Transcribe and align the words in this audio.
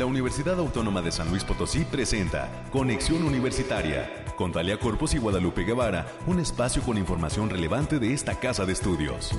La 0.00 0.06
Universidad 0.06 0.58
Autónoma 0.58 1.02
de 1.02 1.12
San 1.12 1.28
Luis 1.28 1.44
Potosí 1.44 1.84
presenta 1.84 2.48
Conexión 2.72 3.22
Universitaria 3.22 4.24
con 4.34 4.50
Talia 4.50 4.78
Corpus 4.78 5.12
y 5.12 5.18
Guadalupe 5.18 5.62
Guevara, 5.62 6.06
un 6.26 6.40
espacio 6.40 6.80
con 6.80 6.96
información 6.96 7.50
relevante 7.50 7.98
de 7.98 8.14
esta 8.14 8.40
casa 8.40 8.64
de 8.64 8.72
estudios. 8.72 9.38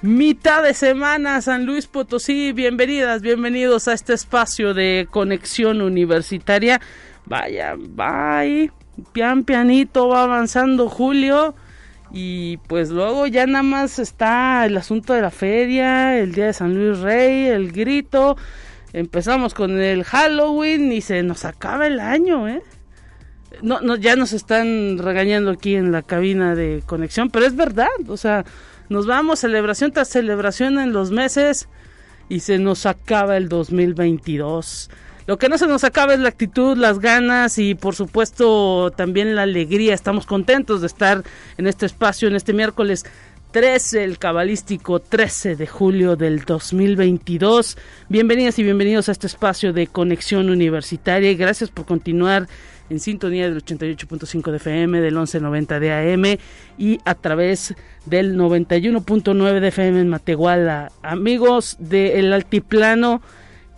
Mitad 0.00 0.62
de 0.62 0.72
semana, 0.72 1.42
San 1.42 1.66
Luis 1.66 1.86
Potosí, 1.86 2.52
bienvenidas, 2.52 3.20
bienvenidos 3.20 3.88
a 3.88 3.92
este 3.92 4.14
espacio 4.14 4.72
de 4.72 5.06
conexión 5.10 5.82
universitaria. 5.82 6.80
Vaya, 7.26 7.74
bye, 7.76 8.72
pian 9.12 9.44
pianito 9.44 10.08
va 10.08 10.22
avanzando 10.22 10.88
Julio 10.88 11.54
y 12.12 12.58
pues 12.68 12.90
luego 12.90 13.26
ya 13.26 13.46
nada 13.46 13.62
más 13.62 13.98
está 13.98 14.64
el 14.66 14.76
asunto 14.76 15.12
de 15.12 15.22
la 15.22 15.30
feria, 15.30 16.18
el 16.18 16.32
día 16.32 16.46
de 16.46 16.52
San 16.52 16.74
Luis 16.74 17.00
Rey, 17.00 17.46
el 17.46 17.72
grito. 17.72 18.36
Empezamos 18.92 19.54
con 19.54 19.80
el 19.80 20.04
Halloween 20.04 20.92
y 20.92 21.00
se 21.00 21.22
nos 21.22 21.44
acaba 21.44 21.86
el 21.86 22.00
año, 22.00 22.48
¿eh? 22.48 22.62
No, 23.62 23.80
no, 23.80 23.96
ya 23.96 24.16
nos 24.16 24.32
están 24.32 24.98
regañando 24.98 25.50
aquí 25.50 25.76
en 25.76 25.90
la 25.90 26.02
cabina 26.02 26.54
de 26.54 26.82
conexión, 26.84 27.30
pero 27.30 27.46
es 27.46 27.56
verdad, 27.56 27.88
o 28.08 28.16
sea, 28.16 28.44
nos 28.88 29.06
vamos 29.06 29.40
celebración 29.40 29.92
tras 29.92 30.08
celebración 30.08 30.78
en 30.78 30.92
los 30.92 31.10
meses 31.10 31.68
y 32.28 32.40
se 32.40 32.58
nos 32.58 32.86
acaba 32.86 33.36
el 33.36 33.48
2022. 33.48 34.90
Lo 35.26 35.38
que 35.38 35.48
no 35.48 35.58
se 35.58 35.66
nos 35.66 35.82
acaba 35.82 36.14
es 36.14 36.20
la 36.20 36.28
actitud, 36.28 36.76
las 36.76 37.00
ganas 37.00 37.58
y 37.58 37.74
por 37.74 37.96
supuesto 37.96 38.92
también 38.92 39.34
la 39.34 39.42
alegría. 39.42 39.92
Estamos 39.92 40.24
contentos 40.24 40.82
de 40.82 40.86
estar 40.86 41.24
en 41.58 41.66
este 41.66 41.84
espacio 41.84 42.28
en 42.28 42.36
este 42.36 42.52
miércoles 42.52 43.04
13, 43.50 44.04
el 44.04 44.18
cabalístico 44.18 45.00
13 45.00 45.56
de 45.56 45.66
julio 45.66 46.14
del 46.14 46.44
2022. 46.44 47.76
Bienvenidas 48.08 48.56
y 48.60 48.62
bienvenidos 48.62 49.08
a 49.08 49.12
este 49.12 49.26
espacio 49.26 49.72
de 49.72 49.88
conexión 49.88 50.48
universitaria 50.48 51.28
y 51.28 51.34
gracias 51.34 51.70
por 51.70 51.86
continuar 51.86 52.46
en 52.88 53.00
sintonía 53.00 53.50
del 53.50 53.64
88.5 53.64 54.50
de 54.52 54.56
FM, 54.58 55.00
del 55.00 55.14
1190 55.14 55.80
de 55.80 55.92
AM 55.92 56.38
y 56.78 57.00
a 57.04 57.16
través 57.16 57.74
del 58.04 58.36
91.9 58.36 59.58
de 59.58 59.68
FM 59.68 60.02
en 60.02 60.08
Matehuala. 60.08 60.92
Amigos 61.02 61.76
del 61.80 62.32
Altiplano, 62.32 63.22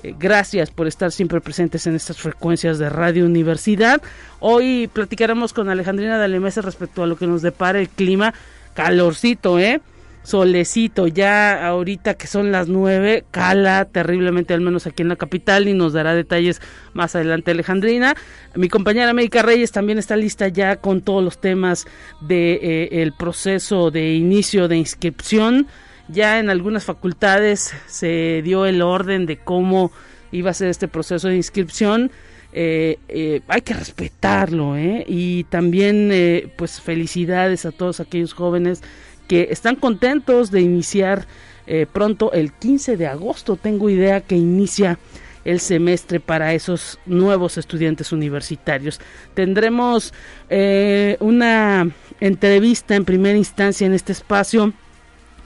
eh, 0.03 0.15
gracias 0.19 0.71
por 0.71 0.87
estar 0.87 1.13
siempre 1.13 1.41
presentes 1.41 1.87
en 1.87 1.95
estas 1.95 2.19
frecuencias 2.19 2.79
de 2.79 2.89
Radio 2.89 3.25
Universidad. 3.25 4.01
Hoy 4.41 4.89
platicaremos 4.93 5.53
con 5.53 5.69
Alejandrina 5.69 6.19
Dalemese 6.19 6.63
respecto 6.63 7.03
a 7.03 7.07
lo 7.07 7.17
que 7.17 7.27
nos 7.27 7.43
depara 7.43 7.81
el 7.81 7.89
clima. 7.89 8.35
Calorcito, 8.75 9.59
¿eh? 9.59 9.81
solecito 10.29 11.07
ya 11.07 11.67
ahorita 11.67 12.13
que 12.15 12.27
son 12.27 12.53
las 12.53 12.69
nueve, 12.69 13.25
cala 13.31 13.87
terriblemente 13.87 14.53
al 14.53 14.61
menos 14.61 14.87
aquí 14.87 15.03
en 15.03 15.09
la 15.09 15.17
capital 15.17 15.69
y 15.69 15.73
nos 15.73 15.95
dará 15.95 16.15
detalles 16.15 16.61
más 16.93 17.17
adelante 17.17 17.53
Alejandrina. 17.53 18.15
Mi 18.55 18.69
compañera 18.69 19.09
América 19.09 19.41
Reyes 19.41 19.73
también 19.73 19.99
está 19.99 20.17
lista 20.17 20.49
ya 20.49 20.77
con 20.77 21.01
todos 21.01 21.25
los 21.25 21.41
temas 21.41 21.87
de 22.21 22.89
eh, 22.93 23.11
proceso 23.19 23.91
de 23.91 24.13
inicio 24.15 24.69
de 24.69 24.77
inscripción. 24.77 25.67
Ya 26.09 26.39
en 26.39 26.51
algunas 26.51 26.85
facultades 26.85 27.73
se 27.87 28.41
dio 28.43 28.67
el 28.67 28.83
orden 28.83 29.27
de 29.27 29.37
cómo 29.37 29.93
iba 30.33 30.51
a 30.51 30.55
ser 30.55 30.69
este 30.69 30.89
proceso 30.89 31.29
de 31.29 31.37
inscripción. 31.37 32.11
Eh, 32.53 32.99
eh, 33.09 33.43
hay 33.47 33.61
que 33.61 33.75
respetarlo, 33.75 34.77
¿eh? 34.77 35.05
Y 35.07 35.45
también, 35.45 36.11
pues, 36.57 36.81
felicidades 36.81 37.67
a 37.67 37.73
todos 37.73 38.01
aquellos 38.01 38.33
jóvenes 38.33 38.83
que 39.29 39.49
están 39.51 39.77
contentos 39.77 40.51
de 40.51 40.63
iniciar 40.63 41.27
eh, 41.71 41.87
pronto 41.93 42.33
el 42.33 42.53
15 42.53 42.97
de 42.97 43.07
agosto. 43.07 43.57
Tengo 43.57 43.91
idea 43.91 44.23
que 44.23 44.35
inicia 44.35 44.99
el 45.45 45.61
semestre 45.61 46.19
para 46.19 46.55
esos 46.55 46.99
nuevos 47.05 47.59
estudiantes 47.59 48.11
universitarios. 48.11 49.01
Tendremos 49.35 50.15
eh, 50.49 51.19
una 51.21 51.91
entrevista 52.21 52.97
en 52.97 53.05
primera 53.05 53.37
instancia 53.37 53.87
en 53.87 53.93
este 53.93 54.13
espacio 54.13 54.73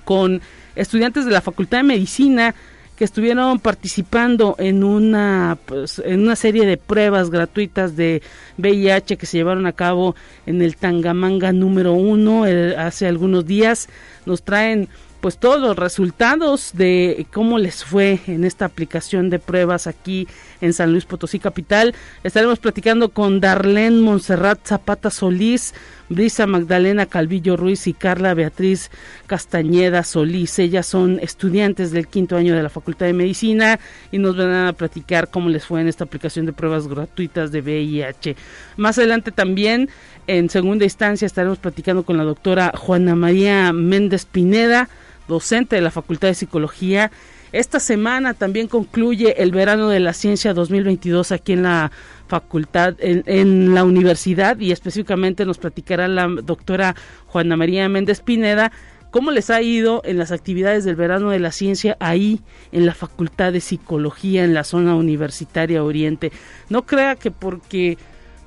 con 0.05 0.41
estudiantes 0.75 1.25
de 1.25 1.31
la 1.31 1.41
Facultad 1.41 1.79
de 1.79 1.85
Medicina 1.85 2.55
que 2.97 3.05
estuvieron 3.05 3.59
participando 3.59 4.55
en 4.59 4.85
una 4.85 5.59
pues, 5.67 6.01
en 6.05 6.21
una 6.21 6.37
serie 6.37 6.67
de 6.67 6.77
pruebas 6.77 7.31
gratuitas 7.31 7.97
de 7.97 8.23
VIH 8.59 9.17
que 9.17 9.27
se 9.27 9.39
llevaron 9.39 9.67
a 9.67 9.73
cabo 9.73 10.15
en 10.47 10.63
el 10.63 10.77
Tangamanga 10.77 11.53
número 11.53 11.95
uno 11.95 12.47
eh, 12.47 12.77
hace 12.77 13.07
algunos 13.07 13.47
días. 13.47 13.89
Nos 14.27 14.43
traen 14.43 14.89
pues 15.21 15.39
todos 15.39 15.61
los 15.61 15.77
resultados 15.77 16.73
de 16.75 17.27
cómo 17.33 17.59
les 17.59 17.85
fue 17.85 18.19
en 18.27 18.45
esta 18.45 18.65
aplicación 18.65 19.31
de 19.31 19.39
pruebas 19.39 19.87
aquí 19.87 20.27
en 20.63 20.73
San 20.73 20.93
Luis 20.93 21.05
Potosí 21.05 21.39
Capital. 21.39 21.95
Estaremos 22.25 22.59
platicando 22.59 23.11
con 23.11 23.41
Darlene 23.41 24.01
Monserrat 24.01 24.67
Zapata 24.67 25.11
Solís, 25.11 25.75
Brisa 26.09 26.47
Magdalena 26.47 27.07
Calvillo 27.07 27.57
Ruiz 27.57 27.87
y 27.87 27.93
Carla 27.93 28.33
Beatriz 28.33 28.91
Castañeda 29.27 30.05
Solís. 30.05 30.59
Ellas 30.59 30.87
son 30.87 31.19
estudiantes 31.21 31.91
del 31.91 32.07
quinto 32.07 32.37
año 32.37 32.55
de 32.55 32.63
la 32.63 32.71
Facultad 32.71 33.07
de 33.07 33.13
Medicina 33.13 33.79
y 34.11 34.19
nos 34.19 34.37
van 34.37 34.53
a 34.53 34.73
platicar 34.73 35.29
cómo 35.31 35.51
les 35.51 35.67
fue 35.67 35.81
en 35.81 35.89
esta 35.89 36.05
aplicación 36.05 36.47
de 36.47 36.53
pruebas 36.53 36.89
gratuitas 36.89 37.53
de 37.53 37.61
VIH. 37.61 38.37
Más 38.77 38.97
adelante 38.99 39.33
también, 39.33 39.91
en 40.27 40.49
segunda 40.49 40.85
instancia, 40.85 41.27
estaremos 41.27 41.59
platicando 41.59 42.05
con 42.05 42.17
la 42.17 42.25
doctora 42.25 42.73
Juana 42.77 43.17
María 43.17 43.73
Méndez 43.73 44.25
Pineda 44.25 44.89
docente 45.29 45.77
de 45.77 45.83
la 45.83 45.91
Facultad 45.91 46.29
de 46.29 46.35
Psicología. 46.35 47.11
Esta 47.53 47.81
semana 47.81 48.33
también 48.33 48.67
concluye 48.67 49.43
el 49.43 49.53
verano 49.53 49.91
de 49.91 50.01
la 50.01 50.15
ciencia 50.15 50.55
2022 50.55 51.33
aquí 51.33 51.53
en 51.53 51.65
la 51.65 51.93
facultad, 52.27 52.95
en, 52.99 53.75
la 53.75 53.85
universidad 53.85 54.59
y 54.59 54.73
específicamente 54.73 55.45
nos 55.45 55.59
platicará 55.59 56.09
la 56.09 56.29
doctora 56.29 56.97
Juana 57.27 57.59
María 57.59 57.87
Méndez 57.91 58.21
Pineda 58.21 58.73
cómo 59.11 59.31
les 59.31 59.51
ha 59.51 59.61
ido 59.61 60.01
en 60.07 60.17
las 60.17 60.33
actividades 60.33 60.85
del 60.85 60.97
verano 60.97 61.29
de 61.29 61.41
la 61.41 61.53
ciencia 61.53 61.99
ahí 62.01 62.41
en 62.73 62.87
la 62.87 62.95
Facultad 62.95 63.53
de 63.53 63.61
Psicología 63.61 64.43
en 64.45 64.55
la 64.55 64.65
zona 64.65 64.95
universitaria 64.95 65.85
Oriente. 65.85 66.33
No 66.71 66.87
crea 66.87 67.17
que 67.17 67.31
porque 67.31 67.99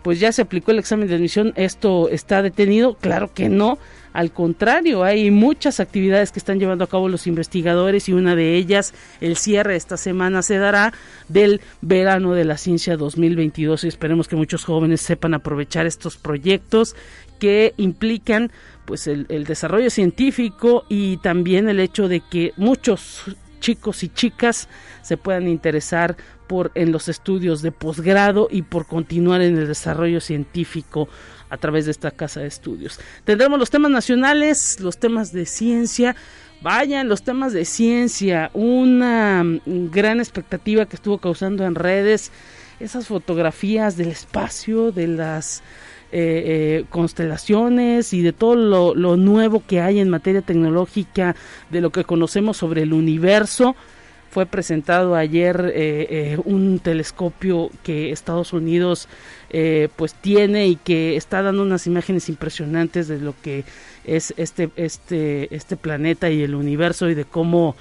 pues 0.02 0.20
ya 0.20 0.32
se 0.32 0.42
aplicó 0.42 0.72
el 0.72 0.80
examen 0.80 1.08
de 1.08 1.16
admisión 1.16 1.54
esto 1.56 2.10
está 2.10 2.42
detenido, 2.42 2.96
claro 2.96 3.32
que 3.32 3.50
no. 3.50 3.78
Al 4.16 4.32
contrario, 4.32 5.04
hay 5.04 5.30
muchas 5.30 5.82
actividades 5.82 6.32
que 6.32 6.40
están 6.40 6.58
llevando 6.58 6.86
a 6.86 6.88
cabo 6.88 7.10
los 7.10 7.28
investigadores 7.28 8.08
y 8.08 8.14
una 8.14 8.34
de 8.34 8.56
ellas, 8.56 8.94
el 9.20 9.36
cierre 9.36 9.76
esta 9.76 9.98
semana, 9.98 10.42
se 10.42 10.58
dará 10.58 10.94
del 11.28 11.60
verano 11.82 12.34
de 12.34 12.46
la 12.46 12.56
ciencia 12.56 12.96
2022 12.96 13.84
y 13.84 13.90
esperemos 13.90 14.30
que 14.30 14.38
muchos 14.38 14.64
jóvenes 14.64 15.02
sepan 15.02 15.34
aprovechar 15.34 15.86
estos 15.86 16.16
proyectos 16.16 16.96
que 17.40 17.74
implican 17.76 18.54
pues 18.86 19.06
el 19.08 19.44
desarrollo 19.44 19.90
científico 19.90 20.86
y 20.88 21.18
también 21.18 21.68
el 21.68 21.82
hecho 21.82 22.08
de 22.08 22.22
que 22.22 22.54
muchos 22.56 23.36
chicos 23.60 24.04
y 24.04 24.10
chicas 24.10 24.70
se 25.02 25.18
puedan 25.18 25.48
interesar 25.48 26.16
por 26.48 26.72
en 26.76 26.92
los 26.92 27.10
estudios 27.10 27.62
de 27.62 27.72
posgrado 27.72 28.48
y 28.52 28.62
por 28.62 28.86
continuar 28.86 29.42
en 29.42 29.58
el 29.58 29.68
desarrollo 29.68 30.22
científico 30.22 31.10
a 31.50 31.58
través 31.58 31.86
de 31.86 31.92
esta 31.92 32.12
casa 32.12 32.42
de 32.42 32.48
estudios. 32.48 33.00
Tendremos 33.24 33.60
los 33.60 33.70
temas 33.70 33.92
nacionales, 33.92 34.80
los 34.80 34.98
temas 34.98 35.32
de 35.32 35.46
ciencia. 35.46 36.16
Vayan, 36.62 37.08
los 37.08 37.24
temas 37.24 37.54
de 37.54 37.66
ciencia, 37.66 38.50
una 38.54 39.44
mm, 39.44 39.92
gran 39.92 40.20
expectativa 40.20 40.86
que 40.86 40.96
estuvo 40.96 41.18
causando 41.18 41.66
en 41.66 41.76
redes 41.76 42.32
esas 42.80 43.08
fotografías 43.08 43.98
del 43.98 44.10
espacio, 44.10 44.92
de 44.92 45.08
las 45.08 45.62
eh, 46.12 46.82
eh, 46.82 46.86
constelaciones 46.90 48.14
y 48.14 48.22
de 48.22 48.34
todo 48.34 48.56
lo, 48.56 48.96
lo, 48.96 49.18
nuevo 49.18 49.64
que 49.66 49.82
hay 49.82 50.00
en 50.00 50.10
materia 50.10 50.42
tecnológica, 50.42 51.36
de 51.70 51.82
lo 51.82 51.92
que 51.92 52.04
conocemos 52.04 52.58
sobre 52.58 52.84
el 52.84 52.94
universo 52.94 53.76
fue 54.36 54.46
presentado 54.46 55.16
ayer 55.16 55.72
eh, 55.74 56.08
eh, 56.10 56.38
un 56.44 56.80
telescopio 56.80 57.70
que 57.84 58.12
Estados 58.12 58.52
Unidos 58.52 59.08
eh, 59.50 59.88
pues 59.96 60.14
tiene 60.14 60.68
y 60.68 60.76
que 60.76 61.16
está 61.16 61.42
dando 61.42 61.62
unas 61.62 61.88
imágenes 61.88 62.28
impresionantes 62.28 63.08
de 63.08 63.20
lo 63.20 63.34
que 63.42 63.64
es 64.04 64.34
este 64.36 64.70
este 64.76 65.56
este 65.56 65.78
planeta 65.78 66.30
y 66.30 66.44
el 66.44 66.54
universo 66.54 67.10
y 67.10 67.16
de 67.16 67.24
cómo 67.24 67.78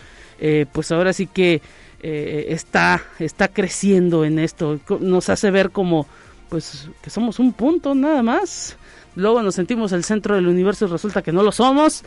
pues 0.73 0.93
ahora 0.93 1.13
sí 1.13 1.27
que 1.27 1.61
está 2.01 3.03
está 3.19 3.49
creciendo 3.49 4.25
en 4.25 4.39
esto. 4.39 4.79
Nos 5.01 5.31
hace 5.31 5.51
ver 5.51 5.71
como 5.71 6.07
pues 6.51 6.89
que 7.03 7.11
somos 7.11 7.41
un 7.41 7.53
punto 7.53 7.97
nada 7.97 8.23
más. 8.23 8.77
Luego 9.17 9.43
nos 9.43 9.57
sentimos 9.57 9.91
el 9.91 10.05
centro 10.05 10.37
del 10.37 10.47
universo 10.47 10.85
y 10.85 10.89
resulta 10.89 11.21
que 11.21 11.33
no 11.33 11.43
lo 11.43 11.51
somos 11.51 12.05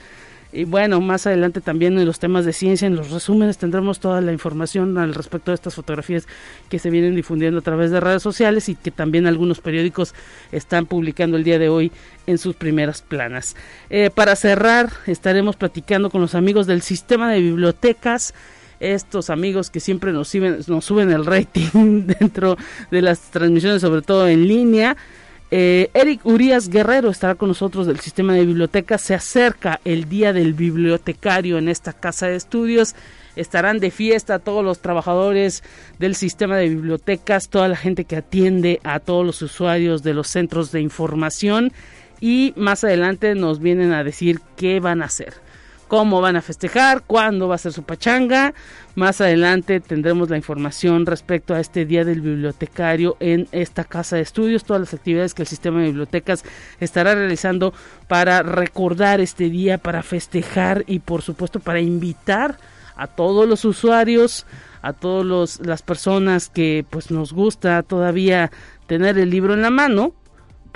Y 0.53 0.63
bueno, 0.63 1.01
más 1.01 1.27
adelante 1.27 1.59
también 1.61 1.97
en 1.97 2.05
los 2.05 2.19
temas 2.19 2.45
de 2.45 2.53
ciencia, 2.53 2.87
en 2.87 2.95
los 2.95 3.11
resúmenes, 3.11 3.57
tendremos 3.57 3.99
toda 3.99 4.21
la 4.21 4.31
información 4.31 4.97
al 4.97 5.13
respecto 5.13 5.51
de 5.51 5.55
estas 5.55 5.75
fotografías 5.75 6.27
que 6.69 6.79
se 6.79 6.89
vienen 6.89 7.15
difundiendo 7.15 7.59
a 7.59 7.61
través 7.61 7.91
de 7.91 7.99
redes 7.99 8.23
sociales 8.23 8.69
y 8.69 8.75
que 8.75 8.91
también 8.91 9.27
algunos 9.27 9.59
periódicos 9.59 10.15
están 10.51 10.85
publicando 10.85 11.37
el 11.37 11.43
día 11.43 11.59
de 11.59 11.69
hoy 11.69 11.91
en 12.27 12.37
sus 12.37 12.55
primeras 12.55 13.01
planas. 13.01 13.55
Eh, 13.89 14.09
para 14.09 14.35
cerrar, 14.35 14.89
estaremos 15.05 15.55
platicando 15.57 16.09
con 16.09 16.21
los 16.21 16.35
amigos 16.35 16.65
del 16.65 16.81
sistema 16.81 17.31
de 17.31 17.41
bibliotecas 17.41 18.33
estos 18.79 19.29
amigos 19.29 19.69
que 19.69 19.79
siempre 19.79 20.11
nos, 20.11 20.29
suben, 20.29 20.59
nos 20.67 20.85
suben 20.85 21.11
el 21.11 21.25
rating 21.25 22.05
dentro 22.19 22.57
de 22.91 23.01
las 23.01 23.19
transmisiones, 23.31 23.81
sobre 23.81 24.01
todo 24.01 24.27
en 24.27 24.47
línea. 24.47 24.95
Eh, 25.49 25.89
Eric 25.93 26.25
Urias 26.25 26.67
Guerrero 26.67 27.09
estará 27.09 27.35
con 27.35 27.47
nosotros 27.47 27.87
del 27.87 27.99
sistema 27.99 28.33
de 28.33 28.45
bibliotecas. 28.45 29.01
Se 29.01 29.15
acerca 29.15 29.79
el 29.85 30.09
día 30.09 30.33
del 30.33 30.53
bibliotecario 30.53 31.57
en 31.57 31.69
esta 31.69 31.93
casa 31.93 32.27
de 32.27 32.35
estudios. 32.35 32.95
Estarán 33.35 33.79
de 33.79 33.91
fiesta 33.91 34.39
todos 34.39 34.63
los 34.63 34.79
trabajadores 34.79 35.63
del 35.99 36.15
sistema 36.15 36.57
de 36.57 36.69
bibliotecas, 36.69 37.49
toda 37.49 37.67
la 37.67 37.77
gente 37.77 38.05
que 38.05 38.17
atiende 38.17 38.81
a 38.83 38.99
todos 38.99 39.25
los 39.25 39.41
usuarios 39.41 40.03
de 40.03 40.13
los 40.13 40.27
centros 40.27 40.71
de 40.71 40.81
información. 40.81 41.71
Y 42.19 42.53
más 42.57 42.83
adelante 42.83 43.35
nos 43.35 43.59
vienen 43.59 43.93
a 43.93 44.03
decir 44.03 44.41
qué 44.57 44.79
van 44.79 45.01
a 45.01 45.05
hacer 45.05 45.46
cómo 45.87 46.21
van 46.21 46.35
a 46.35 46.41
festejar, 46.41 47.03
cuándo 47.05 47.47
va 47.47 47.55
a 47.55 47.59
ser 47.59 47.73
su 47.73 47.83
pachanga. 47.83 48.53
Más 48.95 49.21
adelante 49.21 49.79
tendremos 49.79 50.29
la 50.29 50.37
información 50.37 51.05
respecto 51.05 51.53
a 51.53 51.59
este 51.59 51.85
Día 51.85 52.03
del 52.03 52.21
Bibliotecario 52.21 53.15
en 53.19 53.47
esta 53.51 53.83
casa 53.83 54.15
de 54.15 54.23
estudios, 54.23 54.63
todas 54.63 54.81
las 54.81 54.93
actividades 54.93 55.33
que 55.33 55.43
el 55.43 55.47
sistema 55.47 55.79
de 55.79 55.87
bibliotecas 55.87 56.43
estará 56.79 57.15
realizando 57.15 57.73
para 58.07 58.43
recordar 58.43 59.21
este 59.21 59.49
día, 59.49 59.77
para 59.77 60.03
festejar 60.03 60.83
y 60.87 60.99
por 60.99 61.21
supuesto 61.21 61.59
para 61.59 61.79
invitar 61.79 62.57
a 62.95 63.07
todos 63.07 63.47
los 63.47 63.63
usuarios, 63.63 64.45
a 64.81 64.93
todas 64.93 65.59
las 65.59 65.81
personas 65.81 66.49
que 66.49 66.85
pues 66.89 67.11
nos 67.11 67.33
gusta 67.33 67.83
todavía 67.83 68.51
tener 68.87 69.17
el 69.17 69.29
libro 69.29 69.53
en 69.53 69.61
la 69.61 69.69
mano, 69.69 70.13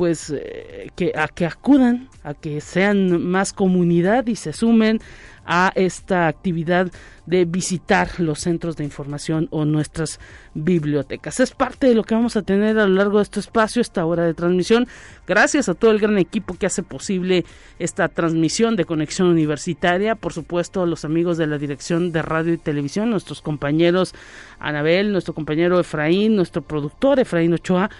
pues 0.01 0.31
eh, 0.35 0.89
que 0.95 1.11
a 1.15 1.27
que 1.27 1.45
acudan, 1.45 2.09
a 2.23 2.33
que 2.33 2.59
sean 2.59 3.23
más 3.23 3.53
comunidad 3.53 4.25
y 4.25 4.35
se 4.35 4.51
sumen 4.51 4.99
a 5.45 5.71
esta 5.75 6.27
actividad 6.27 6.91
de 7.27 7.45
visitar 7.45 8.09
los 8.19 8.39
centros 8.39 8.75
de 8.77 8.83
información 8.83 9.47
o 9.51 9.63
nuestras 9.63 10.19
bibliotecas. 10.55 11.39
Es 11.39 11.51
parte 11.51 11.87
de 11.87 11.93
lo 11.93 12.03
que 12.03 12.15
vamos 12.15 12.35
a 12.35 12.41
tener 12.41 12.79
a 12.79 12.87
lo 12.87 12.95
largo 12.95 13.17
de 13.17 13.23
este 13.23 13.39
espacio, 13.39 13.79
esta 13.79 14.03
hora 14.05 14.23
de 14.23 14.33
transmisión. 14.33 14.87
Gracias 15.27 15.69
a 15.69 15.75
todo 15.75 15.91
el 15.91 15.99
gran 15.99 16.17
equipo 16.17 16.55
que 16.55 16.65
hace 16.65 16.81
posible 16.81 17.45
esta 17.77 18.07
transmisión 18.07 18.75
de 18.75 18.85
conexión 18.85 19.27
universitaria, 19.27 20.15
por 20.15 20.33
supuesto 20.33 20.81
a 20.81 20.87
los 20.87 21.05
amigos 21.05 21.37
de 21.37 21.45
la 21.45 21.59
dirección 21.59 22.11
de 22.11 22.23
radio 22.23 22.53
y 22.53 22.57
televisión, 22.57 23.11
nuestros 23.11 23.41
compañeros 23.41 24.15
Anabel, 24.59 25.11
nuestro 25.11 25.35
compañero 25.35 25.79
Efraín, 25.79 26.35
nuestro 26.35 26.63
productor 26.63 27.19
Efraín 27.19 27.53
Ochoa 27.53 27.91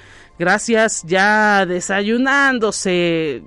Gracias, 0.41 1.03
ya 1.05 1.67
desayunándose. 1.67 3.43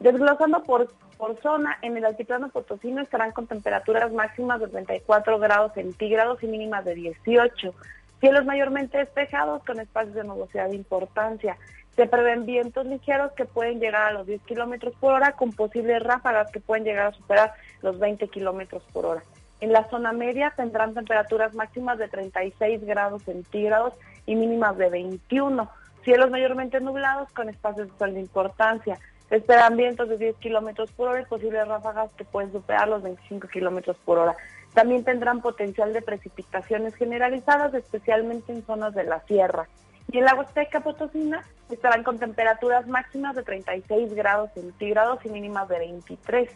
Desglosando 0.01 0.65
por 0.65 0.93
por 1.17 1.41
zona, 1.43 1.77
en 1.83 1.97
el 1.97 2.05
altiplano 2.05 2.49
potosino 2.49 3.03
estarán 3.03 3.33
con 3.33 3.49
temperaturas 3.49 4.13
máximas 4.13 4.61
de 4.61 4.69
34 4.69 5.39
grados 5.39 5.73
centígrados 5.75 6.43
y 6.43 6.47
mínimas 6.47 6.85
de 6.85 6.95
18. 6.95 7.75
Cielos 8.21 8.45
mayormente 8.45 8.99
despejados 8.99 9.63
con 9.65 9.79
espacios 9.81 10.15
de 10.15 10.25
nubosidad 10.25 10.69
de 10.69 10.77
importancia. 10.77 11.57
Se 11.95 12.07
prevén 12.07 12.47
vientos 12.47 12.87
ligeros 12.87 13.33
que 13.33 13.45
pueden 13.45 13.81
llegar 13.81 14.03
a 14.03 14.13
los 14.13 14.27
10 14.27 14.43
kilómetros 14.43 14.95
por 15.01 15.15
hora 15.15 15.33
con 15.33 15.53
posibles 15.53 16.03
ráfagas 16.03 16.51
que 16.51 16.61
pueden 16.61 16.85
llegar 16.85 17.07
a 17.07 17.13
superar 17.13 17.55
los 17.83 17.99
20 17.99 18.29
kilómetros 18.29 18.83
por 18.93 19.07
hora. 19.07 19.23
En 19.61 19.73
la 19.73 19.89
zona 19.89 20.13
media 20.13 20.53
tendrán 20.57 20.95
temperaturas 20.95 21.55
máximas 21.55 21.99
de 21.99 22.09
36 22.09 22.85
grados 22.85 23.23
centígrados 23.25 23.95
y 24.27 24.37
mínimas 24.37 24.77
de 24.79 24.89
21. 24.89 25.69
Cielos 26.05 26.31
mayormente 26.31 26.81
nublados 26.81 27.31
con 27.33 27.49
espacios 27.49 27.89
de 27.91 27.99
sol 27.99 28.15
de 28.15 28.21
importancia 28.21 28.99
esperan 29.31 29.77
vientos 29.77 30.09
de 30.09 30.17
10 30.17 30.37
kilómetros 30.37 30.91
por 30.93 31.09
hora 31.09 31.21
y 31.21 31.27
posibles 31.27 31.67
ráfagas 31.67 32.13
que 32.15 32.25
pueden 32.25 32.53
superar 32.53 32.89
los 32.89 33.03
25 33.03 33.49
kilómetros 33.49 33.97
por 34.05 34.19
hora. 34.19 34.37
También 34.75 35.05
tendrán 35.05 35.41
potencial 35.41 35.93
de 35.93 36.03
precipitaciones 36.03 36.95
generalizadas, 36.95 37.75
especialmente 37.75 38.53
en 38.53 38.65
zonas 38.65 38.95
de 38.95 39.05
la 39.05 39.21
sierra. 39.21 39.69
Y 40.11 40.19
en 40.19 40.25
la 40.25 40.35
Huasteca 40.35 40.81
Potosina 40.81 41.45
estarán 41.71 42.03
con 42.03 42.19
temperaturas 42.19 42.87
máximas 42.87 43.37
de 43.37 43.43
36 43.43 44.15
grados 44.15 44.51
centígrados 44.55 45.25
y 45.25 45.29
mínimas 45.29 45.69
de 45.69 45.79
23. 45.79 46.51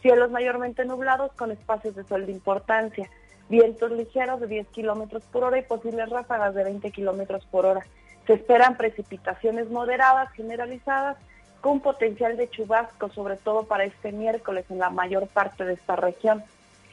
Cielos 0.00 0.30
mayormente 0.30 0.84
nublados 0.84 1.32
con 1.32 1.50
espacios 1.50 1.94
de 1.96 2.04
sol 2.04 2.26
de 2.26 2.32
importancia. 2.32 3.10
Vientos 3.48 3.90
ligeros 3.90 4.40
de 4.40 4.46
10 4.46 4.68
kilómetros 4.68 5.22
por 5.24 5.44
hora 5.44 5.58
y 5.58 5.62
posibles 5.62 6.08
ráfagas 6.08 6.54
de 6.54 6.64
20 6.64 6.90
kilómetros 6.92 7.44
por 7.46 7.66
hora. 7.66 7.84
Se 8.26 8.34
esperan 8.34 8.76
precipitaciones 8.76 9.68
moderadas 9.68 10.32
generalizadas 10.32 11.18
con 11.60 11.80
potencial 11.80 12.36
de 12.36 12.48
chubasco, 12.48 13.10
sobre 13.10 13.36
todo 13.36 13.64
para 13.64 13.84
este 13.84 14.12
miércoles 14.12 14.64
en 14.70 14.78
la 14.78 14.90
mayor 14.90 15.28
parte 15.28 15.64
de 15.64 15.74
esta 15.74 15.96
región. 15.96 16.42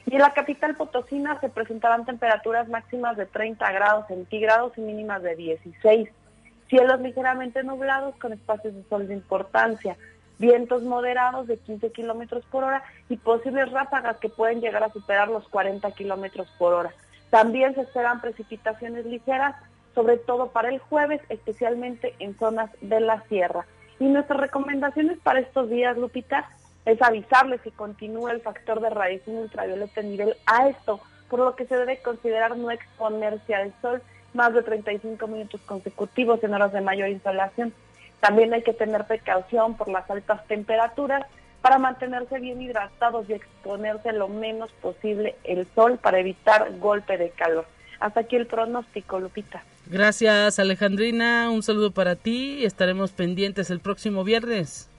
Y 0.06 0.16
en 0.16 0.22
la 0.22 0.34
capital 0.34 0.76
potosina 0.76 1.40
se 1.40 1.50
presentarán 1.50 2.06
temperaturas 2.06 2.68
máximas 2.68 3.18
de 3.18 3.26
30 3.26 3.72
grados 3.72 4.08
centígrados 4.08 4.78
y 4.78 4.82
mínimas 4.82 5.22
de 5.22 5.36
16. 5.36 6.10
Cielos 6.70 7.02
ligeramente 7.02 7.64
nublados 7.64 8.16
con 8.16 8.34
espacios 8.34 8.74
de 8.74 8.84
sol 8.90 9.08
de 9.08 9.14
importancia, 9.14 9.98
vientos 10.40 10.84
moderados 10.84 11.48
de 11.48 11.58
15 11.58 11.92
kilómetros 11.92 12.44
por 12.46 12.64
hora 12.64 12.84
y 13.10 13.18
posibles 13.18 13.72
ráfagas 13.72 14.18
que 14.18 14.30
pueden 14.30 14.62
llegar 14.62 14.84
a 14.84 14.92
superar 14.92 15.28
los 15.28 15.48
40 15.50 15.92
kilómetros 15.92 16.50
por 16.58 16.74
hora. 16.74 16.92
También 17.30 17.76
se 17.76 17.82
esperan 17.82 18.22
precipitaciones 18.22 19.06
ligeras, 19.06 19.56
sobre 19.94 20.18
todo 20.18 20.52
para 20.52 20.70
el 20.70 20.80
jueves, 20.80 21.22
especialmente 21.30 22.16
en 22.20 22.38
zonas 22.38 22.70
de 22.82 23.00
la 23.00 23.22
sierra. 23.28 23.66
Y 24.00 24.06
nuestras 24.06 24.40
recomendaciones 24.40 25.20
para 25.20 25.40
estos 25.40 25.70
días, 25.70 25.98
Lupita, 25.98 26.50
Es 26.86 27.02
avisarle 27.02 27.60
si 27.64 27.72
continúa 27.72 28.32
el 28.32 28.42
factor 28.42 28.82
de 28.82 28.90
radiación 28.90 29.38
ultravioleta 29.38 30.02
en 30.02 30.12
nivel 30.12 30.36
alto, 30.46 31.00
por 31.30 31.40
lo 31.40 31.56
que 31.56 31.66
se 31.66 31.76
debe 31.76 32.02
considerar 32.02 32.58
no 32.58 32.72
exponerse 32.72 33.56
al 33.56 33.74
sol 33.82 34.02
más 34.34 34.54
de 34.54 34.64
35 34.64 35.28
minutos 35.28 35.62
consecutivos 35.66 36.44
en 36.44 36.54
horas 36.54 36.74
de 36.74 36.82
mayor 36.82 37.10
insolación. 37.10 37.74
También 38.20 38.54
hay 38.54 38.64
que 38.64 38.74
tener 38.74 39.06
precaución 39.06 39.76
por 39.76 39.90
las 39.90 40.10
altas 40.10 40.46
temperaturas 40.48 41.26
para 41.62 41.78
mantenerse 41.78 42.40
bien 42.40 42.62
hidratados 42.62 43.30
y 43.30 43.34
exponerse 43.34 44.12
lo 44.14 44.28
menos 44.28 44.72
posible 44.82 45.36
el 45.44 45.68
sol 45.76 46.00
para 46.02 46.20
evitar 46.20 46.78
golpe 46.80 47.18
de 47.18 47.30
calor. 47.30 47.66
Hasta 48.00 48.22
aquí 48.22 48.36
el 48.36 48.48
pronóstico, 48.48 49.20
Lupita. 49.20 49.64
Gracias, 49.86 50.58
Alejandrina. 50.58 51.50
Un 51.52 51.62
saludo 51.62 51.92
para 51.92 52.16
ti. 52.16 52.66
Estaremos 52.66 53.12
pendientes 53.12 53.70
el 53.70 53.80
próximo 53.80 54.24
viernes. 54.24 54.91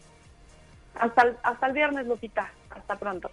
Hasta 0.94 1.22
el, 1.22 1.36
hasta 1.42 1.66
el 1.66 1.72
viernes, 1.72 2.06
Lupita. 2.06 2.50
Hasta 2.70 2.98
pronto. 2.98 3.30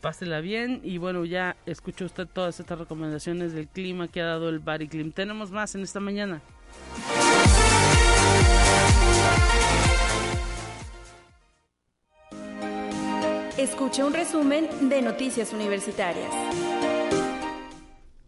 Pásela 0.00 0.40
bien 0.40 0.80
y 0.84 0.98
bueno, 0.98 1.24
ya 1.24 1.56
escuchó 1.66 2.04
usted 2.04 2.26
todas 2.26 2.60
estas 2.60 2.78
recomendaciones 2.78 3.52
del 3.52 3.66
clima 3.66 4.06
que 4.06 4.20
ha 4.20 4.26
dado 4.26 4.48
el 4.48 4.60
Bariclim. 4.60 5.10
Tenemos 5.12 5.50
más 5.50 5.74
en 5.74 5.82
esta 5.82 5.98
mañana. 5.98 6.40
Escucha 13.56 14.06
un 14.06 14.12
resumen 14.12 14.88
de 14.88 15.02
Noticias 15.02 15.52
Universitarias. 15.52 16.30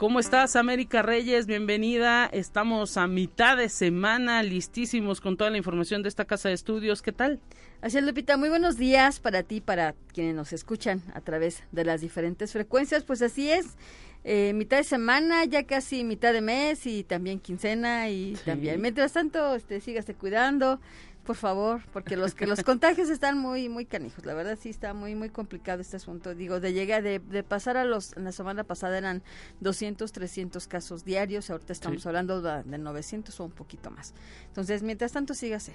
¿Cómo 0.01 0.19
estás, 0.19 0.57
América 0.57 1.03
Reyes? 1.03 1.45
Bienvenida. 1.45 2.25
Estamos 2.25 2.97
a 2.97 3.07
mitad 3.07 3.59
de 3.59 3.69
semana, 3.69 4.43
listísimos 4.43 5.21
con 5.21 5.37
toda 5.37 5.51
la 5.51 5.59
información 5.59 6.03
de 6.03 6.09
esta 6.09 6.25
casa 6.25 6.49
de 6.49 6.55
estudios. 6.55 7.03
¿Qué 7.03 7.13
tal? 7.13 7.39
Así 7.83 7.99
es, 7.99 8.05
Lupita. 8.05 8.39
Muy 8.39 8.49
buenos 8.49 8.79
días 8.79 9.21
para 9.21 9.43
ti, 9.43 9.61
para 9.61 9.95
quienes 10.15 10.35
nos 10.35 10.55
escuchan 10.55 11.03
a 11.13 11.21
través 11.21 11.65
de 11.71 11.85
las 11.85 12.01
diferentes 12.01 12.53
frecuencias. 12.53 13.05
Pues 13.05 13.21
así 13.21 13.51
es. 13.51 13.77
Eh, 14.25 14.55
mitad 14.55 14.79
de 14.79 14.85
semana, 14.85 15.45
ya 15.45 15.65
casi 15.65 16.03
mitad 16.03 16.33
de 16.33 16.41
mes 16.41 16.87
y 16.87 17.05
también 17.05 17.39
quincena 17.39 18.09
y 18.09 18.39
también. 18.47 18.81
Mientras 18.81 19.13
tanto, 19.13 19.55
este, 19.55 19.83
sígase 19.83 20.15
cuidando, 20.15 20.81
por 21.31 21.37
favor, 21.37 21.81
porque 21.93 22.17
los 22.17 22.35
que 22.35 22.45
los 22.45 22.65
contagios 22.65 23.09
están 23.09 23.39
muy 23.39 23.69
muy 23.69 23.87
canijos, 23.87 24.27
la 24.27 24.35
verdad 24.35 24.59
sí 24.61 24.69
está 24.69 24.95
muy 24.95 25.15
muy 25.15 25.31
complicado 25.31 25.81
este 25.81 25.95
asunto. 25.95 26.35
Digo, 26.35 26.59
de 26.59 26.73
llegar 26.73 27.05
de, 27.05 27.21
de 27.21 27.45
pasar 27.45 27.77
a 27.77 27.85
los 27.85 28.17
la 28.17 28.33
semana 28.33 28.65
pasada 28.65 28.99
eran 28.99 29.23
200, 29.61 30.11
300 30.11 30.67
casos 30.67 31.05
diarios, 31.05 31.49
ahorita 31.49 31.73
estamos 31.73 32.05
hablando 32.05 32.43
de, 32.43 32.65
de 32.65 32.79
900 32.79 33.39
o 33.39 33.45
un 33.45 33.53
poquito 33.53 33.93
más. 33.93 34.13
Entonces, 34.49 34.83
mientras 34.83 35.13
tanto 35.13 35.35
sígase 35.35 35.73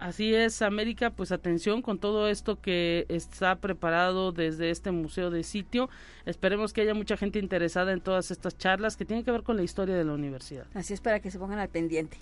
Así 0.00 0.34
es, 0.34 0.62
América, 0.62 1.10
pues 1.10 1.30
atención 1.30 1.82
con 1.82 1.98
todo 1.98 2.28
esto 2.30 2.58
que 2.58 3.04
está 3.10 3.56
preparado 3.56 4.32
desde 4.32 4.70
este 4.70 4.92
museo 4.92 5.30
de 5.30 5.42
sitio. 5.42 5.90
Esperemos 6.24 6.72
que 6.72 6.80
haya 6.80 6.94
mucha 6.94 7.18
gente 7.18 7.38
interesada 7.38 7.92
en 7.92 8.00
todas 8.00 8.30
estas 8.30 8.56
charlas 8.56 8.96
que 8.96 9.04
tienen 9.04 9.26
que 9.26 9.30
ver 9.30 9.42
con 9.42 9.56
la 9.56 9.62
historia 9.62 9.94
de 9.94 10.04
la 10.04 10.14
universidad. 10.14 10.66
Así 10.72 10.94
es 10.94 11.02
para 11.02 11.20
que 11.20 11.30
se 11.30 11.38
pongan 11.38 11.58
al 11.58 11.68
pendiente. 11.68 12.16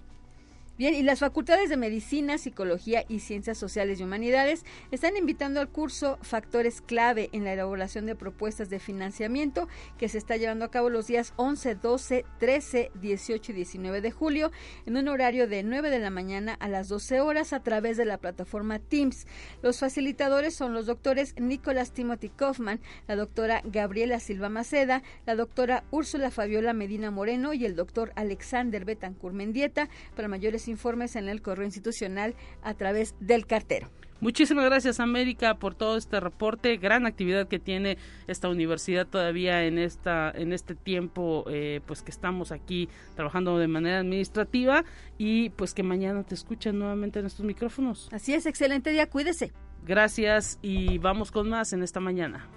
Bien, 0.79 0.95
y 0.95 1.03
las 1.03 1.19
facultades 1.19 1.71
de 1.71 1.77
Medicina, 1.77 2.39
Psicología 2.39 3.05
y 3.09 3.19
Ciencias 3.19 3.59
Sociales 3.59 3.99
y 3.99 4.05
Humanidades 4.05 4.65
están 4.93 5.17
invitando 5.17 5.59
al 5.59 5.69
curso 5.69 6.21
Factores 6.23 6.81
Clave 6.81 7.31
en 7.33 7.43
la 7.43 7.53
elaboración 7.53 8.07
de 8.07 8.15
propuestas 8.15 8.71
de 8.71 8.79
financiamiento 8.79 9.67
que 9.99 10.09
se 10.09 10.19
está 10.19 10.37
llevando 10.37 10.65
a 10.65 10.71
cabo 10.71 10.89
los 10.89 11.09
días 11.09 11.33
11, 11.35 11.75
12, 11.75 12.25
13, 12.39 12.93
18 12.95 13.51
y 13.51 13.55
19 13.57 14.01
de 14.01 14.13
julio 14.13 14.53
en 14.87 14.97
un 14.97 15.09
horario 15.09 15.49
de 15.49 15.65
9 15.65 15.91
de 15.91 15.99
la 15.99 16.11
mañana 16.11 16.55
a 16.61 16.69
las 16.69 16.87
12 16.87 17.23
horas 17.23 17.53
a 17.53 17.65
través 17.65 17.97
de 17.97 18.05
la 18.05 18.19
plataforma 18.19 18.79
Teams. 18.79 19.27
Los 19.63 19.81
facilitadores 19.81 20.55
son 20.55 20.75
los 20.75 20.87
doctores 20.87 21.35
Nicolás 21.41 21.91
Timothy 21.91 22.29
Kaufman, 22.29 22.79
la 23.09 23.17
doctora 23.17 23.63
Gabriela 23.65 24.21
Silva 24.21 24.49
Maceda, 24.49 25.03
la 25.27 25.35
doctora 25.35 25.83
Úrsula 25.91 26.31
Fabiola 26.31 26.73
Medina 26.73 27.11
Moreno 27.11 27.53
y 27.53 27.65
el 27.65 27.75
doctor 27.75 28.13
Alexander 28.15 28.85
Betancur 28.85 29.33
Mendieta. 29.33 29.89
Para 30.15 30.29
mayores 30.29 30.68
informes 30.69 31.17
en 31.17 31.29
el 31.29 31.43
correo 31.43 31.65
institucional 31.65 32.35
a 32.63 32.75
través 32.75 33.15
del 33.21 33.47
cartero. 33.47 33.91
Muchísimas 34.21 34.65
gracias 34.65 34.99
América 34.99 35.59
por 35.59 35.77
todo 35.77 35.97
este 35.97 36.19
reporte, 36.19 36.77
gran 36.77 37.07
actividad 37.07 37.47
que 37.47 37.61
tiene 37.61 37.99
esta 38.27 38.49
universidad 38.49 39.07
todavía 39.07 39.65
en 39.65 39.79
esta 39.79 40.33
en 40.33 40.53
este 40.53 40.75
tiempo, 40.75 41.45
eh, 41.49 41.81
pues 41.87 42.03
que 42.03 42.11
estamos 42.11 42.51
aquí 42.51 42.89
trabajando 43.15 43.59
de 43.59 43.69
manera 43.69 44.01
administrativa 44.01 44.85
y 45.19 45.51
pues 45.51 45.73
que 45.73 45.85
mañana 45.85 46.25
te 46.25 46.35
escuchen 46.35 46.81
nuevamente 46.81 47.21
en 47.21 47.27
estos 47.27 47.47
micrófonos. 47.47 48.09
Así 48.11 48.35
es, 48.35 48.47
excelente 48.47 48.91
día, 48.91 49.09
cuídese. 49.09 49.53
Gracias 49.87 50.59
y 50.63 50.99
vamos 50.99 51.31
con 51.31 51.49
más 51.49 51.73
en 51.73 51.85
esta 51.85 52.01
mañana. 52.01 52.49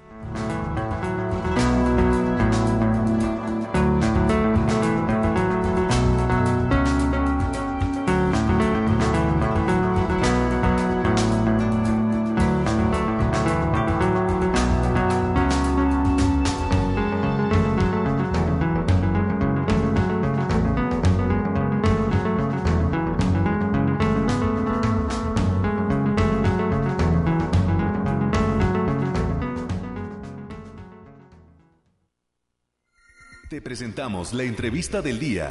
La 34.01 34.43
entrevista 34.43 34.99
del 35.03 35.19
día. 35.19 35.47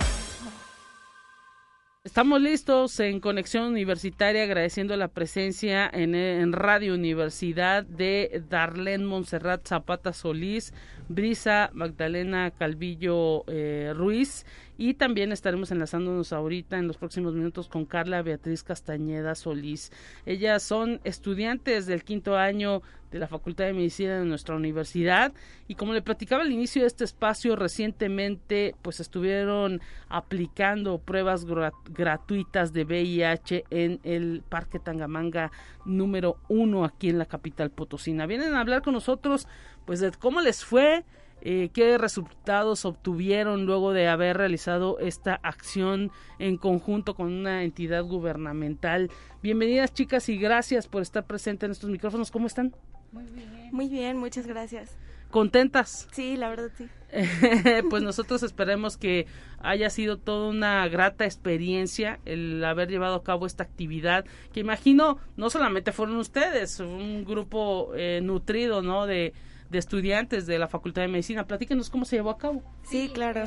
Estamos 2.02 2.40
listos 2.40 2.98
en 2.98 3.20
Conexión 3.20 3.66
Universitaria 3.68 4.42
agradeciendo 4.42 4.96
la 4.96 5.06
presencia 5.06 5.88
en, 5.92 6.52
Radio 6.52 6.94
Universidad 6.94 7.84
de 7.84 8.42
Darlene 8.48 9.04
Montserrat 9.04 9.68
Zapata 9.68 10.12
Solís, 10.12 10.74
Brisa 11.08 11.70
Magdalena 11.74 12.50
Calvillo 12.50 13.44
eh, 13.46 13.92
Ruiz 13.94 14.44
y 14.80 14.94
también 14.94 15.30
estaremos 15.30 15.70
enlazándonos 15.72 16.32
ahorita 16.32 16.78
en 16.78 16.86
los 16.86 16.96
próximos 16.96 17.34
minutos 17.34 17.68
con 17.68 17.84
Carla 17.84 18.22
Beatriz 18.22 18.62
Castañeda 18.62 19.34
Solís. 19.34 19.92
Ellas 20.24 20.62
son 20.62 21.02
estudiantes 21.04 21.84
del 21.84 22.02
quinto 22.02 22.38
año 22.38 22.80
de 23.10 23.18
la 23.18 23.28
Facultad 23.28 23.66
de 23.66 23.74
Medicina 23.74 24.18
de 24.18 24.24
nuestra 24.24 24.56
universidad 24.56 25.34
y 25.68 25.74
como 25.74 25.92
le 25.92 26.00
platicaba 26.00 26.44
al 26.44 26.50
inicio 26.50 26.80
de 26.80 26.88
este 26.88 27.04
espacio 27.04 27.56
recientemente 27.56 28.74
pues 28.80 29.00
estuvieron 29.00 29.82
aplicando 30.08 30.96
pruebas 30.96 31.44
gratuitas 31.90 32.72
de 32.72 32.84
VIH 32.84 33.64
en 33.68 34.00
el 34.02 34.42
Parque 34.48 34.78
Tangamanga 34.78 35.52
número 35.84 36.38
uno 36.48 36.86
aquí 36.86 37.10
en 37.10 37.18
la 37.18 37.26
capital 37.26 37.70
potosina. 37.70 38.24
Vienen 38.24 38.54
a 38.54 38.60
hablar 38.60 38.80
con 38.80 38.94
nosotros 38.94 39.46
pues 39.84 40.00
de 40.00 40.10
cómo 40.12 40.40
les 40.40 40.64
fue, 40.64 41.04
eh, 41.42 41.70
qué 41.72 41.98
resultados 41.98 42.84
obtuvieron 42.84 43.66
luego 43.66 43.92
de 43.92 44.08
haber 44.08 44.36
realizado 44.36 44.98
esta 44.98 45.34
acción 45.42 46.10
en 46.38 46.56
conjunto 46.56 47.14
con 47.14 47.32
una 47.32 47.64
entidad 47.64 48.04
gubernamental. 48.04 49.10
Bienvenidas 49.42 49.94
chicas 49.94 50.28
y 50.28 50.36
gracias 50.36 50.86
por 50.86 51.02
estar 51.02 51.26
presentes 51.26 51.66
en 51.66 51.72
estos 51.72 51.90
micrófonos. 51.90 52.30
¿Cómo 52.30 52.46
están? 52.46 52.74
Muy 53.12 53.24
bien. 53.24 53.68
Muy 53.72 53.88
bien, 53.88 54.16
muchas 54.16 54.46
gracias. 54.46 54.96
¿Contentas? 55.30 56.08
Sí, 56.10 56.36
la 56.36 56.48
verdad 56.48 56.70
sí. 56.76 56.88
pues 57.90 58.02
nosotros 58.02 58.42
esperemos 58.42 58.96
que 58.96 59.26
haya 59.60 59.88
sido 59.90 60.18
toda 60.18 60.50
una 60.50 60.86
grata 60.88 61.24
experiencia 61.24 62.20
el 62.24 62.64
haber 62.64 62.88
llevado 62.88 63.14
a 63.16 63.22
cabo 63.22 63.46
esta 63.46 63.62
actividad, 63.62 64.24
que 64.52 64.60
imagino 64.60 65.18
no 65.36 65.50
solamente 65.50 65.92
fueron 65.92 66.16
ustedes, 66.16 66.80
un 66.80 67.24
grupo 67.24 67.92
eh, 67.94 68.20
nutrido, 68.22 68.82
¿no? 68.82 69.06
De, 69.06 69.32
de 69.70 69.78
estudiantes 69.78 70.46
de 70.46 70.58
la 70.58 70.68
Facultad 70.68 71.02
de 71.02 71.08
Medicina. 71.08 71.46
Platíquenos 71.46 71.90
cómo 71.90 72.04
se 72.04 72.16
llevó 72.16 72.30
a 72.30 72.38
cabo. 72.38 72.62
Sí, 72.82 73.10
claro. 73.12 73.44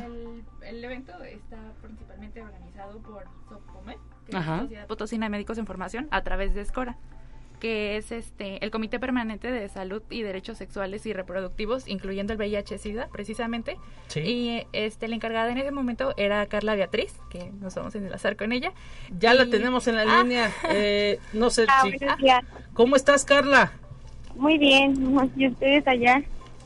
El, 0.61 0.83
evento 0.83 1.11
está 1.23 1.57
principalmente 1.81 2.41
organizado 2.41 2.99
por 2.99 3.25
SOPOMED, 3.49 3.97
que 4.25 4.37
es 4.37 4.45
la 4.45 4.59
Sociedad 4.59 4.87
Potosina 4.87 5.25
de 5.25 5.29
Médicos 5.29 5.57
en 5.57 5.65
Formación, 5.65 6.07
a 6.11 6.23
través 6.23 6.53
de 6.53 6.63
SCORA 6.65 6.97
que 7.63 7.95
es 7.95 8.11
este 8.11 8.61
el 8.61 8.71
Comité 8.71 8.99
Permanente 8.99 9.49
de 9.49 9.69
Salud 9.69 10.03
y 10.09 10.21
Derechos 10.21 10.57
Sexuales 10.57 11.05
y 11.05 11.13
Reproductivos, 11.13 11.87
incluyendo 11.87 12.33
el 12.33 12.39
VIH-Sida, 12.39 13.07
precisamente. 13.07 13.77
Y 14.15 14.67
este 14.73 15.07
la 15.07 15.15
encargada 15.15 15.49
en 15.49 15.57
ese 15.57 15.71
momento 15.71 16.13
era 16.17 16.45
Carla 16.47 16.75
Beatriz, 16.75 17.13
que 17.29 17.53
nos 17.61 17.73
vamos 17.75 17.95
a 17.95 17.99
enlazar 17.99 18.35
con 18.35 18.51
ella. 18.51 18.73
Ya 19.17 19.33
la 19.33 19.45
tenemos 19.45 19.87
en 19.87 19.95
la 19.95 20.01
ah. 20.01 20.23
línea. 20.23 20.51
Eh, 20.75 21.19
no 21.31 21.49
sé 21.49 21.65
ah, 21.69 21.83
si... 21.83 21.97
¿Cómo 22.73 22.97
estás, 22.97 23.23
Carla? 23.23 23.71
Muy 24.35 24.57
bien, 24.57 24.95
¿y 25.35 25.47
ustedes 25.47 25.87
allá? 25.87 26.23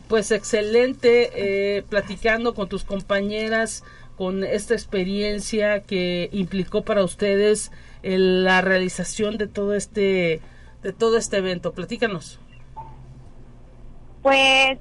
Pues 0.07 0.31
excelente, 0.31 1.31
eh, 1.77 1.83
platicando 1.83 2.53
con 2.53 2.69
tus 2.69 2.83
compañeras, 2.83 3.83
con 4.15 4.43
esta 4.43 4.73
experiencia 4.73 5.81
que 5.81 6.29
implicó 6.31 6.83
para 6.83 7.03
ustedes 7.03 7.71
la 8.01 8.61
realización 8.61 9.37
de 9.37 9.47
todo 9.47 9.75
este 9.75 10.41
de 10.81 10.93
todo 10.93 11.17
este 11.17 11.37
evento. 11.37 11.73
Platícanos. 11.73 12.39
Pues, 14.21 14.77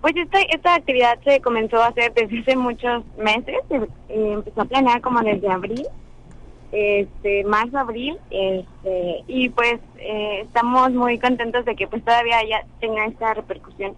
pues 0.00 0.14
esta, 0.16 0.40
esta 0.42 0.74
actividad 0.74 1.18
se 1.24 1.40
comenzó 1.40 1.82
a 1.82 1.88
hacer 1.88 2.12
desde 2.14 2.40
hace 2.40 2.56
muchos 2.56 3.04
meses, 3.16 3.56
empezó 4.08 4.60
a 4.60 4.64
planear 4.64 5.00
como 5.00 5.20
desde 5.22 5.48
abril 5.50 5.86
este 6.74 7.44
marzo 7.44 7.78
abril 7.78 8.18
este 8.30 9.22
y 9.28 9.48
pues 9.50 9.78
eh, 9.98 10.40
estamos 10.42 10.90
muy 10.90 11.20
contentos 11.20 11.64
de 11.64 11.76
que 11.76 11.86
pues 11.86 12.04
todavía 12.04 12.38
ya 12.48 12.66
tenga 12.80 13.06
esta 13.06 13.32
repercusión 13.32 13.94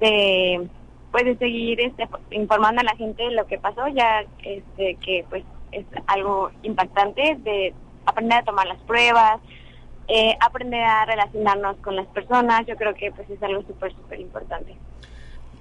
de 0.00 0.66
pues 1.12 1.24
de 1.24 1.36
seguir 1.36 1.80
este 1.80 2.08
informando 2.32 2.80
a 2.80 2.84
la 2.84 2.96
gente 2.96 3.22
de 3.22 3.30
lo 3.30 3.46
que 3.46 3.56
pasó 3.56 3.86
ya 3.86 4.24
este 4.42 4.96
que 4.96 5.24
pues 5.30 5.44
es 5.70 5.86
algo 6.08 6.50
impactante 6.64 7.36
de 7.38 7.72
aprender 8.04 8.38
a 8.38 8.42
tomar 8.42 8.66
las 8.66 8.80
pruebas 8.80 9.40
eh, 10.08 10.36
aprender 10.40 10.82
a 10.82 11.04
relacionarnos 11.04 11.76
con 11.76 11.94
las 11.94 12.08
personas 12.08 12.66
yo 12.66 12.74
creo 12.74 12.94
que 12.94 13.12
pues 13.12 13.30
es 13.30 13.40
algo 13.44 13.62
súper 13.62 13.94
súper 13.94 14.18
importante. 14.18 14.74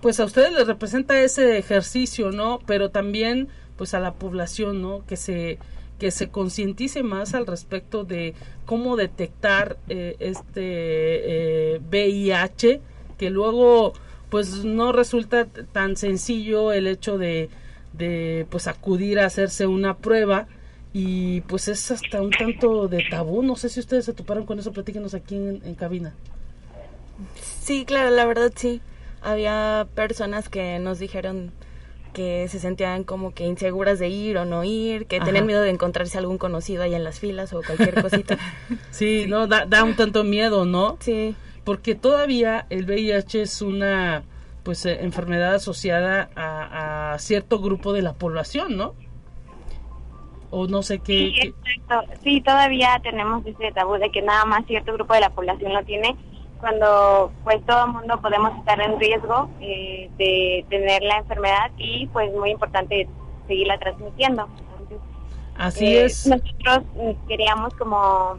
Pues 0.01 0.19
a 0.19 0.25
ustedes 0.25 0.51
les 0.53 0.65
representa 0.65 1.21
ese 1.21 1.59
ejercicio 1.59 2.31
no 2.31 2.57
pero 2.65 2.89
también 2.89 3.49
pues 3.77 3.93
a 3.93 3.99
la 3.99 4.13
población 4.13 4.81
no 4.81 5.05
que 5.05 5.17
se 5.17 5.59
que 6.01 6.09
se 6.09 6.29
concientice 6.29 7.03
más 7.03 7.35
al 7.35 7.45
respecto 7.45 8.03
de 8.05 8.33
cómo 8.65 8.95
detectar 8.95 9.77
eh, 9.87 10.15
este 10.17 11.79
VIH, 11.91 12.71
eh, 12.71 12.81
que 13.19 13.29
luego 13.29 13.93
pues 14.31 14.65
no 14.65 14.93
resulta 14.93 15.45
tan 15.45 15.97
sencillo 15.97 16.71
el 16.71 16.87
hecho 16.87 17.19
de, 17.19 17.51
de 17.93 18.47
pues 18.49 18.65
acudir 18.65 19.19
a 19.19 19.27
hacerse 19.27 19.67
una 19.67 19.97
prueba 19.97 20.47
y 20.91 21.41
pues 21.41 21.67
es 21.67 21.91
hasta 21.91 22.19
un 22.19 22.31
tanto 22.31 22.87
de 22.87 23.05
tabú. 23.07 23.43
No 23.43 23.55
sé 23.55 23.69
si 23.69 23.79
ustedes 23.79 24.05
se 24.05 24.13
toparon 24.13 24.47
con 24.47 24.57
eso, 24.57 24.71
platíquenos 24.71 25.13
aquí 25.13 25.35
en, 25.35 25.61
en 25.63 25.75
cabina. 25.75 26.15
Sí, 27.61 27.85
claro, 27.85 28.09
la 28.09 28.25
verdad 28.25 28.51
sí. 28.55 28.81
Había 29.21 29.87
personas 29.93 30.49
que 30.49 30.79
nos 30.79 30.97
dijeron 30.97 31.51
que 32.13 32.47
se 32.47 32.59
sentían 32.59 33.03
como 33.03 33.33
que 33.33 33.45
inseguras 33.45 33.99
de 33.99 34.09
ir 34.09 34.37
o 34.37 34.45
no 34.45 34.63
ir, 34.63 35.05
que 35.07 35.19
tenían 35.19 35.45
miedo 35.45 35.61
de 35.61 35.69
encontrarse 35.69 36.17
algún 36.17 36.37
conocido 36.37 36.83
ahí 36.83 36.93
en 36.93 37.03
las 37.03 37.19
filas 37.19 37.53
o 37.53 37.61
cualquier 37.61 38.01
cosita. 38.01 38.37
sí, 38.91 39.25
no, 39.27 39.47
da, 39.47 39.65
da 39.65 39.83
un 39.83 39.95
tanto 39.95 40.23
miedo, 40.23 40.65
¿no? 40.65 40.97
Sí. 40.99 41.35
Porque 41.63 41.95
todavía 41.95 42.65
el 42.69 42.85
VIH 42.85 43.43
es 43.43 43.61
una 43.61 44.23
pues 44.63 44.85
eh, 44.85 44.99
enfermedad 45.01 45.55
asociada 45.55 46.29
a, 46.35 47.17
cierto 47.19 47.59
grupo 47.59 47.93
de 47.93 48.01
la 48.01 48.13
población, 48.13 48.77
¿no? 48.77 48.93
O 50.49 50.67
no 50.67 50.81
sé 50.81 50.99
qué. 50.99 51.31
Sí, 51.33 51.53
exacto. 51.65 52.13
Sí, 52.23 52.41
todavía 52.41 52.99
tenemos 53.03 53.45
ese 53.45 53.71
tabú 53.71 53.95
de 53.95 54.11
que 54.11 54.21
nada 54.21 54.45
más 54.45 54.65
cierto 54.65 54.93
grupo 54.93 55.13
de 55.13 55.21
la 55.21 55.29
población 55.29 55.73
lo 55.73 55.83
tiene 55.83 56.15
cuando 56.61 57.31
pues 57.43 57.65
todo 57.65 57.85
el 57.85 57.91
mundo 57.91 58.21
podemos 58.21 58.57
estar 58.59 58.79
en 58.79 58.99
riesgo 58.99 59.49
eh, 59.59 60.09
de 60.17 60.65
tener 60.69 61.01
la 61.03 61.17
enfermedad 61.17 61.71
y 61.77 62.07
pues 62.07 62.31
muy 62.33 62.51
importante 62.51 63.07
seguirla 63.47 63.77
transmitiendo. 63.79 64.47
Así 65.57 65.97
eh, 65.97 66.05
es. 66.05 66.27
Nosotros 66.27 66.83
queríamos 67.27 67.73
como 67.75 68.37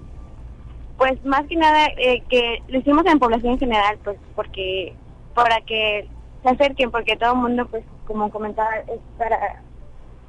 pues 0.97 1.23
más 1.25 1.47
que 1.47 1.57
nada 1.57 1.87
eh, 1.97 2.23
que 2.29 2.63
lo 2.69 2.79
hicimos 2.79 3.05
en 3.07 3.19
población 3.19 3.55
en 3.55 3.59
general 3.59 3.99
pues 4.05 4.17
porque 4.37 4.95
para 5.35 5.61
que 5.63 6.09
se 6.43 6.49
acerquen 6.49 6.91
porque 6.91 7.17
todo 7.17 7.33
el 7.33 7.39
mundo 7.39 7.67
pues 7.67 7.85
como 8.07 8.31
comentaba 8.31 8.77
es 8.77 9.01
para 9.19 9.63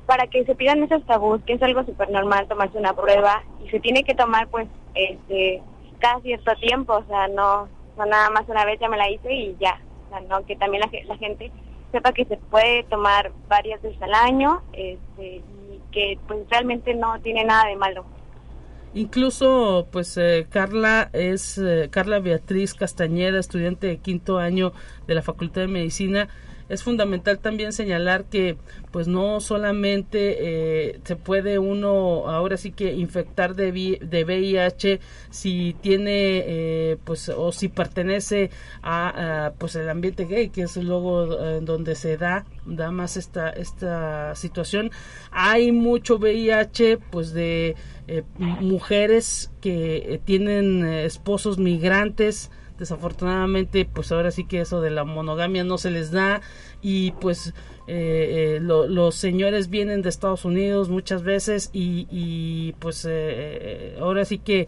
para 0.05 0.27
que 0.27 0.43
se 0.45 0.55
pidan 0.55 0.83
esos 0.83 1.05
tabús 1.05 1.41
que 1.45 1.53
es 1.53 1.61
algo 1.61 1.83
súper 1.83 2.09
normal 2.09 2.47
tomarse 2.47 2.77
una 2.77 2.93
prueba 2.93 3.43
y 3.63 3.69
se 3.69 3.79
tiene 3.79 4.03
que 4.03 4.15
tomar 4.15 4.47
pues 4.47 4.67
este 4.95 5.61
cada 5.99 6.19
cierto 6.21 6.55
tiempo 6.55 6.93
o 6.93 7.03
sea 7.05 7.27
no 7.27 7.67
no 7.97 8.05
nada 8.05 8.29
más 8.29 8.47
una 8.47 8.65
vez 8.65 8.79
ya 8.79 8.89
me 8.89 8.97
la 8.97 9.09
hice 9.09 9.33
y 9.33 9.55
ya, 9.59 9.79
o 10.07 10.09
sea, 10.09 10.21
no 10.21 10.45
que 10.45 10.55
también 10.55 10.83
la, 11.07 11.17
gente 11.17 11.51
sepa 11.91 12.11
que 12.11 12.25
se 12.25 12.37
puede 12.37 12.83
tomar 12.83 13.31
varias 13.47 13.81
veces 13.81 14.01
al 14.01 14.13
año 14.13 14.61
este, 14.73 15.37
y 15.37 15.81
que 15.91 16.17
pues 16.27 16.39
realmente 16.49 16.93
no 16.93 17.19
tiene 17.21 17.43
nada 17.43 17.67
de 17.67 17.75
malo. 17.75 18.05
Incluso, 18.95 19.87
pues, 19.91 20.17
eh, 20.17 20.45
Carla 20.49 21.09
es 21.13 21.57
eh, 21.57 21.89
Carla 21.89 22.19
Beatriz 22.19 22.75
Castañeda, 22.75 23.39
estudiante 23.39 23.87
de 23.87 23.97
quinto 23.97 24.37
año 24.37 24.71
de 25.07 25.15
la 25.15 25.23
Facultad 25.23 25.61
de 25.61 25.67
Medicina, 25.67 26.29
es 26.69 26.83
fundamental 26.83 27.39
también 27.39 27.73
señalar 27.73 28.25
que 28.25 28.57
pues 28.93 29.07
no 29.07 29.41
solamente 29.41 30.37
eh, 30.91 30.99
se 31.03 31.15
puede 31.15 31.57
uno 31.57 32.29
ahora 32.29 32.57
sí 32.57 32.71
que 32.71 32.93
infectar 32.93 33.55
de, 33.55 33.71
de 33.99 34.23
VIH 34.23 34.99
si 35.31 35.75
tiene 35.81 36.43
eh, 36.45 36.97
pues 37.03 37.27
o 37.29 37.51
si 37.51 37.69
pertenece 37.69 38.51
a, 38.83 39.53
pues 39.57 39.75
el 39.75 39.89
ambiente 39.89 40.25
gay 40.25 40.49
que 40.49 40.61
es 40.61 40.77
luego 40.77 41.39
eh, 41.41 41.59
donde 41.63 41.95
se 41.95 42.17
da 42.17 42.45
da 42.67 42.91
más 42.91 43.17
esta 43.17 43.49
esta 43.49 44.35
situación. 44.35 44.91
Hay 45.31 45.71
mucho 45.71 46.19
VIH 46.19 46.99
pues 47.09 47.33
de 47.33 47.75
mujeres 48.37 49.51
que 49.59 50.21
tienen 50.23 50.85
esposos 50.85 51.57
migrantes. 51.57 52.51
Desafortunadamente 52.77 53.85
pues 53.91 54.11
ahora 54.11 54.29
sí 54.29 54.45
que 54.45 54.61
eso 54.61 54.81
de 54.81 54.91
la 54.91 55.03
monogamia 55.03 55.63
no 55.63 55.77
se 55.77 55.89
les 55.89 56.11
da 56.11 56.41
y 56.81 57.11
pues 57.13 57.53
eh, 57.85 58.59
eh, 58.61 58.82
los 58.87 59.15
señores 59.15 59.69
vienen 59.69 60.01
de 60.01 60.09
Estados 60.09 60.45
Unidos 60.45 60.89
muchas 60.89 61.23
veces 61.23 61.69
y, 61.73 62.73
pues 62.79 63.05
eh, 63.09 63.97
ahora 63.99 64.25
sí 64.25 64.37
que 64.37 64.67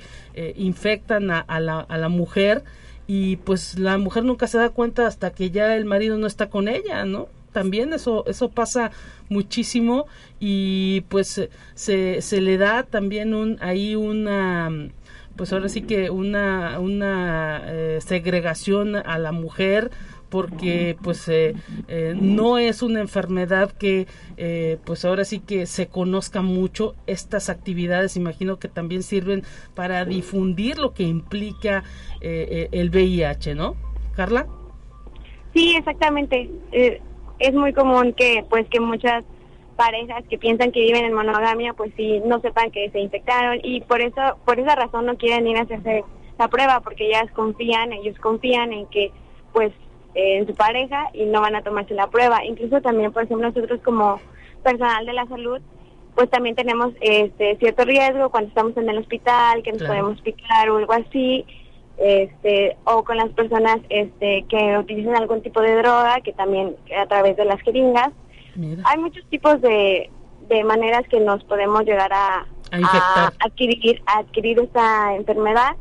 infectan 0.55 1.31
a, 1.31 1.59
la, 1.59 1.79
a 1.79 1.97
la 1.97 2.09
mujer 2.09 2.63
y 3.07 3.37
pues 3.37 3.77
la 3.77 3.97
mujer 3.97 4.23
nunca 4.23 4.47
se 4.47 4.57
da 4.57 4.69
cuenta 4.69 5.07
hasta 5.07 5.31
que 5.31 5.51
ya 5.51 5.75
el 5.75 5.85
marido 5.85 6.17
no 6.17 6.27
está 6.27 6.49
con 6.49 6.67
ella, 6.67 7.05
¿no? 7.05 7.27
También 7.51 7.93
eso, 7.93 8.25
eso 8.27 8.49
pasa 8.49 8.91
muchísimo 9.29 10.07
y 10.39 11.01
pues 11.07 11.49
se, 11.73 12.21
se 12.21 12.41
le 12.41 12.57
da 12.57 12.83
también 12.83 13.33
un, 13.33 13.57
ahí 13.61 13.95
una 13.95 14.89
pues 15.35 15.51
ahora 15.51 15.69
sí 15.69 15.81
que 15.81 16.09
una, 16.09 16.79
una 16.79 17.61
eh, 17.65 17.99
segregación 18.05 18.95
a 18.95 19.17
la 19.17 19.31
mujer 19.31 19.91
porque 20.35 20.97
pues 21.01 21.29
eh, 21.29 21.55
eh, 21.87 22.13
no 22.13 22.57
es 22.57 22.81
una 22.81 22.99
enfermedad 22.99 23.71
que 23.71 24.05
pues 24.83 25.05
ahora 25.05 25.23
sí 25.23 25.39
que 25.39 25.65
se 25.65 25.87
conozca 25.87 26.41
mucho 26.41 26.93
estas 27.07 27.47
actividades. 27.49 28.17
Imagino 28.17 28.59
que 28.59 28.67
también 28.67 29.01
sirven 29.01 29.43
para 29.75 30.03
difundir 30.03 30.77
lo 30.77 30.93
que 30.93 31.03
implica 31.03 31.85
el 32.19 32.89
VIH 32.89 33.55
no 33.55 33.77
Carla. 34.13 34.45
Sí 35.53 35.73
exactamente. 35.77 36.49
Es 37.39 37.53
muy 37.53 37.71
común 37.71 38.11
que 38.11 38.43
pues 38.49 38.67
que 38.67 38.81
muchas 38.81 39.23
parejas 39.77 40.25
que 40.29 40.37
piensan 40.37 40.73
que 40.73 40.81
viven 40.81 41.05
en 41.05 41.13
monogamia, 41.13 41.71
pues 41.71 41.93
sí, 41.95 42.21
no 42.25 42.41
sepan 42.41 42.71
que 42.71 42.89
se 42.89 42.99
infectaron 42.99 43.59
y 43.63 43.79
por 43.81 44.01
eso, 44.01 44.37
por 44.43 44.59
esa 44.59 44.75
razón 44.75 45.05
no 45.05 45.15
quieren 45.15 45.47
ir 45.47 45.57
a 45.57 45.61
hacerse 45.61 46.03
la 46.37 46.49
prueba 46.49 46.81
porque 46.81 47.07
ellas 47.07 47.31
confían, 47.33 47.93
ellos 47.93 48.19
confían 48.19 48.73
en 48.73 48.85
que 48.87 49.11
pues 49.53 49.71
en 50.15 50.47
su 50.47 50.55
pareja 50.55 51.09
y 51.13 51.25
no 51.25 51.41
van 51.41 51.55
a 51.55 51.61
tomarse 51.61 51.93
la 51.93 52.07
prueba. 52.07 52.43
Incluso 52.43 52.81
también, 52.81 53.11
por 53.11 53.23
ejemplo, 53.23 53.47
nosotros 53.47 53.79
como 53.83 54.19
personal 54.63 55.05
de 55.05 55.13
la 55.13 55.27
salud, 55.27 55.61
pues 56.15 56.29
también 56.29 56.55
tenemos 56.55 56.93
este 57.01 57.57
cierto 57.57 57.83
riesgo 57.83 58.29
cuando 58.29 58.47
estamos 58.47 58.75
en 58.77 58.89
el 58.89 58.97
hospital, 58.97 59.61
que 59.61 59.73
nos 59.73 59.83
podemos 59.83 60.21
picar 60.21 60.69
o 60.69 60.77
algo 60.77 60.93
así, 60.93 61.45
este 61.97 62.77
o 62.85 63.03
con 63.03 63.17
las 63.17 63.29
personas 63.31 63.79
este 63.89 64.45
que 64.49 64.77
utilizan 64.77 65.15
algún 65.15 65.41
tipo 65.41 65.61
de 65.61 65.75
droga, 65.75 66.21
que 66.21 66.31
también 66.33 66.75
a 66.97 67.05
través 67.05 67.35
de 67.35 67.45
las 67.45 67.61
jeringas. 67.61 68.11
Hay 68.85 68.97
muchos 68.97 69.25
tipos 69.29 69.59
de, 69.59 70.09
de 70.47 70.63
maneras 70.63 71.03
que 71.09 71.19
nos 71.19 71.43
podemos 71.43 71.83
llegar 71.83 72.13
a, 72.13 72.45
adquirir, 73.39 74.01
adquirir 74.05 74.59
esta 74.59 75.13
enfermedad. 75.15 75.75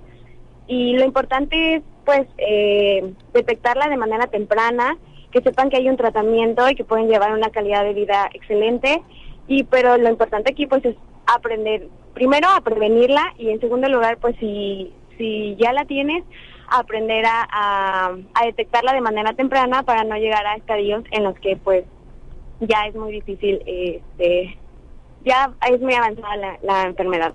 Y 0.66 0.96
lo 0.96 1.04
importante 1.04 1.76
es 1.76 1.82
pues 2.04 2.26
eh, 2.38 3.12
detectarla 3.32 3.88
de 3.88 3.96
manera 3.96 4.26
temprana, 4.26 4.96
que 5.30 5.40
sepan 5.40 5.70
que 5.70 5.76
hay 5.76 5.88
un 5.88 5.96
tratamiento 5.96 6.68
y 6.68 6.74
que 6.74 6.84
pueden 6.84 7.08
llevar 7.08 7.32
una 7.32 7.50
calidad 7.50 7.84
de 7.84 7.94
vida 7.94 8.28
excelente 8.32 9.02
y 9.46 9.64
pero 9.64 9.96
lo 9.96 10.08
importante 10.08 10.52
aquí 10.52 10.66
pues 10.66 10.84
es 10.84 10.96
aprender 11.26 11.88
primero 12.14 12.48
a 12.48 12.60
prevenirla 12.60 13.34
y 13.38 13.50
en 13.50 13.60
segundo 13.60 13.88
lugar 13.88 14.18
pues 14.18 14.36
si 14.38 14.92
si 15.18 15.56
ya 15.56 15.72
la 15.72 15.84
tienes 15.84 16.24
aprender 16.68 17.26
a, 17.26 17.46
a, 17.50 18.16
a 18.34 18.46
detectarla 18.46 18.92
de 18.92 19.00
manera 19.00 19.32
temprana 19.34 19.82
para 19.82 20.04
no 20.04 20.16
llegar 20.16 20.46
a 20.46 20.54
estadios 20.54 21.04
en 21.10 21.24
los 21.24 21.38
que 21.40 21.56
pues 21.56 21.84
ya 22.60 22.86
es 22.86 22.94
muy 22.94 23.12
difícil, 23.12 23.60
este, 23.66 24.56
ya 25.24 25.52
es 25.70 25.80
muy 25.80 25.94
avanzada 25.94 26.58
la, 26.62 26.82
enfermedad. 26.82 27.34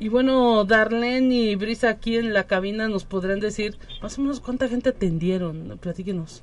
Y 0.00 0.08
bueno, 0.08 0.64
Darlene 0.64 1.34
y 1.34 1.56
Brisa 1.56 1.88
aquí 1.88 2.16
en 2.16 2.32
la 2.32 2.44
cabina 2.44 2.88
nos 2.88 3.04
podrán 3.04 3.40
decir 3.40 3.76
más 4.00 4.18
o 4.18 4.22
menos 4.22 4.40
cuánta 4.40 4.68
gente 4.68 4.90
atendieron. 4.90 5.78
Platíquenos. 5.80 6.42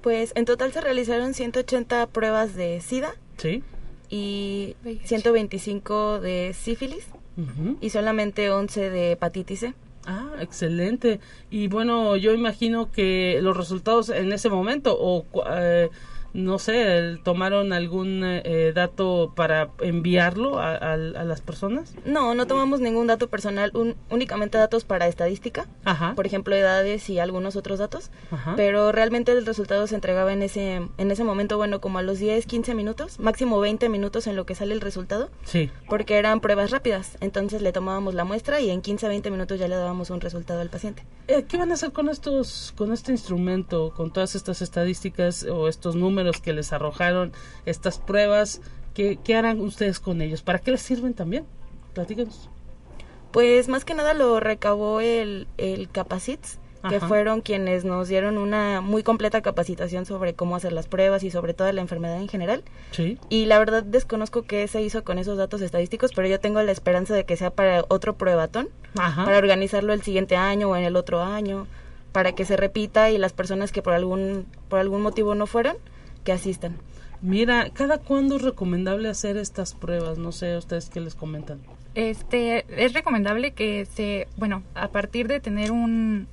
Pues 0.00 0.32
en 0.34 0.44
total 0.44 0.72
se 0.72 0.80
realizaron 0.80 1.34
180 1.34 2.06
pruebas 2.08 2.54
de 2.54 2.80
SIDA. 2.80 3.14
Sí. 3.36 3.62
Y 4.08 4.76
125 5.04 6.20
de 6.20 6.54
sífilis. 6.54 7.06
Y 7.80 7.90
solamente 7.90 8.50
11 8.50 8.90
de 8.90 9.12
hepatitis 9.12 9.60
C. 9.60 9.74
Ah, 10.06 10.30
excelente. 10.40 11.20
Y 11.50 11.68
bueno, 11.68 12.16
yo 12.16 12.32
imagino 12.32 12.92
que 12.92 13.40
los 13.42 13.56
resultados 13.56 14.10
en 14.10 14.32
ese 14.32 14.48
momento 14.50 14.96
o 14.98 15.26
eh, 15.50 15.90
no 16.34 16.58
sé, 16.58 17.16
tomaron 17.22 17.72
algún 17.72 18.22
eh, 18.24 18.72
dato 18.74 19.32
para 19.36 19.70
enviarlo 19.80 20.58
a, 20.58 20.96
las 20.96 21.40
personas? 21.40 21.94
No, 22.04 22.34
no 22.34 22.46
tomamos 22.46 22.80
ningún 22.80 23.06
dato 23.06 23.28
personal, 23.28 23.72
únicamente 24.10 24.58
datos 24.58 24.84
para 24.84 25.06
estadística, 25.06 25.66
por 26.16 26.26
ejemplo, 26.26 26.54
edades 26.56 27.08
y 27.08 27.20
algunos 27.20 27.54
otros 27.54 27.78
datos, 27.78 28.10
pero 28.56 28.90
realmente 28.90 29.32
el 29.32 29.46
resultado 29.46 29.86
se 29.86 29.94
entregaba 29.94 30.32
en 30.32 30.42
ese, 30.42 30.82
en 30.98 31.10
ese 31.10 31.22
momento, 31.22 31.56
bueno, 31.56 31.80
como 31.80 31.98
a 31.98 32.02
los 32.02 32.18
10, 32.18 32.46
15 32.46 32.74
minutos, 32.74 33.20
máximo 33.20 33.60
20 33.60 33.88
minutos 33.88 34.26
en 34.26 34.34
lo 34.34 34.44
que 34.44 34.56
sale 34.56 34.74
el 34.74 34.80
resultado, 34.80 35.30
sí. 35.44 35.70
porque 35.88 36.18
eran 36.18 36.40
pruebas 36.40 36.72
rápidas, 36.72 37.16
entonces 37.20 37.62
le 37.62 37.72
tomábamos 37.72 38.14
la 38.14 38.24
muestra 38.24 38.60
y 38.60 38.70
en 38.70 38.82
15 38.82 39.06
20 39.06 39.30
minutos 39.30 39.60
ya 39.60 39.68
le 39.68 39.76
dábamos 39.76 40.10
un 40.10 40.20
resultado 40.20 40.60
al 40.60 40.68
paciente. 40.68 41.04
Eh, 41.28 41.44
¿Qué 41.48 41.56
van 41.56 41.70
a 41.70 41.74
hacer 41.74 41.92
con 41.92 42.08
estos, 42.08 42.74
con 42.76 42.92
este 42.92 43.12
instrumento, 43.12 43.92
con 43.96 44.12
todas 44.12 44.34
estas 44.34 44.60
estadísticas 44.62 45.44
o 45.44 45.68
estos 45.68 45.94
números? 45.94 46.23
Que 46.32 46.52
les 46.52 46.72
arrojaron 46.72 47.32
estas 47.66 47.98
pruebas, 47.98 48.60
¿qué, 48.94 49.18
qué 49.22 49.36
harán 49.36 49.60
ustedes 49.60 50.00
con 50.00 50.20
ellos? 50.20 50.42
¿Para 50.42 50.58
qué 50.58 50.70
les 50.70 50.82
sirven 50.82 51.14
también? 51.14 51.44
Platíquenos. 51.94 52.48
Pues 53.32 53.68
más 53.68 53.84
que 53.84 53.94
nada 53.94 54.14
lo 54.14 54.38
recabó 54.38 55.00
el, 55.00 55.48
el 55.58 55.88
Capacits, 55.88 56.58
que 56.88 57.00
fueron 57.00 57.40
quienes 57.40 57.84
nos 57.84 58.08
dieron 58.08 58.36
una 58.38 58.80
muy 58.80 59.02
completa 59.02 59.40
capacitación 59.40 60.04
sobre 60.04 60.34
cómo 60.34 60.56
hacer 60.56 60.72
las 60.72 60.86
pruebas 60.86 61.22
y 61.22 61.30
sobre 61.30 61.54
toda 61.54 61.72
la 61.72 61.80
enfermedad 61.80 62.18
en 62.18 62.28
general. 62.28 62.62
Sí. 62.90 63.18
Y 63.28 63.46
la 63.46 63.58
verdad 63.58 63.82
desconozco 63.82 64.42
qué 64.42 64.68
se 64.68 64.82
hizo 64.82 65.02
con 65.02 65.18
esos 65.18 65.38
datos 65.38 65.62
estadísticos, 65.62 66.12
pero 66.14 66.28
yo 66.28 66.40
tengo 66.40 66.62
la 66.62 66.72
esperanza 66.72 67.14
de 67.14 67.24
que 67.24 67.36
sea 67.36 67.50
para 67.50 67.84
otro 67.88 68.16
pruebatón, 68.16 68.68
para 68.94 69.38
organizarlo 69.38 69.92
el 69.92 70.02
siguiente 70.02 70.36
año 70.36 70.68
o 70.68 70.76
en 70.76 70.84
el 70.84 70.96
otro 70.96 71.22
año, 71.22 71.66
para 72.12 72.32
que 72.32 72.44
se 72.44 72.56
repita 72.56 73.10
y 73.10 73.18
las 73.18 73.32
personas 73.32 73.72
que 73.72 73.82
por 73.82 73.94
algún 73.94 74.46
por 74.68 74.78
algún 74.78 75.02
motivo 75.02 75.34
no 75.34 75.46
fueron, 75.46 75.76
que 76.24 76.32
asistan. 76.32 76.76
Mira, 77.22 77.70
¿cada 77.70 77.98
cuándo 77.98 78.36
es 78.36 78.42
recomendable 78.42 79.08
hacer 79.08 79.36
estas 79.36 79.74
pruebas? 79.74 80.18
No 80.18 80.32
sé, 80.32 80.56
¿ustedes 80.56 80.90
qué 80.90 81.00
les 81.00 81.14
comentan? 81.14 81.60
Este, 81.94 82.66
es 82.68 82.92
recomendable 82.92 83.52
que 83.52 83.86
se, 83.86 84.28
bueno, 84.36 84.62
a 84.74 84.88
partir 84.88 85.28
de 85.28 85.40
tener 85.40 85.70
un 85.70 86.26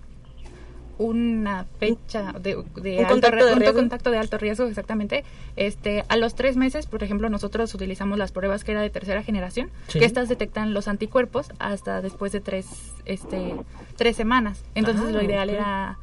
una 0.97 1.65
fecha 1.79 2.31
de, 2.39 2.57
un 2.57 2.63
contacto, 3.07 3.55
de 3.55 3.73
contacto 3.73 4.11
de 4.11 4.19
alto 4.19 4.37
riesgo 4.37 4.67
exactamente 4.67 5.23
este 5.55 6.05
a 6.09 6.17
los 6.17 6.35
tres 6.35 6.57
meses 6.57 6.85
por 6.85 7.01
ejemplo 7.03 7.27
nosotros 7.27 7.73
utilizamos 7.73 8.19
las 8.19 8.31
pruebas 8.31 8.63
que 8.63 8.73
era 8.73 8.81
de 8.81 8.91
tercera 8.91 9.23
generación 9.23 9.71
que 9.91 10.05
estas 10.05 10.29
detectan 10.29 10.75
los 10.75 10.87
anticuerpos 10.87 11.47
hasta 11.57 12.01
después 12.01 12.31
de 12.33 12.39
tres 12.39 12.67
este 13.05 13.55
tres 13.95 14.15
semanas 14.15 14.63
entonces 14.75 15.05
ah, 15.07 15.11
lo 15.11 15.23
ideal 15.23 15.49
era 15.49 15.97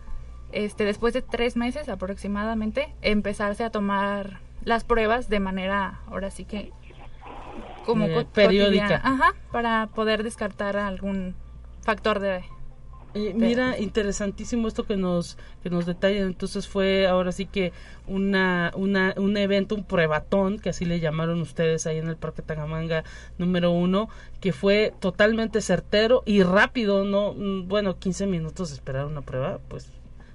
este, 0.53 0.85
después 0.85 1.15
de 1.15 1.23
tres 1.23 1.57
meses 1.57 1.89
aproximadamente, 1.89 2.95
empezarse 3.03 3.65
a 3.65 3.71
tomar 3.71 4.41
las 4.65 4.85
pruebas 4.85 5.29
de 5.29 5.41
manera, 5.41 6.01
ahora 6.07 6.31
sí 6.31 6.45
que, 6.45 6.73
como 7.85 8.07
eh, 8.07 8.27
periódica. 8.33 9.01
Ajá, 9.03 9.35
para 9.51 9.89
poder 9.95 10.23
descartar 10.23 10.77
algún 10.77 11.35
factor 11.83 12.21
de... 12.21 12.45
mira, 13.15 13.79
interesantísimo 13.79 14.69
esto 14.69 14.85
que 14.85 14.97
nos 14.97 15.39
que 15.63 15.71
nos 15.71 15.87
detallan. 15.87 16.27
Entonces 16.27 16.69
fue 16.69 17.07
ahora 17.07 17.33
sí 17.33 17.47
que 17.47 17.73
una, 18.07 18.73
una 18.75 19.15
un 19.17 19.37
evento, 19.37 19.75
un 19.75 19.85
pruebatón, 19.85 20.59
que 20.59 20.69
así 20.69 20.85
le 20.85 21.01
llamaron 21.01 21.41
ustedes 21.41 21.87
ahí 21.87 21.99
en 21.99 22.09
el 22.09 22.17
Parque 22.17 22.43
Tangamanga 22.43 23.05
número 23.39 23.71
uno, 23.71 24.09
que 24.41 24.53
fue 24.53 24.93
totalmente 25.01 25.63
certero 25.63 26.23
y 26.27 26.43
rápido. 26.43 27.05
No, 27.05 27.33
mm, 27.33 27.69
bueno, 27.69 27.99
15 27.99 28.27
minutos 28.27 28.69
de 28.69 28.75
esperar 28.75 29.07
una 29.07 29.23
prueba, 29.23 29.61
pues 29.69 29.91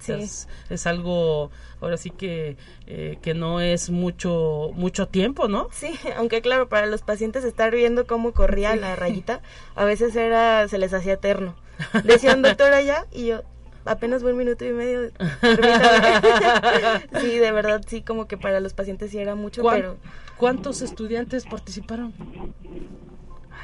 Es, 0.08 0.86
algo, 0.86 1.50
ahora 1.80 1.96
sí 1.96 2.10
que, 2.10 2.56
eh, 2.86 3.18
que 3.22 3.34
no 3.34 3.60
es 3.60 3.90
mucho, 3.90 4.70
mucho 4.74 5.08
tiempo, 5.08 5.48
¿no? 5.48 5.68
Sí, 5.72 5.94
aunque 6.16 6.42
claro, 6.42 6.68
para 6.68 6.86
los 6.86 7.02
pacientes 7.02 7.44
estar 7.44 7.74
viendo 7.74 8.06
cómo 8.06 8.32
corría 8.32 8.76
la 8.76 8.96
rayita, 8.96 9.40
a 9.74 9.84
veces 9.84 10.14
era, 10.16 10.68
se 10.68 10.78
les 10.78 10.92
hacía 10.92 11.14
eterno. 11.14 11.54
Decían, 12.04 12.42
doctora, 12.42 12.82
ya, 12.82 13.06
y 13.12 13.26
yo, 13.26 13.42
apenas 13.84 14.22
voy 14.22 14.32
un 14.32 14.38
minuto 14.38 14.64
y 14.64 14.72
medio. 14.72 15.10
sí, 17.20 17.38
de 17.38 17.52
verdad, 17.52 17.82
sí, 17.86 18.02
como 18.02 18.26
que 18.26 18.36
para 18.36 18.60
los 18.60 18.74
pacientes 18.74 19.10
sí 19.10 19.18
era 19.18 19.34
mucho, 19.34 19.62
pero... 19.62 19.96
¿Cuántos 20.36 20.82
estudiantes 20.82 21.44
participaron? 21.44 22.12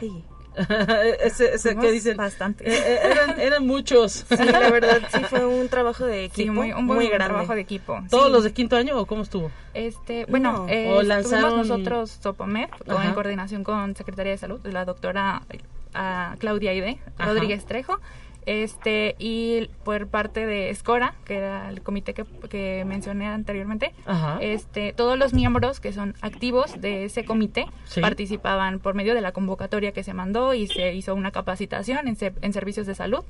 Ay, 0.01 0.25
ese, 1.21 1.55
ese 1.55 1.77
que 1.77 1.91
dicen 1.91 2.17
bastante 2.17 2.69
eh, 2.69 2.75
eh, 2.77 2.99
eran, 3.05 3.41
eran 3.41 3.67
muchos. 3.67 4.25
Sí 4.29 4.45
la 4.45 4.71
verdad 4.71 5.01
sí 5.13 5.21
fue 5.29 5.47
un 5.47 5.69
trabajo 5.69 6.07
de 6.07 6.25
equipo 6.25 6.53
muy, 6.53 6.73
un 6.73 6.87
muy 6.87 7.09
grande. 7.09 7.27
trabajo 7.27 7.55
de 7.55 7.61
equipo 7.61 8.01
todos 8.11 8.31
los 8.31 8.45
de 8.45 8.53
quinto 8.53 8.77
año 8.77 8.99
o 8.99 9.07
cómo 9.07 9.23
estuvo 9.23 9.51
este 9.75 10.27
bueno 10.27 10.67
eh, 10.69 10.91
o 10.91 11.03
lanzaron... 11.03 11.57
nosotros 11.59 12.19
Sopomed 12.23 12.69
en 12.87 13.13
coordinación 13.13 13.65
con 13.65 13.95
Secretaría 13.95 14.33
de 14.33 14.39
Salud 14.39 14.61
la 14.67 14.85
doctora 14.85 15.43
Claudia 16.39 16.71
Aide 16.73 16.99
Rodríguez 17.19 17.65
Trejo 17.65 18.01
este 18.51 19.15
y 19.19 19.69
por 19.85 20.09
parte 20.09 20.45
de 20.45 20.71
Escora, 20.71 21.15
que 21.25 21.37
era 21.37 21.69
el 21.69 21.83
comité 21.83 22.15
que, 22.15 22.25
que 22.49 22.85
mencioné 22.85 23.27
anteriormente, 23.27 23.93
este 24.41 24.93
todos 24.93 25.17
los 25.17 25.33
miembros 25.33 25.79
que 25.79 25.93
son 25.93 26.15
activos 26.21 26.81
de 26.81 27.05
ese 27.05 27.25
comité 27.25 27.67
participaban 28.01 28.81
por 28.81 28.95
medio 28.95 29.15
de 29.15 29.21
la 29.21 29.31
convocatoria 29.31 29.93
que 29.93 30.03
se 30.03 30.15
mandó 30.15 30.53
y 30.55 30.67
se 30.67 30.95
hizo 30.95 31.15
una 31.15 31.31
capacitación 31.31 32.09
en, 32.09 32.17
en 32.21 32.53
servicios 32.53 32.87
de 32.87 32.95
salud, 32.95 33.25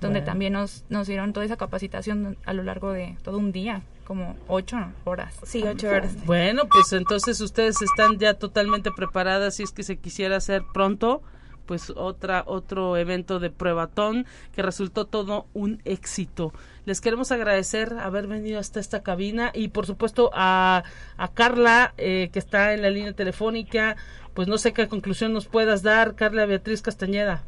donde 0.00 0.20
también 0.20 0.52
nos, 0.52 0.84
nos 0.90 1.06
dieron 1.06 1.32
toda 1.32 1.46
esa 1.46 1.56
capacitación 1.56 2.36
a 2.44 2.52
lo 2.52 2.62
largo 2.62 2.92
de 2.92 3.16
todo 3.22 3.38
un 3.38 3.52
día 3.52 3.82
como 4.04 4.36
ocho 4.46 4.76
horas. 5.04 5.34
Sí, 5.42 5.64
ocho 5.64 5.88
horas. 5.88 6.14
Bueno, 6.26 6.68
pues 6.68 6.92
entonces 6.92 7.40
ustedes 7.40 7.80
están 7.82 8.18
ya 8.18 8.34
totalmente 8.34 8.90
preparadas 8.92 9.56
si 9.56 9.62
es 9.62 9.72
que 9.72 9.82
se 9.82 9.96
quisiera 9.96 10.36
hacer 10.36 10.62
pronto 10.72 11.22
pues 11.66 11.90
otra 11.90 12.44
otro 12.46 12.96
evento 12.96 13.38
de 13.40 13.50
pruebatón 13.50 14.26
que 14.54 14.62
resultó 14.62 15.06
todo 15.06 15.46
un 15.52 15.80
éxito. 15.84 16.52
Les 16.84 17.00
queremos 17.00 17.32
agradecer 17.32 17.94
haber 17.98 18.26
venido 18.26 18.58
hasta 18.58 18.80
esta 18.80 19.02
cabina 19.02 19.50
y 19.52 19.68
por 19.68 19.86
supuesto 19.86 20.30
a, 20.32 20.84
a 21.16 21.28
Carla 21.28 21.92
eh, 21.98 22.30
que 22.32 22.38
está 22.38 22.72
en 22.72 22.82
la 22.82 22.90
línea 22.90 23.12
telefónica. 23.12 23.96
Pues 24.34 24.48
no 24.48 24.58
sé 24.58 24.72
qué 24.72 24.86
conclusión 24.86 25.32
nos 25.32 25.46
puedas 25.46 25.82
dar, 25.82 26.14
Carla 26.14 26.46
Beatriz 26.46 26.82
Castañeda. 26.82 27.42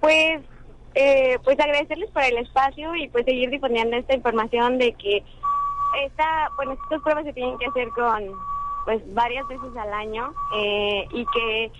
Pues 0.00 0.42
eh, 0.94 1.38
pues 1.44 1.58
agradecerles 1.60 2.10
por 2.10 2.22
el 2.22 2.38
espacio 2.38 2.94
y 2.96 3.08
pues 3.08 3.24
seguir 3.24 3.50
difundiendo 3.50 3.96
esta 3.96 4.14
información 4.14 4.78
de 4.78 4.92
que 4.94 5.22
esta, 6.04 6.50
bueno, 6.56 6.72
estas 6.72 7.00
pruebas 7.02 7.24
se 7.24 7.32
tienen 7.32 7.58
que 7.58 7.66
hacer 7.66 7.88
con 7.90 8.32
pues 8.84 9.02
varias 9.14 9.46
veces 9.48 9.76
al 9.76 9.92
año 9.92 10.32
eh, 10.56 11.06
y 11.12 11.26
que 11.26 11.72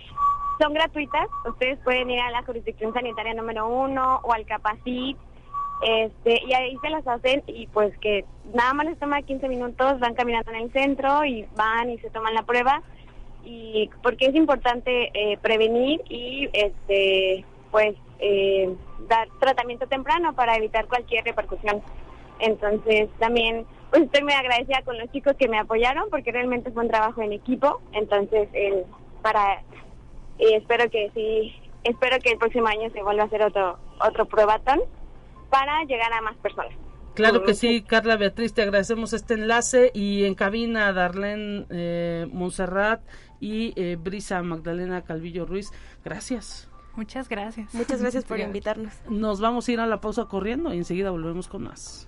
son 0.59 0.73
gratuitas, 0.73 1.27
ustedes 1.47 1.79
pueden 1.79 2.11
ir 2.11 2.19
a 2.19 2.31
la 2.31 2.43
jurisdicción 2.43 2.93
sanitaria 2.93 3.33
número 3.33 3.67
uno 3.67 4.19
o 4.23 4.33
al 4.33 4.45
Capacit, 4.45 5.17
este, 5.81 6.41
y 6.45 6.53
ahí 6.53 6.77
se 6.81 6.89
las 6.89 7.07
hacen 7.07 7.41
y 7.47 7.67
pues 7.67 7.97
que 7.99 8.25
nada 8.53 8.73
más 8.73 8.85
les 8.85 8.99
toma 8.99 9.21
15 9.21 9.47
minutos, 9.47 9.99
van 9.99 10.13
caminando 10.13 10.51
en 10.51 10.57
el 10.57 10.71
centro 10.73 11.23
y 11.23 11.47
van 11.55 11.89
y 11.89 11.97
se 11.99 12.09
toman 12.09 12.33
la 12.33 12.43
prueba 12.43 12.81
y 13.45 13.89
porque 14.03 14.25
es 14.25 14.35
importante 14.35 15.09
eh, 15.13 15.37
prevenir 15.37 16.01
y 16.09 16.49
este 16.51 17.45
pues 17.71 17.95
eh, 18.19 18.75
dar 19.07 19.29
tratamiento 19.39 19.87
temprano 19.87 20.33
para 20.33 20.55
evitar 20.57 20.87
cualquier 20.87 21.23
repercusión. 21.23 21.81
Entonces 22.39 23.09
también 23.17 23.65
pues 23.89 24.03
estoy 24.03 24.23
muy 24.23 24.33
agradecida 24.33 24.81
con 24.83 24.97
los 24.97 25.09
chicos 25.11 25.35
que 25.37 25.47
me 25.47 25.59
apoyaron 25.59 26.09
porque 26.09 26.33
realmente 26.33 26.71
fue 26.71 26.83
un 26.83 26.89
trabajo 26.89 27.21
en 27.21 27.31
equipo. 27.31 27.79
Entonces 27.93 28.49
el, 28.51 28.83
para 29.21 29.61
y 30.39 30.53
espero 30.53 30.89
que 30.89 31.11
sí, 31.13 31.53
espero 31.83 32.17
que 32.19 32.31
el 32.31 32.37
próximo 32.37 32.67
año 32.67 32.89
se 32.91 33.03
vuelva 33.03 33.23
a 33.23 33.25
hacer 33.25 33.43
otro 33.43 33.77
otro 34.01 34.25
pruebatón 34.25 34.81
para 35.49 35.83
llegar 35.83 36.11
a 36.13 36.21
más 36.21 36.37
personas. 36.37 36.73
Claro 37.15 37.43
que 37.43 37.53
sí, 37.53 37.81
Carla 37.81 38.15
Beatriz, 38.15 38.53
te 38.53 38.61
agradecemos 38.61 39.11
este 39.11 39.33
enlace 39.33 39.91
y 39.93 40.23
en 40.23 40.35
cabina 40.35 40.93
Darlene 40.93 41.65
eh, 41.69 42.27
Monserrat 42.31 43.01
y 43.41 43.73
eh, 43.75 43.97
Brisa 43.99 44.41
Magdalena 44.41 45.03
Calvillo 45.03 45.45
Ruiz. 45.45 45.71
Gracias. 46.05 46.69
Muchas 46.95 47.27
gracias. 47.27 47.73
Muchas 47.73 48.01
gracias 48.01 48.23
por 48.23 48.39
invitarnos. 48.39 48.93
Nos 49.09 49.41
vamos 49.41 49.67
a 49.67 49.71
ir 49.71 49.79
a 49.79 49.85
la 49.85 49.99
pausa 49.99 50.25
corriendo 50.25 50.73
y 50.73 50.77
enseguida 50.77 51.11
volvemos 51.11 51.47
con 51.49 51.63
más. 51.63 52.07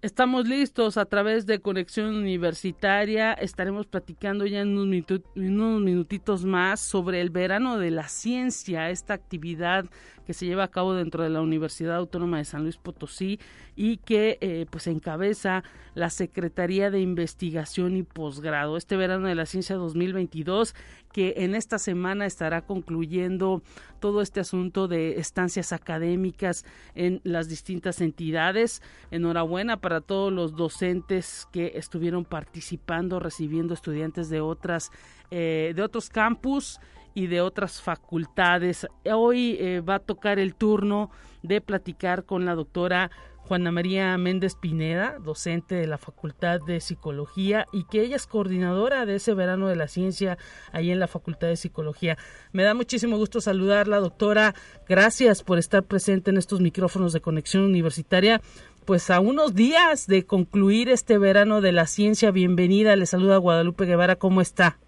Estamos 0.00 0.46
listos 0.46 0.96
a 0.96 1.06
través 1.06 1.44
de 1.44 1.58
Conexión 1.58 2.14
Universitaria. 2.14 3.32
Estaremos 3.32 3.86
platicando 3.86 4.46
ya 4.46 4.60
en 4.60 4.78
unos, 4.78 5.80
minutitos 5.80 6.44
más 6.44 6.78
sobre 6.78 7.20
el 7.20 7.30
verano 7.30 7.78
de 7.78 7.90
la 7.90 8.06
ciencia, 8.06 8.90
esta 8.90 9.14
actividad 9.14 9.86
que 10.24 10.34
se 10.34 10.46
lleva 10.46 10.62
a 10.62 10.70
cabo 10.70 10.94
dentro 10.94 11.24
de 11.24 11.30
la 11.30 11.40
Universidad 11.40 11.96
Autónoma 11.96 12.38
de 12.38 12.44
San 12.44 12.62
Luis 12.62 12.76
Potosí 12.76 13.40
y 13.74 13.96
que 13.96 14.38
eh, 14.40 14.66
pues 14.70 14.86
encabeza 14.86 15.64
la 15.94 16.10
Secretaría 16.10 16.92
de 16.92 17.00
Investigación 17.00 17.96
y 17.96 18.04
Posgrado. 18.04 18.76
Este 18.76 18.96
verano 18.96 19.26
de 19.26 19.34
la 19.34 19.46
ciencia 19.46 19.74
2022 19.74 20.76
que 21.12 21.34
en 21.38 21.54
esta 21.54 21.78
semana 21.78 22.26
estará 22.26 22.62
concluyendo 22.62 23.62
todo 24.00 24.20
este 24.22 24.40
asunto 24.40 24.88
de 24.88 25.18
estancias 25.18 25.72
académicas 25.72 26.64
en 26.94 27.20
las 27.24 27.48
distintas 27.48 28.00
entidades. 28.00 28.82
Enhorabuena 29.10 29.80
para 29.80 30.00
todos 30.00 30.32
los 30.32 30.54
docentes 30.56 31.48
que 31.52 31.72
estuvieron 31.74 32.24
participando, 32.24 33.20
recibiendo 33.20 33.74
estudiantes 33.74 34.28
de 34.28 34.40
otras 34.40 34.90
eh, 35.30 35.74
de 35.76 35.82
otros 35.82 36.08
campus 36.08 36.80
y 37.14 37.26
de 37.26 37.40
otras 37.40 37.80
facultades. 37.80 38.86
Hoy 39.12 39.56
eh, 39.60 39.80
va 39.80 39.96
a 39.96 39.98
tocar 40.00 40.38
el 40.38 40.54
turno 40.54 41.10
de 41.42 41.60
platicar 41.60 42.24
con 42.24 42.44
la 42.44 42.54
doctora 42.54 43.10
Juana 43.48 43.72
María 43.72 44.18
Méndez 44.18 44.56
Pineda, 44.56 45.16
docente 45.24 45.74
de 45.74 45.86
la 45.86 45.96
Facultad 45.96 46.60
de 46.60 46.80
Psicología 46.80 47.66
y 47.72 47.84
que 47.84 48.02
ella 48.02 48.16
es 48.16 48.26
coordinadora 48.26 49.06
de 49.06 49.14
ese 49.14 49.32
verano 49.32 49.68
de 49.68 49.76
la 49.76 49.88
ciencia 49.88 50.36
ahí 50.70 50.90
en 50.90 51.00
la 51.00 51.08
Facultad 51.08 51.48
de 51.48 51.56
Psicología. 51.56 52.18
Me 52.52 52.62
da 52.62 52.74
muchísimo 52.74 53.16
gusto 53.16 53.40
saludarla, 53.40 54.00
doctora. 54.00 54.54
Gracias 54.86 55.42
por 55.42 55.58
estar 55.58 55.82
presente 55.84 56.30
en 56.30 56.36
estos 56.36 56.60
micrófonos 56.60 57.14
de 57.14 57.22
conexión 57.22 57.62
universitaria. 57.64 58.42
Pues 58.84 59.08
a 59.08 59.18
unos 59.18 59.54
días 59.54 60.06
de 60.06 60.26
concluir 60.26 60.90
este 60.90 61.16
verano 61.16 61.62
de 61.62 61.72
la 61.72 61.86
ciencia, 61.86 62.30
bienvenida. 62.30 62.96
Le 62.96 63.06
saluda 63.06 63.38
Guadalupe 63.38 63.86
Guevara. 63.86 64.16
¿Cómo 64.16 64.42
está? 64.42 64.78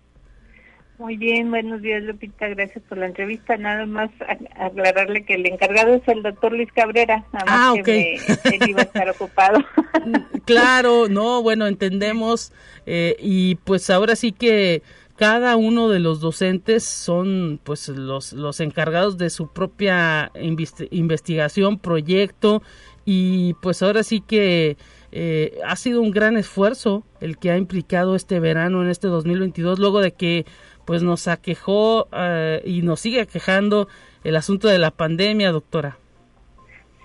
Muy 1.01 1.17
bien, 1.17 1.49
buenos 1.49 1.81
días 1.81 2.03
Lupita, 2.03 2.47
gracias 2.49 2.85
por 2.87 2.99
la 2.99 3.07
entrevista. 3.07 3.57
Nada 3.57 3.87
más 3.87 4.11
aclararle 4.55 5.25
que 5.25 5.37
el 5.37 5.47
encargado 5.47 5.95
es 5.95 6.07
el 6.07 6.23
doctor 6.23 6.53
Luis 6.53 6.71
Cabrera, 6.75 7.25
nada 7.33 7.47
más 7.47 7.79
ah, 7.79 7.83
que 7.83 8.17
él 8.17 8.69
iba 8.69 8.81
a 8.81 8.85
estar 8.85 9.09
ocupado. 9.19 9.65
claro, 10.45 11.09
no, 11.09 11.43
bueno, 11.43 11.67
entendemos 11.67 12.53
eh, 12.85 13.17
y 13.19 13.55
pues 13.55 13.89
ahora 13.89 14.15
sí 14.15 14.33
que 14.33 14.83
cada 15.17 15.57
uno 15.57 15.89
de 15.89 16.01
los 16.01 16.21
docentes 16.21 16.85
son 16.85 17.59
pues 17.65 17.89
los, 17.89 18.35
los 18.35 18.61
encargados 18.61 19.17
de 19.17 19.31
su 19.31 19.51
propia 19.51 20.31
investigación, 20.91 21.79
proyecto 21.79 22.63
y 23.07 23.55
pues 23.63 23.83
ahora 23.83 24.03
sí 24.03 24.21
que 24.21 24.77
eh, 25.13 25.59
ha 25.67 25.77
sido 25.77 26.03
un 26.03 26.11
gran 26.11 26.37
esfuerzo 26.37 27.05
el 27.21 27.39
que 27.39 27.51
ha 27.51 27.57
implicado 27.57 28.15
este 28.15 28.39
verano 28.39 28.83
en 28.83 28.91
este 28.91 29.09
2022 29.09 29.79
luego 29.79 30.01
de 30.01 30.13
que 30.13 30.47
pues 30.91 31.05
nos 31.05 31.29
aquejó 31.29 32.09
eh, 32.13 32.63
y 32.65 32.83
nos 32.83 32.99
sigue 32.99 33.25
quejando 33.29 33.87
el 34.25 34.35
asunto 34.35 34.67
de 34.67 34.81
la 34.81 34.91
pandemia, 34.91 35.53
doctora. 35.53 35.99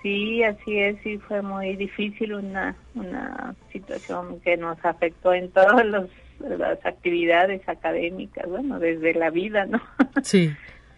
Sí, 0.02 0.42
así 0.42 0.76
es, 0.76 0.96
sí 1.04 1.18
fue 1.18 1.40
muy 1.40 1.76
difícil 1.76 2.34
una, 2.34 2.74
una 2.96 3.54
situación 3.70 4.40
que 4.40 4.56
nos 4.56 4.84
afectó 4.84 5.32
en 5.32 5.52
todas 5.52 5.86
las 5.86 6.84
actividades 6.84 7.62
académicas, 7.68 8.48
bueno, 8.48 8.80
desde 8.80 9.14
la 9.14 9.30
vida, 9.30 9.66
¿no? 9.66 9.80
Sí. 10.24 10.50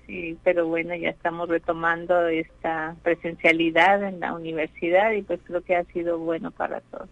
Sí, 0.07 0.39
pero 0.43 0.67
bueno, 0.67 0.95
ya 0.95 1.11
estamos 1.11 1.51
retomando 1.51 2.27
esta 2.29 2.97
presencialidad 3.03 4.03
en 4.03 4.21
la 4.21 4.33
universidad 4.33 5.13
y 5.13 5.21
pues 5.21 5.41
creo 5.45 5.61
que 5.61 5.77
ha 5.77 5.85
sido 5.93 6.19
bueno 6.19 6.53
para 6.53 6.81
todos. 6.81 7.11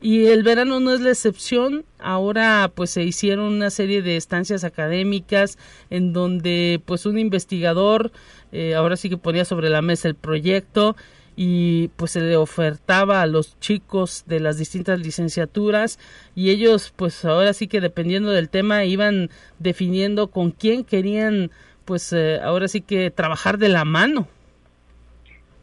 Y 0.00 0.26
el 0.26 0.42
verano 0.42 0.78
no 0.78 0.92
es 0.92 1.00
la 1.00 1.10
excepción. 1.10 1.84
Ahora 1.98 2.70
pues 2.74 2.90
se 2.90 3.02
hicieron 3.02 3.46
una 3.46 3.70
serie 3.70 4.02
de 4.02 4.16
estancias 4.16 4.64
académicas 4.64 5.58
en 5.90 6.12
donde 6.12 6.80
pues 6.84 7.06
un 7.06 7.18
investigador 7.18 8.12
eh, 8.52 8.74
ahora 8.74 8.96
sí 8.96 9.08
que 9.08 9.16
ponía 9.16 9.44
sobre 9.44 9.70
la 9.70 9.82
mesa 9.82 10.08
el 10.08 10.14
proyecto 10.14 10.96
y 11.36 11.88
pues 11.96 12.12
se 12.12 12.20
le 12.20 12.36
ofertaba 12.36 13.20
a 13.20 13.26
los 13.26 13.60
chicos 13.60 14.24
de 14.26 14.40
las 14.40 14.56
distintas 14.56 15.00
licenciaturas 15.00 15.98
y 16.34 16.50
ellos 16.50 16.92
pues 16.96 17.24
ahora 17.26 17.52
sí 17.52 17.68
que 17.68 17.82
dependiendo 17.82 18.30
del 18.30 18.48
tema 18.48 18.84
iban 18.84 19.28
definiendo 19.58 20.28
con 20.28 20.50
quién 20.50 20.84
querían 20.84 21.50
pues 21.84 22.12
eh, 22.12 22.40
ahora 22.42 22.68
sí 22.68 22.80
que 22.80 23.10
trabajar 23.10 23.58
de 23.58 23.68
la 23.68 23.84
mano. 23.84 24.26